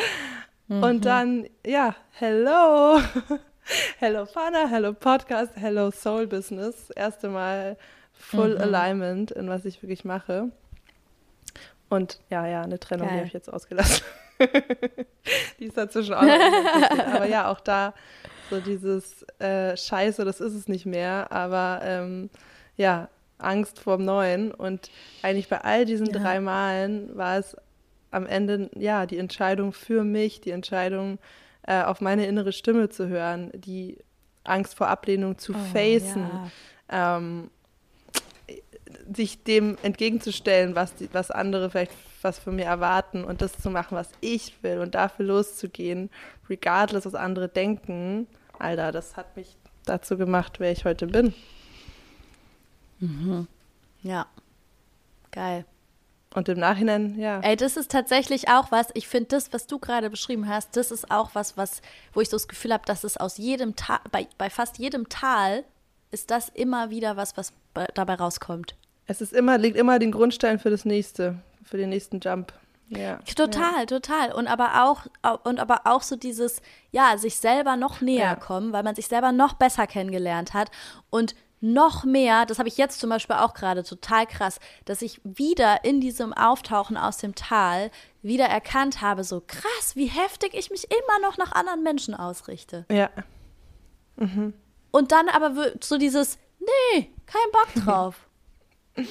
Und 0.69 1.05
dann, 1.05 1.47
ja, 1.65 1.93
hello. 2.11 3.01
hello 3.99 4.25
Fana, 4.25 4.67
hello 4.69 4.93
Podcast, 4.93 5.51
hello 5.55 5.91
Soul 5.91 6.25
Business. 6.25 6.89
Erste 6.91 7.27
Mal 7.27 7.77
Full 8.13 8.55
mhm. 8.55 8.61
Alignment 8.61 9.31
in 9.31 9.49
was 9.49 9.65
ich 9.65 9.81
wirklich 9.83 10.05
mache. 10.05 10.51
Und 11.89 12.19
ja, 12.29 12.47
ja, 12.47 12.61
eine 12.61 12.79
Trennung, 12.79 13.07
Geil. 13.07 13.15
die 13.15 13.19
habe 13.19 13.27
ich 13.27 13.33
jetzt 13.33 13.51
ausgelassen. 13.51 14.05
die 15.59 15.65
ist 15.65 15.77
dazwischen 15.77 16.13
auch 16.13 16.23
noch 16.23 16.29
Aber 17.13 17.25
ja, 17.25 17.51
auch 17.51 17.59
da 17.59 17.93
so 18.49 18.61
dieses 18.61 19.23
äh, 19.39 19.75
Scheiße, 19.75 20.23
das 20.23 20.39
ist 20.39 20.53
es 20.53 20.69
nicht 20.69 20.85
mehr. 20.85 21.31
Aber 21.31 21.81
ähm, 21.83 22.29
ja, 22.77 23.09
Angst 23.37 23.79
vorm 23.79 24.05
Neuen. 24.05 24.51
Und 24.53 24.89
eigentlich 25.23 25.49
bei 25.49 25.59
all 25.59 25.83
diesen 25.83 26.07
ja. 26.07 26.19
drei 26.19 26.39
Malen 26.39 27.15
war 27.17 27.37
es 27.37 27.57
am 28.13 28.25
Ende 28.25 28.69
ja 28.75 29.05
die 29.05 29.17
Entscheidung 29.17 29.73
für 29.73 30.03
mich, 30.03 30.41
die 30.41 30.51
Entscheidung 30.51 31.19
äh, 31.63 31.83
auf 31.83 32.01
meine 32.01 32.25
innere 32.25 32.51
Stimme 32.51 32.89
zu 32.89 33.07
hören, 33.07 33.51
die 33.53 33.97
Angst 34.43 34.75
vor 34.75 34.87
Ablehnung 34.87 35.37
zu 35.37 35.53
oh, 35.53 35.73
facen. 35.73 36.29
Ja. 36.91 37.19
Ähm, 37.19 37.49
sich 39.13 39.43
dem 39.43 39.77
entgegenzustellen, 39.83 40.75
was, 40.75 40.95
die, 40.95 41.09
was 41.13 41.31
andere 41.31 41.69
vielleicht 41.69 41.91
was 42.23 42.39
von 42.39 42.55
mir 42.55 42.65
erwarten 42.65 43.23
und 43.23 43.41
das 43.41 43.57
zu 43.57 43.69
machen, 43.69 43.97
was 43.97 44.09
ich 44.21 44.61
will 44.63 44.79
und 44.79 44.95
dafür 44.95 45.25
loszugehen, 45.25 46.09
regardless, 46.49 47.05
was 47.05 47.15
andere 47.15 47.49
denken. 47.49 48.27
Alter, 48.59 48.91
das 48.91 49.17
hat 49.17 49.35
mich 49.35 49.57
dazu 49.85 50.17
gemacht, 50.17 50.59
wer 50.59 50.71
ich 50.71 50.85
heute 50.85 51.07
bin. 51.07 51.33
Mhm. 52.99 53.47
Ja, 54.01 54.27
geil. 55.31 55.65
Und 56.33 56.49
im 56.49 56.59
Nachhinein, 56.59 57.17
ja. 57.19 57.39
Ey, 57.41 57.55
das 57.55 57.77
ist 57.77 57.91
tatsächlich 57.91 58.49
auch 58.49 58.71
was, 58.71 58.87
ich 58.95 59.07
finde 59.07 59.29
das, 59.29 59.53
was 59.53 59.67
du 59.67 59.77
gerade 59.77 60.09
beschrieben 60.09 60.47
hast, 60.47 60.75
das 60.75 60.91
ist 60.91 61.11
auch 61.11 61.31
was, 61.33 61.57
was, 61.57 61.81
wo 62.13 62.21
ich 62.21 62.29
so 62.29 62.35
das 62.35 62.47
Gefühl 62.47 62.73
habe, 62.73 62.85
dass 62.85 63.03
es 63.03 63.17
aus 63.17 63.37
jedem 63.37 63.75
Tal, 63.75 63.99
bei, 64.11 64.27
bei 64.37 64.49
fast 64.49 64.79
jedem 64.79 65.09
Tal 65.09 65.63
ist 66.11 66.31
das 66.31 66.49
immer 66.49 66.89
wieder 66.89 67.17
was, 67.17 67.37
was 67.37 67.53
dabei 67.93 68.15
rauskommt. 68.15 68.75
Es 69.05 69.21
ist 69.21 69.33
immer, 69.33 69.57
legt 69.57 69.77
immer 69.77 69.99
den 69.99 70.11
Grundstein 70.11 70.59
für 70.59 70.69
das 70.69 70.85
nächste, 70.85 71.39
für 71.63 71.77
den 71.77 71.89
nächsten 71.89 72.19
Jump. 72.19 72.53
Ja. 72.89 73.17
Total, 73.35 73.79
ja. 73.79 73.85
total. 73.85 74.31
Und 74.33 74.47
aber 74.47 74.83
auch, 74.83 75.05
und 75.43 75.59
aber 75.59 75.81
auch 75.85 76.01
so 76.01 76.15
dieses, 76.15 76.61
ja, 76.91 77.17
sich 77.17 77.37
selber 77.37 77.75
noch 77.75 78.01
näher 78.01 78.23
ja. 78.23 78.35
kommen, 78.35 78.73
weil 78.73 78.83
man 78.83 78.95
sich 78.95 79.07
selber 79.07 79.31
noch 79.31 79.53
besser 79.53 79.87
kennengelernt 79.87 80.53
hat 80.53 80.69
und 81.09 81.35
noch 81.63 82.03
mehr, 82.03 82.45
das 82.45 82.59
habe 82.59 82.67
ich 82.67 82.75
jetzt 82.75 82.99
zum 82.99 83.09
Beispiel 83.09 83.37
auch 83.37 83.53
gerade 83.53 83.83
total 83.83 84.27
krass, 84.27 84.59
dass 84.83 85.01
ich 85.01 85.21
wieder 85.23 85.85
in 85.85 86.01
diesem 86.01 86.33
Auftauchen 86.33 86.97
aus 86.97 87.17
dem 87.17 87.35
Tal 87.35 87.89
wieder 88.21 88.45
erkannt 88.45 89.01
habe, 89.01 89.23
so 89.23 89.41
krass, 89.45 89.95
wie 89.95 90.07
heftig 90.07 90.53
ich 90.53 90.71
mich 90.71 90.87
immer 90.91 91.19
noch 91.21 91.37
nach 91.37 91.53
anderen 91.53 91.81
Menschen 91.81 92.15
ausrichte. 92.15 92.85
Ja. 92.91 93.09
Mhm. 94.17 94.53
Und 94.91 95.13
dann 95.13 95.29
aber 95.29 95.71
so 95.81 95.97
dieses, 95.97 96.37
nee, 96.59 97.09
kein 97.25 97.51
Bock 97.51 97.85
drauf. 97.85 98.27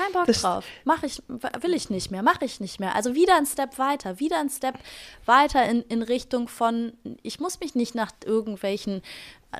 Kein 0.00 0.12
Bock 0.12 0.26
das 0.26 0.42
drauf. 0.42 0.64
Mach 0.84 1.02
ich, 1.02 1.22
will 1.28 1.74
ich 1.74 1.90
nicht 1.90 2.10
mehr, 2.10 2.22
mache 2.22 2.44
ich 2.44 2.60
nicht 2.60 2.80
mehr. 2.80 2.94
Also 2.94 3.14
wieder 3.14 3.36
ein 3.36 3.46
Step 3.46 3.78
weiter, 3.78 4.18
wieder 4.18 4.38
ein 4.38 4.48
Step 4.48 4.78
weiter 5.26 5.64
in, 5.68 5.82
in 5.82 6.02
Richtung 6.02 6.48
von, 6.48 6.92
ich 7.22 7.40
muss 7.40 7.60
mich 7.60 7.74
nicht 7.74 7.94
nach 7.94 8.12
irgendwelchen, 8.24 9.02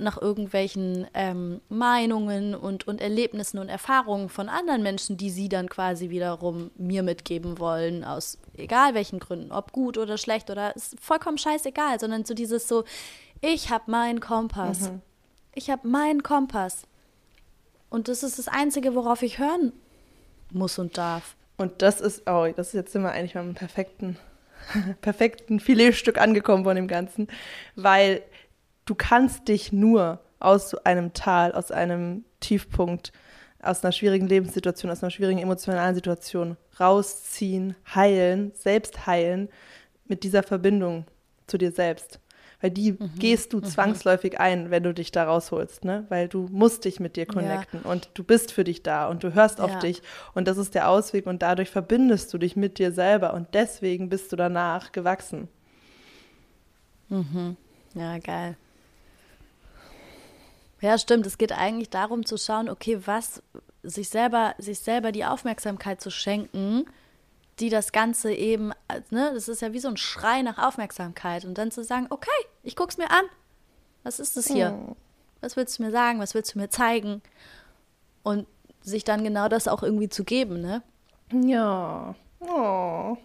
nach 0.01 0.20
irgendwelchen 0.20 1.07
ähm, 1.14 1.61
Meinungen 1.68 2.55
und, 2.55 2.86
und 2.86 3.01
Erlebnissen 3.01 3.59
und 3.59 3.68
Erfahrungen 3.68 4.28
von 4.28 4.49
anderen 4.49 4.82
Menschen, 4.82 5.16
die 5.16 5.30
sie 5.30 5.49
dann 5.49 5.68
quasi 5.68 6.11
wiederum 6.11 6.70
mir 6.76 7.03
mitgeben 7.03 7.59
wollen, 7.59 8.05
aus 8.05 8.38
egal 8.57 8.95
welchen 8.95 9.18
Gründen, 9.18 9.53
ob 9.53 9.72
gut 9.72 9.99
oder 9.99 10.16
schlecht 10.16 10.49
oder 10.49 10.74
ist 10.74 10.97
vollkommen 11.01 11.38
scheißegal, 11.38 12.01
sondern 12.01 12.24
so 12.24 12.34
dieses 12.34 12.66
so, 12.66 12.84
ich 13.41 13.70
habe 13.70 13.91
meinen 13.91 14.20
Kompass. 14.20 14.91
Mhm. 14.91 15.03
Ich 15.55 15.68
habe 15.68 15.86
meinen 15.86 16.22
Kompass. 16.22 16.82
Und 17.91 18.07
das 18.07 18.22
ist 18.22 18.38
das 18.38 18.47
Einzige, 18.47 18.95
worauf 18.95 19.22
ich 19.22 19.38
hören 19.38 19.72
muss 20.53 20.78
und 20.78 20.96
darf. 20.98 21.36
Und 21.57 21.82
das 21.82 22.01
ist, 22.01 22.28
oh, 22.28 22.48
das 22.57 22.68
ist 22.68 22.74
jetzt 22.74 22.94
wir 22.94 23.11
eigentlich 23.11 23.34
beim 23.34 23.55
perfekten, 23.55 24.16
perfekten 25.01 25.61
Filetstück 25.61 26.18
angekommen 26.18 26.64
von 26.64 26.76
dem 26.76 26.88
Ganzen, 26.88 27.28
weil 27.76 28.22
du 28.86 28.94
kannst 28.94 29.48
dich 29.48 29.72
nur 29.72 30.20
aus 30.38 30.74
einem 30.74 31.12
Tal, 31.12 31.53
aus 31.53 31.70
einem 31.70 32.24
Tiefpunkt, 32.40 33.12
aus 33.62 33.84
einer 33.84 33.92
schwierigen 33.92 34.26
Lebenssituation, 34.26 34.90
aus 34.90 35.03
einer 35.03 35.11
schwierigen 35.11 35.38
emotionalen 35.38 35.94
Situation 35.94 36.57
rausziehen, 36.78 37.76
heilen, 37.94 38.53
selbst 38.55 39.07
heilen 39.07 39.51
mit 40.07 40.24
dieser 40.24 40.42
Verbindung 40.42 41.05
zu 41.46 41.59
dir 41.59 41.72
selbst 41.72 42.20
weil 42.61 42.71
die 42.71 42.93
mhm. 42.93 43.13
gehst 43.19 43.53
du 43.53 43.59
mhm. 43.59 43.65
zwangsläufig 43.65 44.39
ein, 44.39 44.71
wenn 44.71 44.83
du 44.83 44.93
dich 44.93 45.13
da 45.13 45.25
rausholst, 45.25 45.85
ne? 45.85 46.05
Weil 46.09 46.29
du 46.29 46.49
musst 46.51 46.85
dich 46.85 47.01
mit 47.01 47.17
dir 47.17 47.27
connecten 47.27 47.81
ja. 47.85 47.91
und 47.91 48.11
du 48.15 48.25
bist 48.25 48.53
für 48.53 48.65
dich 48.65 48.83
da 48.83 49.09
und 49.09 49.25
du 49.25 49.35
hörst 49.35 49.59
ja. 49.59 49.65
auf 49.65 49.79
dich 49.79 50.03
und 50.35 50.47
das 50.47 50.59
ist 50.59 50.75
der 50.75 50.89
Ausweg 50.89 51.27
und 51.27 51.43
dadurch 51.43 51.71
verbindest 51.71 52.33
du 52.33 52.39
dich 52.39 52.57
mit 52.57 52.79
dir 52.79 52.93
selber 52.93 53.35
und 53.35 53.49
deswegen 53.55 54.09
bist 54.09 54.31
du 54.33 54.37
danach 54.37 54.93
gewachsen. 54.93 55.49
Mhm. 57.09 57.57
Ja, 57.95 58.19
geil. 58.19 58.57
Ja, 60.81 60.97
stimmt. 60.97 61.27
Es 61.27 61.39
geht 61.39 61.53
eigentlich 61.53 61.91
darum 61.91 62.25
zu 62.25 62.37
schauen, 62.39 62.69
okay, 62.69 63.01
was 63.05 63.43
sich 63.83 64.09
selber, 64.09 64.55
sich 64.59 64.79
selber 64.79 65.13
die 65.13 65.25
Aufmerksamkeit 65.25 66.01
zu 66.01 66.11
schenken, 66.11 66.85
die 67.59 67.68
das 67.68 67.92
Ganze 67.92 68.32
eben, 68.32 68.72
ne, 69.11 69.32
das 69.34 69.48
ist 69.48 69.61
ja 69.62 69.72
wie 69.72 69.80
so 69.80 69.88
ein 69.88 69.96
Schrei 69.96 70.42
nach 70.42 70.59
Aufmerksamkeit 70.59 71.44
und 71.44 71.59
dann 71.59 71.70
zu 71.70 71.84
sagen, 71.84 72.07
okay, 72.11 72.30
ich 72.62 72.76
guck's 72.76 72.96
mir 72.96 73.11
an. 73.11 73.24
Was 74.03 74.18
ist 74.18 74.36
das 74.36 74.46
hier? 74.46 74.78
Oh. 74.78 74.96
Was 75.40 75.57
willst 75.57 75.78
du 75.78 75.82
mir 75.82 75.90
sagen? 75.90 76.20
Was 76.20 76.34
willst 76.34 76.55
du 76.55 76.59
mir 76.59 76.70
zeigen? 76.70 77.22
Und 78.22 78.46
sich 78.82 79.05
dann 79.05 79.24
genau 79.24 79.48
das 79.48 79.68
auch 79.68 79.82
irgendwie 79.82 80.09
zu 80.09 80.24
geben, 80.24 80.61
ne? 80.61 80.82
Ja. 81.32 82.14
Oh. 82.40 83.16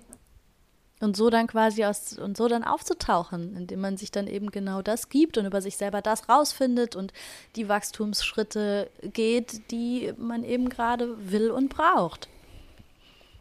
Und 1.02 1.18
so 1.18 1.30
dann 1.30 1.48
quasi 1.48 1.84
aus 1.86 2.18
und 2.18 2.38
so 2.38 2.48
dann 2.48 2.64
aufzutauchen, 2.64 3.56
indem 3.56 3.82
man 3.82 3.98
sich 3.98 4.12
dann 4.12 4.28
eben 4.28 4.50
genau 4.50 4.82
das 4.82 5.10
gibt 5.10 5.38
und 5.38 5.46
über 5.46 5.62
sich 5.62 5.78
selber 5.78 6.02
das 6.02 6.30
rausfindet 6.30 6.96
und 6.96 7.12
die 7.56 7.68
Wachstumsschritte 7.68 8.90
geht, 9.02 9.72
die 9.72 10.14
man 10.18 10.44
eben 10.44 10.70
gerade 10.70 11.32
will 11.32 11.52
und 11.52 11.70
braucht. 11.70 12.30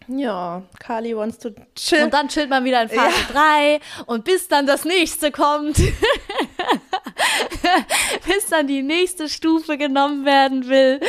Ja, 0.09 0.63
Kali 0.79 1.17
wants 1.17 1.39
to 1.39 1.51
chill. 1.75 2.05
Und 2.05 2.15
dann 2.15 2.29
chillt 2.29 2.51
man 2.51 2.65
wieder 2.65 2.83
in 2.83 2.89
Phase 2.89 3.17
ja. 3.33 3.33
3 3.33 3.81
und 4.07 4.25
bis 4.25 4.49
dann 4.49 4.67
das 4.67 4.85
nächste 4.85 5.31
kommt. 5.31 5.79
bis 8.27 8.47
dann 8.51 8.67
die 8.67 8.83
nächste 8.83 9.29
Stufe 9.29 9.79
genommen 9.79 10.25
werden 10.25 10.69
will. 10.69 11.01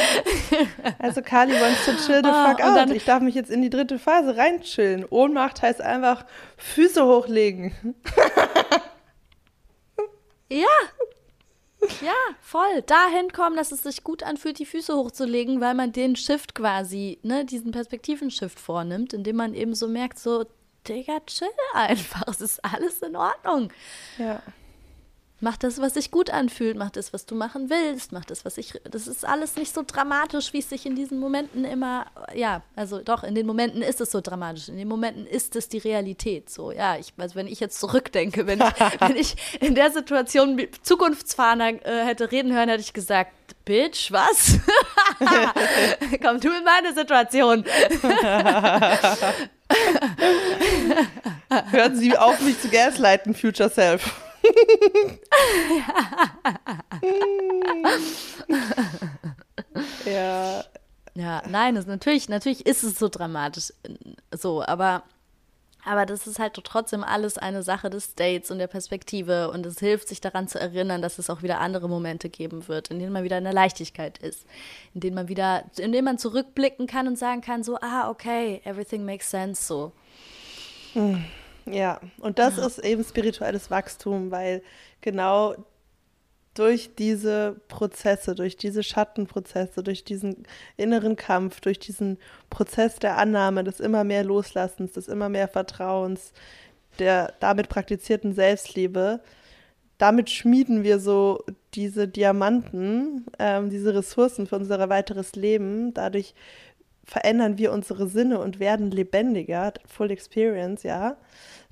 also 1.00 1.22
Kali 1.22 1.54
wants 1.54 1.86
to 1.86 1.92
chill 2.06 2.22
the 2.24 2.30
ah, 2.30 2.52
fuck 2.52 2.60
oh, 2.64 2.80
out. 2.80 2.90
Ich 2.92 3.06
darf 3.06 3.22
mich 3.22 3.36
jetzt 3.36 3.52
in 3.52 3.62
die 3.62 3.70
dritte 3.70 4.00
Phase 4.00 4.38
reinchillen. 4.38 5.06
Ohnmacht 5.10 5.62
heißt 5.62 5.82
einfach 5.82 6.26
Füße 6.58 7.06
hochlegen. 7.06 7.96
ja, 10.50 10.68
ja, 12.02 12.14
voll. 12.42 12.82
Dahin 12.86 13.32
kommen, 13.32 13.56
dass 13.56 13.72
es 13.72 13.84
sich 13.84 14.04
gut 14.04 14.24
anfühlt, 14.24 14.60
die 14.60 14.66
Füße 14.66 14.96
hochzulegen, 14.96 15.62
weil 15.62 15.74
man 15.74 15.92
den 15.92 16.16
Shift 16.16 16.56
quasi, 16.56 17.20
ne, 17.24 17.46
diesen 17.46 17.72
Perspektiven-Shift 17.72 18.60
vornimmt, 18.60 19.14
indem 19.14 19.38
man 19.38 19.54
eben 19.54 19.76
so 19.76 19.88
merkt, 19.88 20.20
so, 20.20 20.46
Digga, 20.88 21.20
chill 21.26 21.48
einfach, 21.74 22.28
es 22.28 22.42
ist 22.42 22.64
alles 22.64 23.02
in 23.02 23.16
Ordnung. 23.16 23.72
Ja. 24.18 24.42
Mach 25.42 25.58
das, 25.58 25.82
was 25.82 25.96
sich 25.96 26.12
gut 26.12 26.30
anfühlt, 26.30 26.78
mach 26.78 26.92
das, 26.92 27.12
was 27.12 27.26
du 27.26 27.36
machen 27.36 27.70
willst, 27.70 28.14
mach 28.14 28.24
das, 28.24 28.46
was 28.46 28.58
ich. 28.58 28.80
Das 28.90 29.06
ist 29.06 29.26
alles 29.26 29.58
nicht 29.58 29.74
so 29.74 29.84
dramatisch, 29.86 30.54
wie 30.54 30.60
es 30.60 30.70
sich 30.70 30.86
in 30.86 30.96
diesen 30.96 31.20
Momenten 31.20 31.66
immer. 31.66 32.06
Ja, 32.34 32.62
also 32.76 33.00
doch, 33.00 33.24
in 33.24 33.36
den 33.36 33.46
Momenten 33.46 33.82
ist 33.82 34.00
es 34.00 34.12
so 34.12 34.22
dramatisch. 34.22 34.70
In 34.70 34.78
den 34.78 34.88
Momenten 34.88 35.28
ist 35.28 35.58
es 35.58 35.68
die 35.68 35.80
Realität. 35.80 36.50
So, 36.50 36.72
ja, 36.72 36.98
ich, 36.98 37.14
also 37.18 37.36
wenn 37.36 37.48
ich 37.48 37.60
jetzt 37.60 37.82
zurückdenke, 37.82 38.48
wenn 38.48 38.62
ich, 38.62 38.74
wenn 39.02 39.16
ich 39.18 39.36
in 39.60 39.76
der 39.76 39.92
Situation 39.92 40.62
Zukunftsfahner 40.84 41.86
äh, 41.86 42.06
hätte 42.06 42.32
reden 42.32 42.54
hören, 42.54 42.70
hätte 42.70 42.82
ich 42.82 42.94
gesagt, 42.94 43.34
Bitch, 43.66 44.12
was? 44.12 44.60
Komm 46.22 46.40
du 46.40 46.50
in 46.50 46.64
meine 46.64 46.94
Situation. 46.94 47.66
Hören 51.72 51.96
Sie 51.96 52.18
auf, 52.18 52.42
mich 52.42 52.62
zu 52.62 52.70
gaslighten, 52.70 53.34
Future 53.34 53.70
Self. 53.70 54.12
ja. 60.06 60.64
Ja, 61.18 61.42
nein, 61.48 61.76
das, 61.76 61.86
natürlich, 61.86 62.28
natürlich 62.28 62.66
ist 62.66 62.84
es 62.84 63.00
so 63.00 63.08
dramatisch. 63.08 63.72
So, 64.34 64.62
aber, 64.62 65.04
aber 65.86 66.06
das 66.06 66.28
ist 66.28 66.40
halt 66.40 66.56
trotzdem 66.56 67.06
alles 67.06 67.38
eine 67.38 67.64
Sache 67.64 67.90
des 67.90 68.12
States 68.12 68.52
und 68.52 68.60
der 68.60 68.68
Perspektive. 68.68 69.50
Und 69.50 69.66
es 69.66 69.80
hilft, 69.80 70.10
sich 70.10 70.20
daran 70.20 70.50
zu 70.50 70.60
erinnern, 70.60 71.02
dass 71.02 71.18
es 71.18 71.30
auch 71.30 71.42
wieder 71.42 71.62
andere 71.62 71.88
Momente 71.88 72.28
geben 72.28 72.68
wird, 72.68 72.92
in 72.92 73.00
denen 73.00 73.14
man 73.14 73.24
wieder 73.24 73.38
in 73.38 73.46
der 73.46 73.54
Leichtigkeit 73.54 74.18
ist. 74.18 74.46
In 74.94 75.00
denen 75.00 75.16
man 75.16 75.30
wieder, 75.30 75.64
in 75.78 75.94
denen 75.94 76.04
man 76.04 76.18
zurückblicken 76.18 76.86
kann 76.86 77.08
und 77.08 77.18
sagen 77.18 77.40
kann: 77.40 77.64
so, 77.64 77.78
ah, 77.82 78.10
okay, 78.10 78.62
everything 78.66 79.06
makes 79.06 79.32
sense 79.32 79.64
so. 79.64 79.94
Hm. 80.94 81.24
Ja, 81.66 82.00
und 82.20 82.40
das 82.40 82.58
ja. 82.58 82.66
ist 82.66 82.80
eben 82.80 83.04
spirituelles 83.04 83.72
Wachstum, 83.72 84.32
weil 84.32 84.62
genau 85.02 85.56
durch 86.54 86.96
diese 86.96 87.60
Prozesse, 87.68 88.34
durch 88.34 88.56
diese 88.56 88.82
Schattenprozesse, 88.82 89.84
durch 89.84 90.04
diesen 90.04 90.44
inneren 90.78 91.16
Kampf, 91.16 91.60
durch 91.60 91.80
diesen 91.80 92.18
Prozess 92.50 92.96
der 92.98 93.18
Annahme, 93.18 93.64
des 93.64 93.80
immer 93.80 94.04
mehr 94.04 94.24
Loslassens, 94.24 94.94
des 94.94 95.08
immer 95.08 95.28
mehr 95.28 95.50
Vertrauens, 95.50 96.32
der 96.98 97.34
damit 97.42 97.68
praktizierten 97.68 98.34
Selbstliebe, 98.34 99.20
damit 99.98 100.30
schmieden 100.30 100.84
wir 100.84 101.00
so 101.00 101.44
diese 101.74 102.08
Diamanten, 102.08 103.26
ähm, 103.38 103.70
diese 103.70 103.94
Ressourcen 103.94 104.48
für 104.48 104.56
unser 104.56 104.90
weiteres 104.90 105.36
Leben. 105.36 105.94
Dadurch 105.94 106.34
verändern 107.06 107.58
wir 107.58 107.72
unsere 107.72 108.08
Sinne 108.08 108.40
und 108.40 108.60
werden 108.60 108.92
lebendiger, 108.92 109.74
Full 109.88 110.12
Experience, 110.12 110.84
ja. 110.84 111.18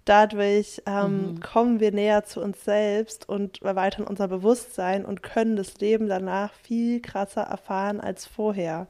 Dadurch 0.06 0.82
ähm, 0.86 1.36
mhm. 1.36 1.40
kommen 1.40 1.80
wir 1.80 1.94
näher 1.94 2.26
zu 2.26 2.42
uns 2.42 2.66
selbst 2.66 3.28
und 3.30 3.62
erweitern 3.62 4.06
unser 4.06 4.28
Bewusstsein 4.28 5.06
und 5.06 5.24
können 5.24 5.56
das 5.56 5.80
Leben 5.80 6.08
danach 6.08 6.54
viel 6.54 7.02
krasser 7.02 7.44
erfahren 7.44 8.02
als 8.02 8.26
vorher. 8.26 8.88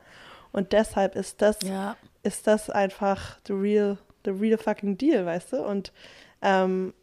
Und 0.51 0.71
deshalb 0.73 1.15
ist 1.15 1.41
das, 1.41 1.59
ja. 1.63 1.95
ist 2.23 2.47
das 2.47 2.71
einfach 2.71 3.37
the 3.45 3.53
real, 3.53 3.97
the 4.25 4.31
real 4.31 4.57
fucking 4.57 4.97
deal, 4.97 5.25
weißt 5.25 5.53
du? 5.53 5.63
Und 5.63 5.93
ähm, 6.41 6.93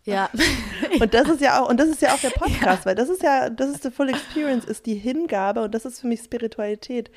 ja. 0.04 0.30
Und 0.98 1.12
das 1.14 1.28
ist 1.28 1.40
ja 1.40 1.62
auch, 1.62 1.68
und 1.68 1.78
das 1.78 1.88
ist 1.88 2.02
ja 2.02 2.14
auch 2.14 2.20
der 2.20 2.30
Podcast, 2.34 2.80
ja. 2.80 2.86
weil 2.86 2.94
das 2.94 3.08
ist 3.08 3.22
ja, 3.22 3.50
das 3.50 3.70
ist 3.70 3.82
the 3.82 3.90
full 3.90 4.08
experience, 4.08 4.64
ist 4.64 4.86
die 4.86 4.94
Hingabe 4.94 5.62
und 5.62 5.74
das 5.74 5.84
ist 5.84 6.00
für 6.00 6.06
mich 6.06 6.20
Spiritualität. 6.20 7.10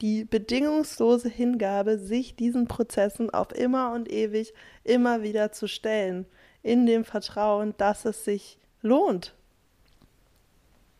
Die 0.00 0.24
bedingungslose 0.24 1.28
Hingabe, 1.28 1.98
sich 1.98 2.36
diesen 2.36 2.66
Prozessen 2.66 3.30
auf 3.30 3.52
immer 3.52 3.92
und 3.92 4.10
ewig 4.10 4.54
immer 4.84 5.22
wieder 5.22 5.52
zu 5.52 5.68
stellen. 5.68 6.26
In 6.62 6.86
dem 6.86 7.04
Vertrauen, 7.04 7.74
dass 7.78 8.04
es 8.04 8.24
sich 8.24 8.58
lohnt. 8.82 9.34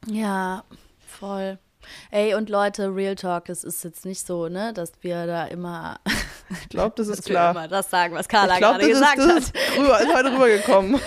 Ja, 0.07 0.65
voll. 1.07 1.59
Ey, 2.11 2.35
und 2.35 2.49
Leute, 2.51 2.95
Real 2.95 3.15
Talk, 3.15 3.49
es 3.49 3.65
ist 3.65 3.85
jetzt 3.85 4.05
nicht 4.05 4.27
so, 4.27 4.49
ne, 4.49 4.73
dass 4.73 4.93
wir 5.03 5.27
da 5.27 5.47
immer. 5.47 6.01
Ich 6.63 6.69
glaube, 6.69 6.95
das 6.97 7.09
ist 7.09 7.25
klar. 7.25 7.53
immer 7.53 7.69
das 7.69 7.91
sagen, 7.91 8.15
was 8.15 8.29
Carla 8.29 8.59
glaub, 8.59 8.79
gerade 8.79 8.89
gesagt 8.89 9.19
ist, 9.19 9.27
das 9.27 9.35
hat. 9.35 9.43
Ist, 9.43 9.79
rüber, 9.79 10.01
ist 10.01 10.15
heute 10.15 10.33
rübergekommen. 10.33 11.01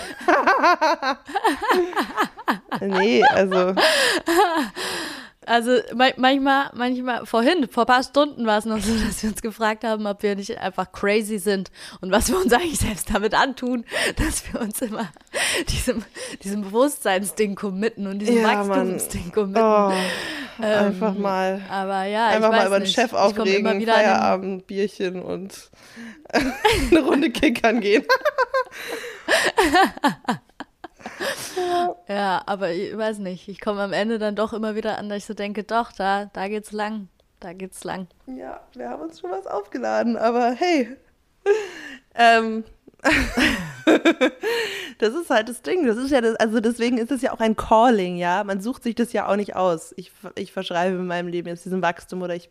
nee, 2.80 3.22
also. 3.24 3.74
Also 5.46 5.78
manchmal, 5.94 6.70
manchmal, 6.74 7.26
vorhin, 7.26 7.68
vor 7.68 7.82
ein 7.82 7.86
paar 7.86 8.02
Stunden 8.02 8.46
war 8.46 8.58
es 8.58 8.64
noch 8.64 8.78
so, 8.78 8.92
dass 9.06 9.22
wir 9.22 9.30
uns 9.30 9.42
gefragt 9.42 9.84
haben, 9.84 10.06
ob 10.06 10.22
wir 10.22 10.36
nicht 10.36 10.58
einfach 10.58 10.90
crazy 10.92 11.38
sind 11.38 11.70
und 12.00 12.10
was 12.10 12.30
wir 12.30 12.38
uns 12.38 12.52
eigentlich 12.52 12.78
selbst 12.78 13.10
damit 13.12 13.34
antun, 13.34 13.84
dass 14.16 14.50
wir 14.52 14.60
uns 14.60 14.80
immer 14.80 15.08
diesem, 15.68 16.02
diesem 16.42 16.62
Bewusstseinsding 16.62 17.54
committen 17.54 18.06
und 18.06 18.18
diesem 18.18 18.38
ja, 18.38 18.44
Wachstumsding 18.44 19.32
committen. 19.32 19.62
Oh, 19.62 19.92
ähm, 20.62 20.86
einfach 20.86 21.14
mal. 21.14 21.62
Aber 21.68 22.04
ja, 22.04 22.28
einfach 22.28 22.50
mal 22.50 22.66
über 22.66 22.80
den 22.80 22.86
Chef 22.86 23.12
aufregen, 23.12 23.84
Feierabend, 23.84 24.66
Bierchen 24.66 25.22
und 25.22 25.70
eine 26.90 27.00
Runde 27.00 27.30
Kickern 27.30 27.80
gehen. 27.80 28.04
ja, 32.08 32.42
aber 32.46 32.70
ich 32.70 32.96
weiß 32.96 33.18
nicht. 33.18 33.48
Ich 33.48 33.60
komme 33.60 33.82
am 33.82 33.92
Ende 33.92 34.18
dann 34.18 34.36
doch 34.36 34.52
immer 34.52 34.74
wieder 34.74 34.98
an, 34.98 35.08
dass 35.08 35.18
ich 35.18 35.26
so 35.26 35.34
denke, 35.34 35.64
doch, 35.64 35.92
da, 35.92 36.26
da 36.26 36.48
geht's 36.48 36.72
lang. 36.72 37.08
Da 37.40 37.52
geht's 37.52 37.84
lang. 37.84 38.06
Ja, 38.26 38.60
wir 38.74 38.88
haben 38.88 39.02
uns 39.02 39.20
schon 39.20 39.30
was 39.30 39.46
aufgeladen, 39.46 40.16
aber 40.16 40.52
hey. 40.52 40.96
ähm, 42.14 42.64
das 44.98 45.14
ist 45.14 45.30
halt 45.30 45.48
das 45.48 45.62
Ding. 45.62 45.86
Das 45.86 45.96
ist 45.96 46.10
ja 46.10 46.20
das, 46.20 46.36
also 46.36 46.60
deswegen 46.60 46.98
ist 46.98 47.10
es 47.10 47.22
ja 47.22 47.32
auch 47.32 47.40
ein 47.40 47.56
Calling, 47.56 48.16
ja. 48.16 48.44
Man 48.44 48.60
sucht 48.60 48.82
sich 48.82 48.94
das 48.94 49.12
ja 49.12 49.28
auch 49.28 49.36
nicht 49.36 49.56
aus. 49.56 49.92
Ich, 49.96 50.10
ich 50.36 50.52
verschreibe 50.52 50.96
in 50.96 51.06
meinem 51.06 51.28
Leben 51.28 51.48
jetzt 51.48 51.64
diesen 51.64 51.82
Wachstum 51.82 52.22
oder 52.22 52.34
ich 52.34 52.48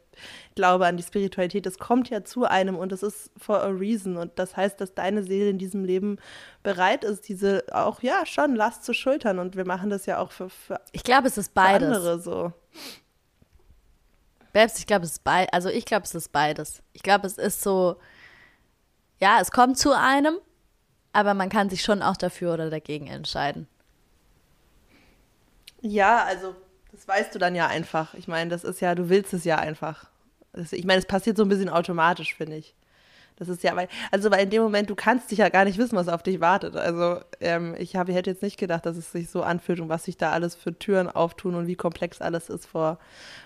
glaube 0.55 0.85
an 0.85 0.97
die 0.97 1.03
Spiritualität. 1.03 1.65
Das 1.65 1.77
kommt 1.79 2.09
ja 2.09 2.23
zu 2.23 2.45
einem 2.45 2.77
und 2.77 2.91
das 2.91 3.03
ist 3.03 3.31
for 3.37 3.61
a 3.63 3.67
reason. 3.67 4.17
Und 4.17 4.37
das 4.37 4.55
heißt, 4.55 4.79
dass 4.79 4.93
deine 4.93 5.23
Seele 5.23 5.49
in 5.49 5.57
diesem 5.57 5.83
Leben 5.83 6.17
bereit 6.61 7.03
ist, 7.03 7.27
diese 7.29 7.63
auch, 7.71 8.01
ja, 8.01 8.25
schon 8.25 8.55
Last 8.55 8.83
zu 8.83 8.93
schultern. 8.93 9.39
Und 9.39 9.55
wir 9.55 9.65
machen 9.65 9.89
das 9.89 10.05
ja 10.05 10.19
auch 10.19 10.31
für, 10.31 10.49
für 10.49 10.79
Ich 10.91 11.03
glaube, 11.03 11.27
es 11.27 11.37
ist 11.37 11.53
beides. 11.53 11.95
andere 11.95 12.19
so. 12.19 12.53
Babs, 14.53 14.77
ich 14.77 14.85
glaube, 14.85 15.05
es 15.05 15.13
ist 15.13 15.23
beides. 15.23 15.51
Also 15.51 15.69
ich 15.69 15.85
glaube, 15.85 16.05
es 16.05 16.13
ist 16.13 16.31
beides. 16.31 16.83
Ich 16.93 17.01
glaube, 17.01 17.25
es 17.25 17.39
ist 17.39 17.63
so 17.63 17.97
ja, 19.19 19.39
es 19.41 19.51
kommt 19.51 19.77
zu 19.77 19.97
einem, 19.97 20.37
aber 21.13 21.33
man 21.33 21.49
kann 21.49 21.69
sich 21.69 21.83
schon 21.83 22.01
auch 22.01 22.17
dafür 22.17 22.53
oder 22.53 22.69
dagegen 22.69 23.07
entscheiden. 23.07 23.67
Ja, 25.81 26.23
also 26.23 26.55
das 26.91 27.07
weißt 27.07 27.33
du 27.35 27.39
dann 27.39 27.55
ja 27.55 27.67
einfach. 27.67 28.13
Ich 28.13 28.27
meine, 28.27 28.49
das 28.49 28.63
ist 28.63 28.79
ja, 28.79 28.95
du 28.95 29.09
willst 29.09 29.33
es 29.33 29.43
ja 29.43 29.57
einfach. 29.57 30.09
Das, 30.53 30.71
ich 30.71 30.85
meine, 30.85 30.99
es 30.99 31.05
passiert 31.05 31.37
so 31.37 31.43
ein 31.43 31.49
bisschen 31.49 31.69
automatisch, 31.69 32.35
finde 32.35 32.57
ich. 32.57 32.75
Das 33.35 33.49
ist 33.49 33.63
ja, 33.63 33.75
weil, 33.75 33.87
also 34.11 34.29
weil 34.29 34.43
in 34.43 34.51
dem 34.51 34.61
Moment, 34.61 34.89
du 34.89 34.95
kannst 34.95 35.31
dich 35.31 35.39
ja 35.39 35.49
gar 35.49 35.65
nicht 35.65 35.79
wissen, 35.79 35.95
was 35.95 36.07
auf 36.07 36.21
dich 36.21 36.39
wartet. 36.39 36.75
Also 36.75 37.19
ähm, 37.41 37.75
ich 37.79 37.95
habe, 37.95 38.11
ich 38.11 38.17
hätte 38.17 38.29
jetzt 38.29 38.43
nicht 38.43 38.59
gedacht, 38.59 38.85
dass 38.85 38.95
es 38.95 39.11
sich 39.11 39.29
so 39.29 39.41
anfühlt 39.41 39.79
und 39.79 39.89
was 39.89 40.05
sich 40.05 40.17
da 40.17 40.31
alles 40.31 40.53
für 40.55 40.77
Türen 40.77 41.09
auftun 41.09 41.55
und 41.55 41.65
wie 41.65 41.75
komplex 41.75 42.21
alles 42.21 42.49
ist 42.49 42.67
vor, 42.67 42.99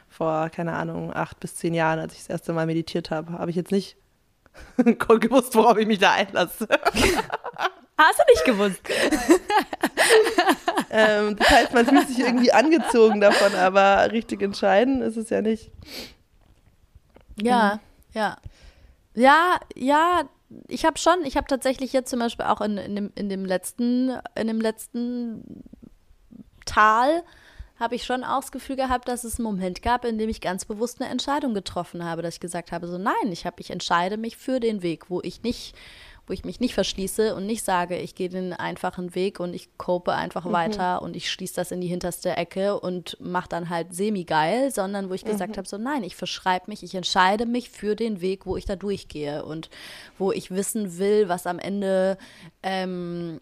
vor, 0.10 0.50
keine 0.50 0.74
Ahnung, 0.74 1.14
acht 1.14 1.40
bis 1.40 1.56
zehn 1.56 1.74
Jahren, 1.74 2.00
als 2.00 2.14
ich 2.14 2.20
das 2.20 2.30
erste 2.30 2.54
Mal 2.54 2.66
meditiert 2.66 3.12
habe. 3.12 3.32
Habe 3.32 3.50
ich 3.50 3.56
jetzt 3.56 3.72
nicht 3.72 3.96
gewusst, 5.20 5.56
worauf 5.56 5.78
ich 5.78 5.88
mich 5.88 6.00
da 6.00 6.14
einlasse. 6.14 6.68
Hast 7.98 8.20
du 8.20 8.24
nicht 8.32 8.46
gewusst? 8.46 8.82
ähm, 10.92 11.36
das 11.36 11.50
heißt, 11.50 11.74
man 11.74 11.86
fühlt 11.86 12.08
sich 12.08 12.20
irgendwie 12.20 12.52
angezogen 12.52 13.20
davon, 13.22 13.56
aber 13.56 14.12
richtig 14.12 14.44
entscheiden 14.44 15.02
ist 15.02 15.18
es 15.18 15.32
ja 15.32 15.42
nicht. 15.42 15.72
Ja, 17.42 17.76
mhm. 17.76 17.80
ja. 18.14 18.38
Ja, 19.16 19.60
ja, 19.76 20.30
ich 20.68 20.86
habe 20.86 21.00
schon, 21.00 21.26
ich 21.26 21.38
habe 21.38 21.48
tatsächlich 21.48 21.92
jetzt 21.92 22.12
zum 22.12 22.20
Beispiel 22.20 22.46
auch 22.46 22.62
in, 22.62 22.78
in, 22.78 22.96
dem, 22.96 23.12
in 23.16 23.30
dem 23.30 23.46
letzten, 23.46 24.12
in 24.36 24.48
dem 24.48 24.62
letzten 24.62 25.64
Tal 26.66 27.24
habe 27.80 27.96
ich 27.96 28.04
schon 28.06 28.24
auch 28.24 28.42
das 28.42 28.52
Gefühl 28.52 28.76
gehabt, 28.76 29.08
dass 29.08 29.24
es 29.24 29.38
einen 29.38 29.46
Moment 29.46 29.82
gab, 29.82 30.06
in 30.06 30.18
dem 30.18 30.30
ich 30.30 30.42
ganz 30.42 30.66
bewusst 30.66 31.02
eine 31.02 31.10
Entscheidung 31.10 31.54
getroffen 31.54 32.04
habe, 32.04 32.22
dass 32.22 32.36
ich 32.36 32.40
gesagt 32.40 32.72
habe, 32.72 32.88
so 32.88 32.98
nein, 32.98 33.32
ich 33.32 33.46
habe, 33.46 33.62
ich 33.62 33.70
entscheide 33.70 34.18
mich 34.18 34.38
für 34.38 34.60
den 34.60 34.82
Weg, 34.82 35.10
wo 35.10 35.22
ich 35.22 35.44
nicht, 35.44 35.76
wo 36.26 36.34
ich 36.34 36.44
mich 36.44 36.60
nicht 36.60 36.74
verschließe 36.74 37.36
und 37.36 37.46
nicht 37.46 37.64
sage, 37.64 37.98
ich 37.98 38.16
gehe 38.16 38.30
den 38.30 38.52
einfachen 38.52 39.14
Weg 39.16 39.40
und 39.40 39.54
ich 39.54 39.78
kope 39.78 40.14
einfach 40.14 40.46
mhm. 40.46 40.54
weiter 40.54 41.02
und 41.04 41.16
ich 41.16 41.32
schließe 41.32 41.56
das 41.56 41.72
in 41.72 41.80
die 41.80 41.88
hinterste 41.88 42.36
Ecke 42.36 42.80
und 42.80 43.16
mache 43.20 43.50
dann 43.50 43.70
halt 43.70 43.94
semi-geil, 43.94 44.72
sondern 44.72 45.10
wo 45.10 45.14
ich 45.14 45.24
mhm. 45.24 45.30
gesagt 45.30 45.58
habe, 45.58 45.68
so 45.68 45.78
nein, 45.78 46.04
ich 46.04 46.16
verschreibe 46.16 46.66
mich, 46.68 46.84
ich 46.84 46.96
entscheide 46.96 47.46
mich 47.46 47.70
für 47.70 47.96
den 47.96 48.22
Weg, 48.22 48.46
wo 48.46 48.58
ich 48.58 48.66
da 48.66 48.76
durchgehe 48.76 49.46
und 49.46 49.70
wo 50.18 50.32
ich 50.32 50.52
wissen 50.52 50.98
will, 50.98 51.30
was 51.30 51.46
am 51.46 51.60
Ende 51.60 52.18
ähm, 52.64 53.40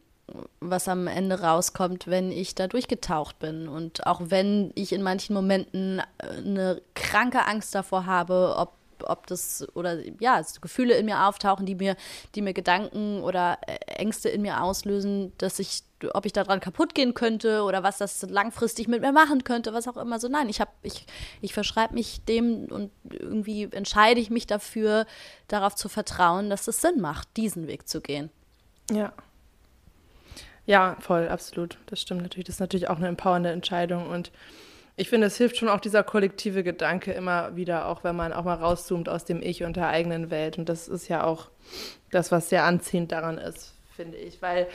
was 0.60 0.88
am 0.88 1.08
Ende 1.08 1.42
rauskommt, 1.42 2.08
wenn 2.08 2.32
ich 2.32 2.56
da 2.56 2.68
durchgetaucht 2.68 3.40
bin. 3.40 3.68
Und 3.68 4.08
auch 4.08 4.22
wenn 4.26 4.72
ich 4.76 4.92
in 4.92 5.04
manchen 5.04 5.34
Momenten 5.34 6.00
äh, 6.00 6.28
eine 6.38 6.82
kranke 6.96 7.46
Angst 7.46 7.76
davor 7.76 8.06
habe, 8.06 8.56
ob 8.58 8.74
ob 9.04 9.28
das 9.28 9.68
oder 9.74 10.00
ja, 10.20 10.42
Gefühle 10.62 10.96
in 10.96 11.06
mir 11.06 11.28
auftauchen, 11.28 11.66
die 11.66 11.76
mir, 11.76 11.96
die 12.34 12.42
mir 12.42 12.54
Gedanken 12.54 13.22
oder 13.22 13.58
äh, 13.68 13.76
Ängste 13.88 14.30
in 14.30 14.42
mir 14.42 14.62
auslösen, 14.62 15.34
dass 15.38 15.60
ich, 15.60 15.84
ob 16.14 16.26
ich 16.26 16.34
daran 16.34 16.60
kaputt 16.60 16.96
gehen 16.96 17.14
könnte 17.14 17.64
oder 17.64 17.84
was 17.84 17.98
das 17.98 18.22
langfristig 18.24 18.88
mit 18.88 19.02
mir 19.02 19.12
machen 19.12 19.44
könnte, 19.44 19.74
was 19.74 19.88
auch 19.88 19.98
immer. 19.98 20.20
So, 20.20 20.28
nein, 20.28 20.50
ich 20.50 20.62
habe, 20.62 20.72
ich, 20.82 21.06
ich 21.42 21.54
verschreibe 21.54 21.94
mich 21.94 22.24
dem 22.26 22.66
und 22.66 22.92
irgendwie 23.10 23.64
entscheide 23.72 24.20
ich 24.20 24.30
mich 24.30 24.48
dafür, 24.48 25.06
darauf 25.48 25.76
zu 25.76 25.90
vertrauen, 25.90 26.50
dass 26.50 26.68
es 26.68 26.82
Sinn 26.82 27.02
macht, 27.02 27.28
diesen 27.38 27.68
Weg 27.68 27.88
zu 27.88 28.02
gehen. 28.02 28.30
Ja. 28.90 29.14
Ja, 30.66 30.98
voll, 31.00 31.28
absolut. 31.28 31.78
Das 31.88 32.02
stimmt 32.02 32.22
natürlich. 32.22 32.46
Das 32.46 32.56
ist 32.56 32.60
natürlich 32.60 32.90
auch 32.90 32.98
eine 32.98 33.08
empowernde 33.08 33.52
Entscheidung 33.52 34.10
und 34.10 34.32
ich 34.98 35.10
finde, 35.10 35.28
es 35.28 35.38
hilft 35.38 35.58
schon 35.58 35.68
auch 35.68 35.82
dieser 35.82 36.04
kollektive 36.04 36.64
Gedanke 36.64 37.12
immer 37.12 37.56
wieder, 37.56 37.88
auch 37.88 38.04
wenn 38.04 38.16
man 38.16 38.32
auch 38.32 38.46
mal 38.46 38.56
rauszoomt 38.56 39.10
aus 39.10 39.26
dem 39.26 39.42
Ich 39.42 39.64
und 39.64 39.76
der 39.76 39.90
eigenen 39.90 40.32
Welt. 40.32 40.58
Und 40.58 40.70
das 40.70 40.88
ist 40.88 41.10
ja 41.10 41.26
auch 41.26 41.50
das, 42.12 42.32
was 42.32 42.50
sehr 42.50 42.64
anziehend 42.64 43.12
daran 43.12 43.38
ist, 43.38 43.74
finde 43.94 44.18
ich. 44.18 44.42
Weil, 44.42 44.68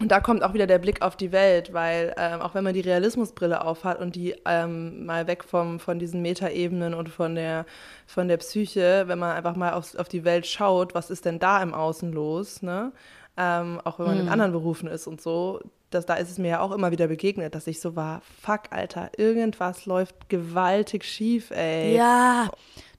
und 0.00 0.10
da 0.10 0.20
kommt 0.20 0.42
auch 0.42 0.54
wieder 0.54 0.66
der 0.66 0.78
Blick 0.78 1.02
auf 1.02 1.14
die 1.14 1.30
Welt, 1.30 1.74
weil 1.74 2.14
ähm, 2.16 2.40
auch 2.40 2.54
wenn 2.54 2.64
man 2.64 2.72
die 2.72 2.80
Realismusbrille 2.80 3.62
aufhat 3.62 4.00
und 4.00 4.16
die 4.16 4.34
ähm, 4.46 5.04
mal 5.04 5.26
weg 5.26 5.44
vom, 5.44 5.78
von 5.78 5.98
diesen 5.98 6.22
Metaebenen 6.22 6.94
und 6.94 7.10
von 7.10 7.34
der, 7.34 7.66
von 8.06 8.28
der 8.28 8.38
Psyche, 8.38 9.04
wenn 9.08 9.18
man 9.18 9.36
einfach 9.36 9.56
mal 9.56 9.74
auf, 9.74 9.94
auf 9.96 10.08
die 10.08 10.24
Welt 10.24 10.46
schaut, 10.46 10.94
was 10.94 11.10
ist 11.10 11.26
denn 11.26 11.38
da 11.38 11.62
im 11.62 11.74
Außen 11.74 12.10
los, 12.12 12.62
ne? 12.62 12.92
Ähm, 13.36 13.80
auch 13.84 13.98
wenn 13.98 14.06
man 14.06 14.18
hm. 14.18 14.26
in 14.26 14.28
anderen 14.28 14.52
Berufen 14.52 14.88
ist 14.88 15.06
und 15.06 15.20
so, 15.20 15.60
das, 15.90 16.06
da 16.06 16.14
ist 16.14 16.30
es 16.30 16.38
mir 16.38 16.48
ja 16.48 16.60
auch 16.60 16.72
immer 16.72 16.90
wieder 16.90 17.06
begegnet, 17.06 17.54
dass 17.54 17.66
ich 17.66 17.80
so 17.80 17.96
war, 17.96 18.22
fuck, 18.40 18.62
Alter, 18.70 19.10
irgendwas 19.16 19.86
läuft 19.86 20.28
gewaltig 20.28 21.04
schief, 21.04 21.50
ey. 21.50 21.96
Ja, 21.96 22.50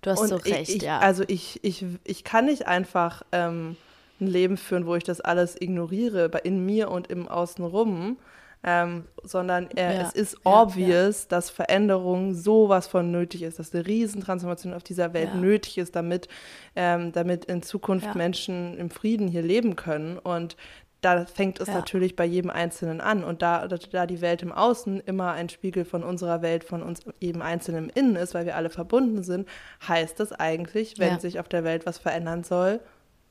du 0.02 0.10
hast 0.10 0.22
und 0.22 0.28
so 0.30 0.36
recht, 0.38 0.70
ich, 0.70 0.82
ja. 0.82 1.00
Also 1.00 1.24
ich, 1.28 1.60
ich, 1.64 1.86
ich 2.04 2.24
kann 2.24 2.46
nicht 2.46 2.68
einfach 2.68 3.24
ähm, 3.32 3.76
ein 4.22 4.28
Leben 4.28 4.58
führen, 4.58 4.86
wo 4.86 4.96
ich 4.96 5.04
das 5.04 5.22
alles 5.22 5.60
ignoriere, 5.60 6.30
in 6.44 6.66
mir 6.66 6.90
und 6.90 7.08
im 7.08 7.28
Außenrum, 7.28 8.18
ähm, 8.64 9.06
sondern 9.24 9.70
äh, 9.72 9.96
ja, 9.96 10.02
es 10.02 10.14
ist 10.14 10.38
ja, 10.46 10.62
obvious, 10.62 11.24
ja. 11.24 11.30
dass 11.30 11.50
Veränderung 11.50 12.34
sowas 12.34 12.88
von 12.88 13.12
nötig 13.12 13.44
ist, 13.44 13.60
dass 13.60 13.74
eine 13.74 13.86
Riesentransformation 13.86 14.74
auf 14.74 14.84
dieser 14.84 15.14
Welt 15.14 15.36
nötig 15.36 15.78
ist, 15.78 15.96
damit, 15.96 16.30
ähm, 16.76 17.12
damit 17.12 17.46
in 17.46 17.62
Zukunft 17.62 18.16
Menschen 18.16 18.78
im 18.78 18.90
Frieden 18.90 19.28
hier 19.28 19.42
leben 19.42 19.76
können. 19.76 20.18
Und 20.18 20.56
da 21.02 21.26
fängt 21.26 21.60
es 21.60 21.68
natürlich 21.68 22.16
bei 22.16 22.24
jedem 22.24 22.50
Einzelnen 22.50 23.02
an. 23.02 23.26
Und 23.26 23.42
da, 23.42 23.68
da 23.68 24.06
die 24.06 24.22
Welt 24.22 24.42
im 24.42 24.54
Außen 24.54 25.02
immer 25.02 25.34
ein 25.34 25.50
Spiegel 25.50 25.84
von 25.84 26.02
unserer 26.02 26.42
Welt, 26.42 26.64
von 26.64 26.82
uns 26.82 27.02
jedem 27.20 27.42
Einzelnen 27.42 27.90
im 27.90 27.92
Innen 27.94 28.16
ist, 28.16 28.34
weil 28.34 28.46
wir 28.46 28.56
alle 28.56 28.70
verbunden 28.70 29.24
sind, 29.24 29.48
heißt 29.86 30.20
das 30.20 30.32
eigentlich, 30.32 30.96
wenn 31.00 31.20
sich 31.20 31.40
auf 31.40 31.50
der 31.50 31.66
Welt 31.66 31.86
was 31.86 31.98
verändern 31.98 32.46
soll, 32.46 32.80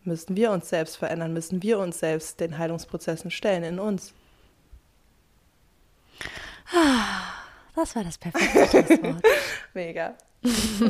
müssen 0.04 0.36
wir 0.36 0.50
uns 0.50 0.68
selbst 0.68 0.96
verändern, 0.96 1.32
müssen 1.32 1.62
wir 1.62 1.78
uns 1.78 1.98
selbst 1.98 2.40
den 2.40 2.58
Heilungsprozessen 2.58 3.30
stellen 3.30 3.62
in 3.62 3.78
uns. 3.78 4.12
Das 7.74 7.96
war 7.96 8.04
das 8.04 8.18
perfekte 8.18 8.84
Schlusswort. 8.84 9.22
Mega. 9.74 10.14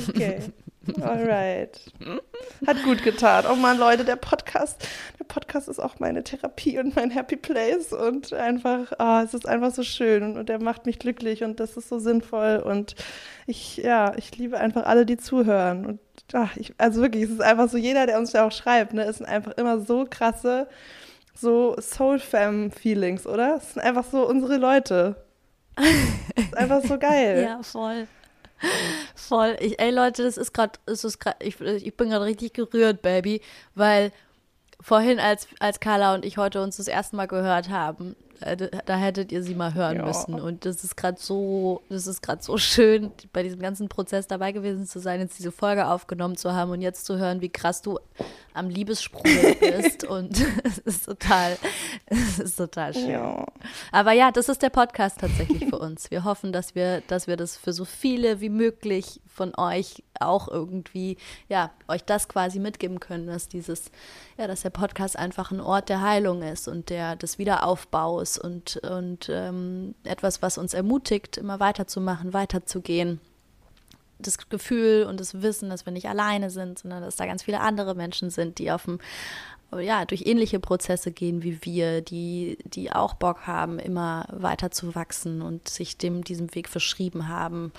Okay. 0.09 0.41
Alright. 1.01 1.81
Hat 2.67 2.83
gut 2.83 3.03
getan. 3.05 3.45
Oh 3.51 3.55
man, 3.55 3.79
Leute, 3.79 4.05
der 4.05 4.17
Podcast, 4.17 4.89
der 5.19 5.25
Podcast 5.25 5.69
ist 5.69 5.79
auch 5.79 6.01
meine 6.01 6.25
Therapie 6.25 6.79
und 6.79 6.97
mein 6.97 7.11
Happy 7.11 7.37
Place 7.37 7.93
und 7.93 8.33
einfach, 8.33 8.93
ah, 8.99 9.23
es 9.23 9.33
ist 9.33 9.47
einfach 9.47 9.73
so 9.73 9.85
schön 9.85 10.23
und, 10.25 10.39
und 10.39 10.49
der 10.49 10.61
macht 10.61 10.87
mich 10.87 10.99
glücklich 10.99 11.45
und 11.45 11.61
das 11.61 11.77
ist 11.77 11.89
so 11.89 11.99
sinnvoll 11.99 12.63
und 12.65 12.97
ich, 13.47 13.77
ja, 13.77 14.15
ich 14.17 14.37
liebe 14.39 14.59
einfach 14.59 14.85
alle, 14.85 15.07
die 15.07 15.19
zuhören 15.19 15.87
und 15.87 16.01
ach, 16.33 16.57
ich, 16.57 16.75
also 16.79 17.01
wirklich, 17.01 17.25
es 17.25 17.31
ist 17.31 17.43
einfach 17.43 17.69
so, 17.69 17.79
jeder, 17.79 18.07
der 18.07 18.19
uns 18.19 18.33
ja 18.33 18.47
auch 18.47 18.53
schreibt, 18.53 18.93
ne, 18.93 19.05
es 19.05 19.19
sind 19.19 19.27
einfach 19.27 19.53
immer 19.53 19.81
so 19.81 20.07
krasse, 20.09 20.69
so 21.35 21.77
Soul-Fam-Feelings, 21.79 23.27
oder? 23.27 23.57
Es 23.57 23.75
sind 23.75 23.83
einfach 23.83 24.05
so 24.05 24.29
unsere 24.29 24.57
Leute. 24.57 25.17
Ist 26.37 26.57
einfach 26.57 26.83
so 26.83 26.99
geil. 26.99 27.43
Ja, 27.43 27.63
voll. 27.63 28.07
Voll. 29.15 29.57
Ich, 29.61 29.81
ey 29.81 29.91
Leute, 29.91 30.23
das 30.23 30.37
ist 30.37 30.53
gerade, 30.53 30.79
ich, 31.41 31.61
ich 31.61 31.97
bin 31.97 32.11
gerade 32.11 32.25
richtig 32.25 32.55
gerührt, 32.55 33.03
Baby, 33.03 33.41
weil 33.75 34.13
vorhin, 34.81 35.19
als, 35.19 35.49
als 35.59 35.81
Carla 35.81 36.15
und 36.15 36.25
ich 36.25 36.37
heute 36.37 36.63
uns 36.63 36.77
das 36.77 36.89
erste 36.89 37.17
Mal 37.17 37.27
gehört 37.27 37.71
haben, 37.71 38.17
da 38.87 38.97
hättet 38.97 39.33
ihr 39.33 39.43
sie 39.43 39.55
mal 39.55 39.75
hören 39.75 39.97
ja. 39.97 40.05
müssen. 40.05 40.41
Und 40.41 40.65
das 40.65 40.85
ist 40.85 40.97
gerade 40.97 41.19
so, 41.21 41.83
das 41.89 42.07
ist 42.07 42.23
gerade 42.23 42.43
so 42.43 42.57
schön, 42.59 43.11
bei 43.33 43.43
diesem 43.43 43.61
ganzen 43.61 43.89
Prozess 43.89 44.27
dabei 44.27 44.53
gewesen 44.53 44.87
zu 44.87 45.01
sein, 45.01 45.21
jetzt 45.21 45.39
diese 45.39 45.53
Folge 45.53 45.87
aufgenommen 45.87 46.37
zu 46.37 46.53
haben 46.53 46.71
und 46.71 46.83
jetzt 46.83 47.07
zu 47.07 47.19
hören, 47.19 47.41
wie 47.41 47.49
krass 47.49 47.83
du 47.83 47.99
am 48.55 48.69
Liebessprung 48.69 49.23
bist. 49.61 50.05
und 50.05 50.41
es 50.65 50.79
ist 50.79 51.07
total, 51.07 51.57
es 52.07 52.39
ist 52.39 52.57
total 52.57 52.95
schön. 52.95 53.11
Ja. 53.11 53.47
Aber 53.91 54.13
ja, 54.13 54.31
das 54.31 54.49
ist 54.49 54.63
der 54.63 54.71
Podcast 54.71 55.21
tatsächlich 55.21 55.67
für 55.67 55.79
uns. 55.79 56.11
Wir 56.11 56.25
hoffen, 56.25 56.53
dass 56.53 56.75
wir, 56.75 57.03
dass 57.07 57.27
wir 57.27 57.37
das 57.37 57.57
für 57.57 57.73
so 57.73 57.85
viele 57.85 58.41
wie 58.41 58.51
möglich 58.51 59.21
von 59.27 59.53
euch 59.57 60.03
auch 60.27 60.49
irgendwie, 60.49 61.17
ja, 61.49 61.71
euch 61.89 62.05
das 62.05 62.29
quasi 62.29 62.59
mitgeben 62.59 63.01
können, 63.01 63.27
dass 63.27 63.49
dieses, 63.49 63.91
ja, 64.39 64.47
dass 64.47 64.63
der 64.63 64.71
Podcast 64.71 65.19
einfach 65.19 65.51
ein 65.51 65.61
Ort 65.61 65.89
der 65.89 66.01
Heilung 66.03 66.43
ist 66.43 66.69
und 66.69 66.91
der 66.91 67.17
des 67.17 67.39
Wiederaufbaus 67.39 68.39
und, 68.39 68.77
und 68.79 69.29
ähm, 69.33 69.95
etwas, 70.05 70.43
was 70.43 70.59
uns 70.59 70.75
ermutigt, 70.75 71.37
immer 71.37 71.61
weiterzumachen, 71.61 72.33
weiterzugehen. 72.33 73.21
Das 74.19 74.39
Gefühl 74.49 75.05
und 75.09 75.19
das 75.19 75.43
Wissen, 75.43 75.69
dass 75.69 75.85
wir 75.85 75.93
nicht 75.93 76.09
alleine 76.09 76.51
sind, 76.51 76.79
sondern 76.79 77.03
dass 77.03 77.17
da 77.17 77.27
ganz 77.27 77.43
viele 77.43 77.61
andere 77.61 77.95
Menschen 77.97 78.31
sind, 78.31 78.59
die 78.59 78.71
auf 78.71 78.85
dem, 78.85 79.01
ja, 79.81 80.05
durch 80.05 80.27
ähnliche 80.27 80.61
Prozesse 80.61 81.13
gehen 81.13 81.43
wie 81.43 81.59
wir, 81.63 82.03
die, 82.03 82.59
die 82.65 82.93
auch 82.93 83.15
Bock 83.15 83.47
haben, 83.47 83.79
immer 83.79 84.27
weiter 84.31 84.71
zu 84.71 84.95
wachsen 84.95 85.43
und 85.43 85.69
sich 85.69 85.97
dem, 85.97 86.25
diesem 86.25 86.55
Weg 86.55 86.69
verschrieben 86.69 87.29
haben 87.29 87.73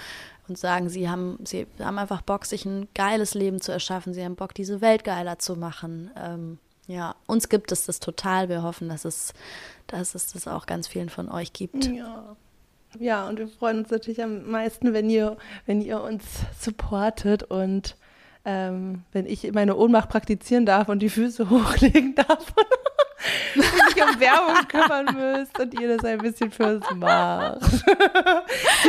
und 0.48 0.58
sagen, 0.58 0.89
sie 0.89 1.10
haben, 1.10 1.39
sie 1.46 1.68
haben 1.80 1.98
einfach 1.98 2.22
Bock, 2.22 2.46
sich 2.46 2.66
ein 2.66 2.88
geiles 2.94 3.34
Leben 3.34 3.62
zu 3.62 3.72
erschaffen, 3.72 4.14
sie 4.14 4.24
haben 4.24 4.36
Bock, 4.36 4.54
diese 4.54 4.82
Welt 4.82 5.04
geiler 5.04 5.39
zu 5.39 5.56
machen. 5.56 6.12
Ähm, 6.18 6.58
ja, 6.88 7.16
uns 7.28 7.50
gibt 7.50 7.72
es 7.72 7.86
das 7.86 8.00
total. 8.00 8.50
Wir 8.50 8.62
hoffen, 8.64 8.89
dass 8.89 9.06
es, 9.06 9.34
dass 9.88 10.16
es 10.16 10.34
das 10.34 10.48
auch 10.48 10.66
ganz 10.66 10.88
vielen 10.88 11.10
von 11.10 11.30
euch 11.30 11.54
gibt. 11.54 11.86
Ja. 11.86 12.36
Ja, 13.00 13.28
und 13.28 13.39
wir 13.39 13.48
freuen 13.48 13.80
uns 13.80 13.89
natürlich 13.89 14.22
am 14.22 14.50
meisten, 14.52 14.94
wenn 14.94 15.10
ihr, 15.10 15.38
wenn 15.66 15.82
ihr 15.82 16.02
uns 16.02 16.24
supportet 16.60 17.41
und 17.41 17.98
ähm, 18.46 19.04
wenn 19.12 19.26
ich 19.26 19.52
meine 19.54 19.76
Ohnmacht 19.76 20.10
praktizieren 20.10 20.66
darf 20.66 20.89
und 20.89 21.00
die 21.00 21.10
Füße 21.10 21.50
hochlegen 21.50 22.16
darf. 22.16 22.54
Wenn 23.55 23.63
ich 23.63 24.03
um 24.03 24.19
Werbung 24.19 24.67
kümmern 24.67 25.05
müsst 25.15 25.59
und 25.59 25.80
ihr 25.80 25.95
das 25.95 26.05
ein 26.05 26.17
bisschen 26.19 26.51
für 26.51 26.76
uns 26.76 26.86
macht. 26.95 27.61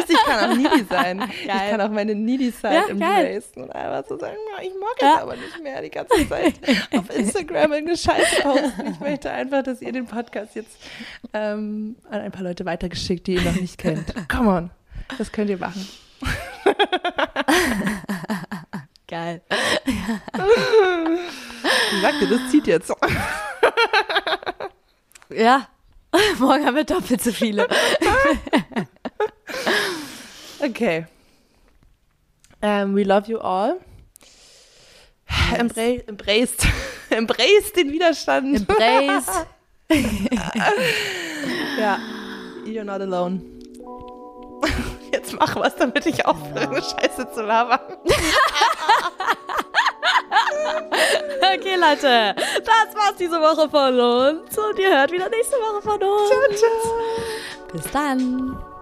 ich 0.09 0.25
kann 0.25 0.51
auch 0.51 0.57
needy 0.57 0.85
sein. 0.89 1.19
Geil. 1.19 1.31
Ich 1.47 1.71
kann 1.71 1.81
auch 1.81 1.91
meine 1.91 2.15
needy 2.15 2.51
Side 2.51 2.75
ja, 2.75 2.87
embracen 2.89 3.65
und 3.65 3.71
einfach 3.71 4.09
so 4.09 4.19
sagen, 4.19 4.37
ja, 4.57 4.63
ich 4.63 4.73
mag 4.81 5.01
ja. 5.01 5.15
es 5.17 5.23
aber 5.23 5.37
nicht 5.37 5.63
mehr 5.63 5.83
die 5.83 5.91
ganze 5.91 6.29
Zeit 6.29 6.55
auf 6.93 7.17
Instagram 7.17 7.73
irgendeine 7.73 7.97
Scheiße 7.97 8.43
posten. 8.43 8.93
Ich 8.93 9.01
möchte 9.01 9.31
einfach, 9.31 9.63
dass 9.63 9.83
ihr 9.83 9.93
den 9.93 10.07
Podcast 10.07 10.55
jetzt 10.55 10.77
ähm, 11.33 11.97
an 12.11 12.21
ein 12.21 12.33
paar 12.33 12.43
Leute 12.43 12.65
weitergeschickt, 12.65 13.27
die 13.27 13.35
ihr 13.35 13.43
noch 13.43 13.55
nicht 13.55 13.79
kennt. 13.79 14.15
Come 14.29 14.51
on, 14.51 14.71
das 15.19 15.33
könnt 15.33 15.51
ihr 15.51 15.59
machen. 15.59 15.87
Geil. 19.07 19.43
Ich 21.93 22.01
sagte, 22.03 22.27
das 22.27 22.51
zieht 22.51 22.67
jetzt. 22.67 22.93
Ja, 25.31 25.67
morgen 26.39 26.65
haben 26.65 26.77
wir 26.77 26.85
doppelt 26.85 27.23
so 27.23 27.33
viele. 27.33 27.67
okay. 30.61 31.07
Um, 32.63 32.95
we 32.95 33.03
love 33.03 33.29
you 33.29 33.39
all. 33.39 33.81
Yes. 35.29 35.59
Embrace, 35.59 36.03
embraced. 36.07 36.67
embrace 37.11 37.73
den 37.73 37.93
Widerstand. 37.93 38.57
Embrace. 38.57 39.47
ja, 41.79 41.99
you're 42.65 42.85
not 42.85 43.01
alone. 43.01 43.43
Jetzt 45.13 45.35
mach 45.35 45.57
was, 45.57 45.77
damit 45.77 46.07
ich 46.07 46.25
aufhöre, 46.25 46.83
Scheiße 46.83 47.31
zu 47.33 47.43
labern. 47.43 47.81
okay, 51.55 51.77
Leute, 51.77 52.35
das 52.65 52.95
war's 52.95 53.17
diese 53.19 53.41
Woche 53.41 53.69
von 53.69 54.01
uns. 54.01 54.59
Und 54.59 54.79
ihr 54.79 54.91
hört 54.97 55.13
wieder 55.13 55.29
nächste 55.29 55.57
Woche 55.57 55.83
von 55.83 56.03
uns. 56.03 56.29
Ciao, 56.29 56.41
ciao. 56.55 57.73
Bis 57.73 57.91
dann. 57.91 58.74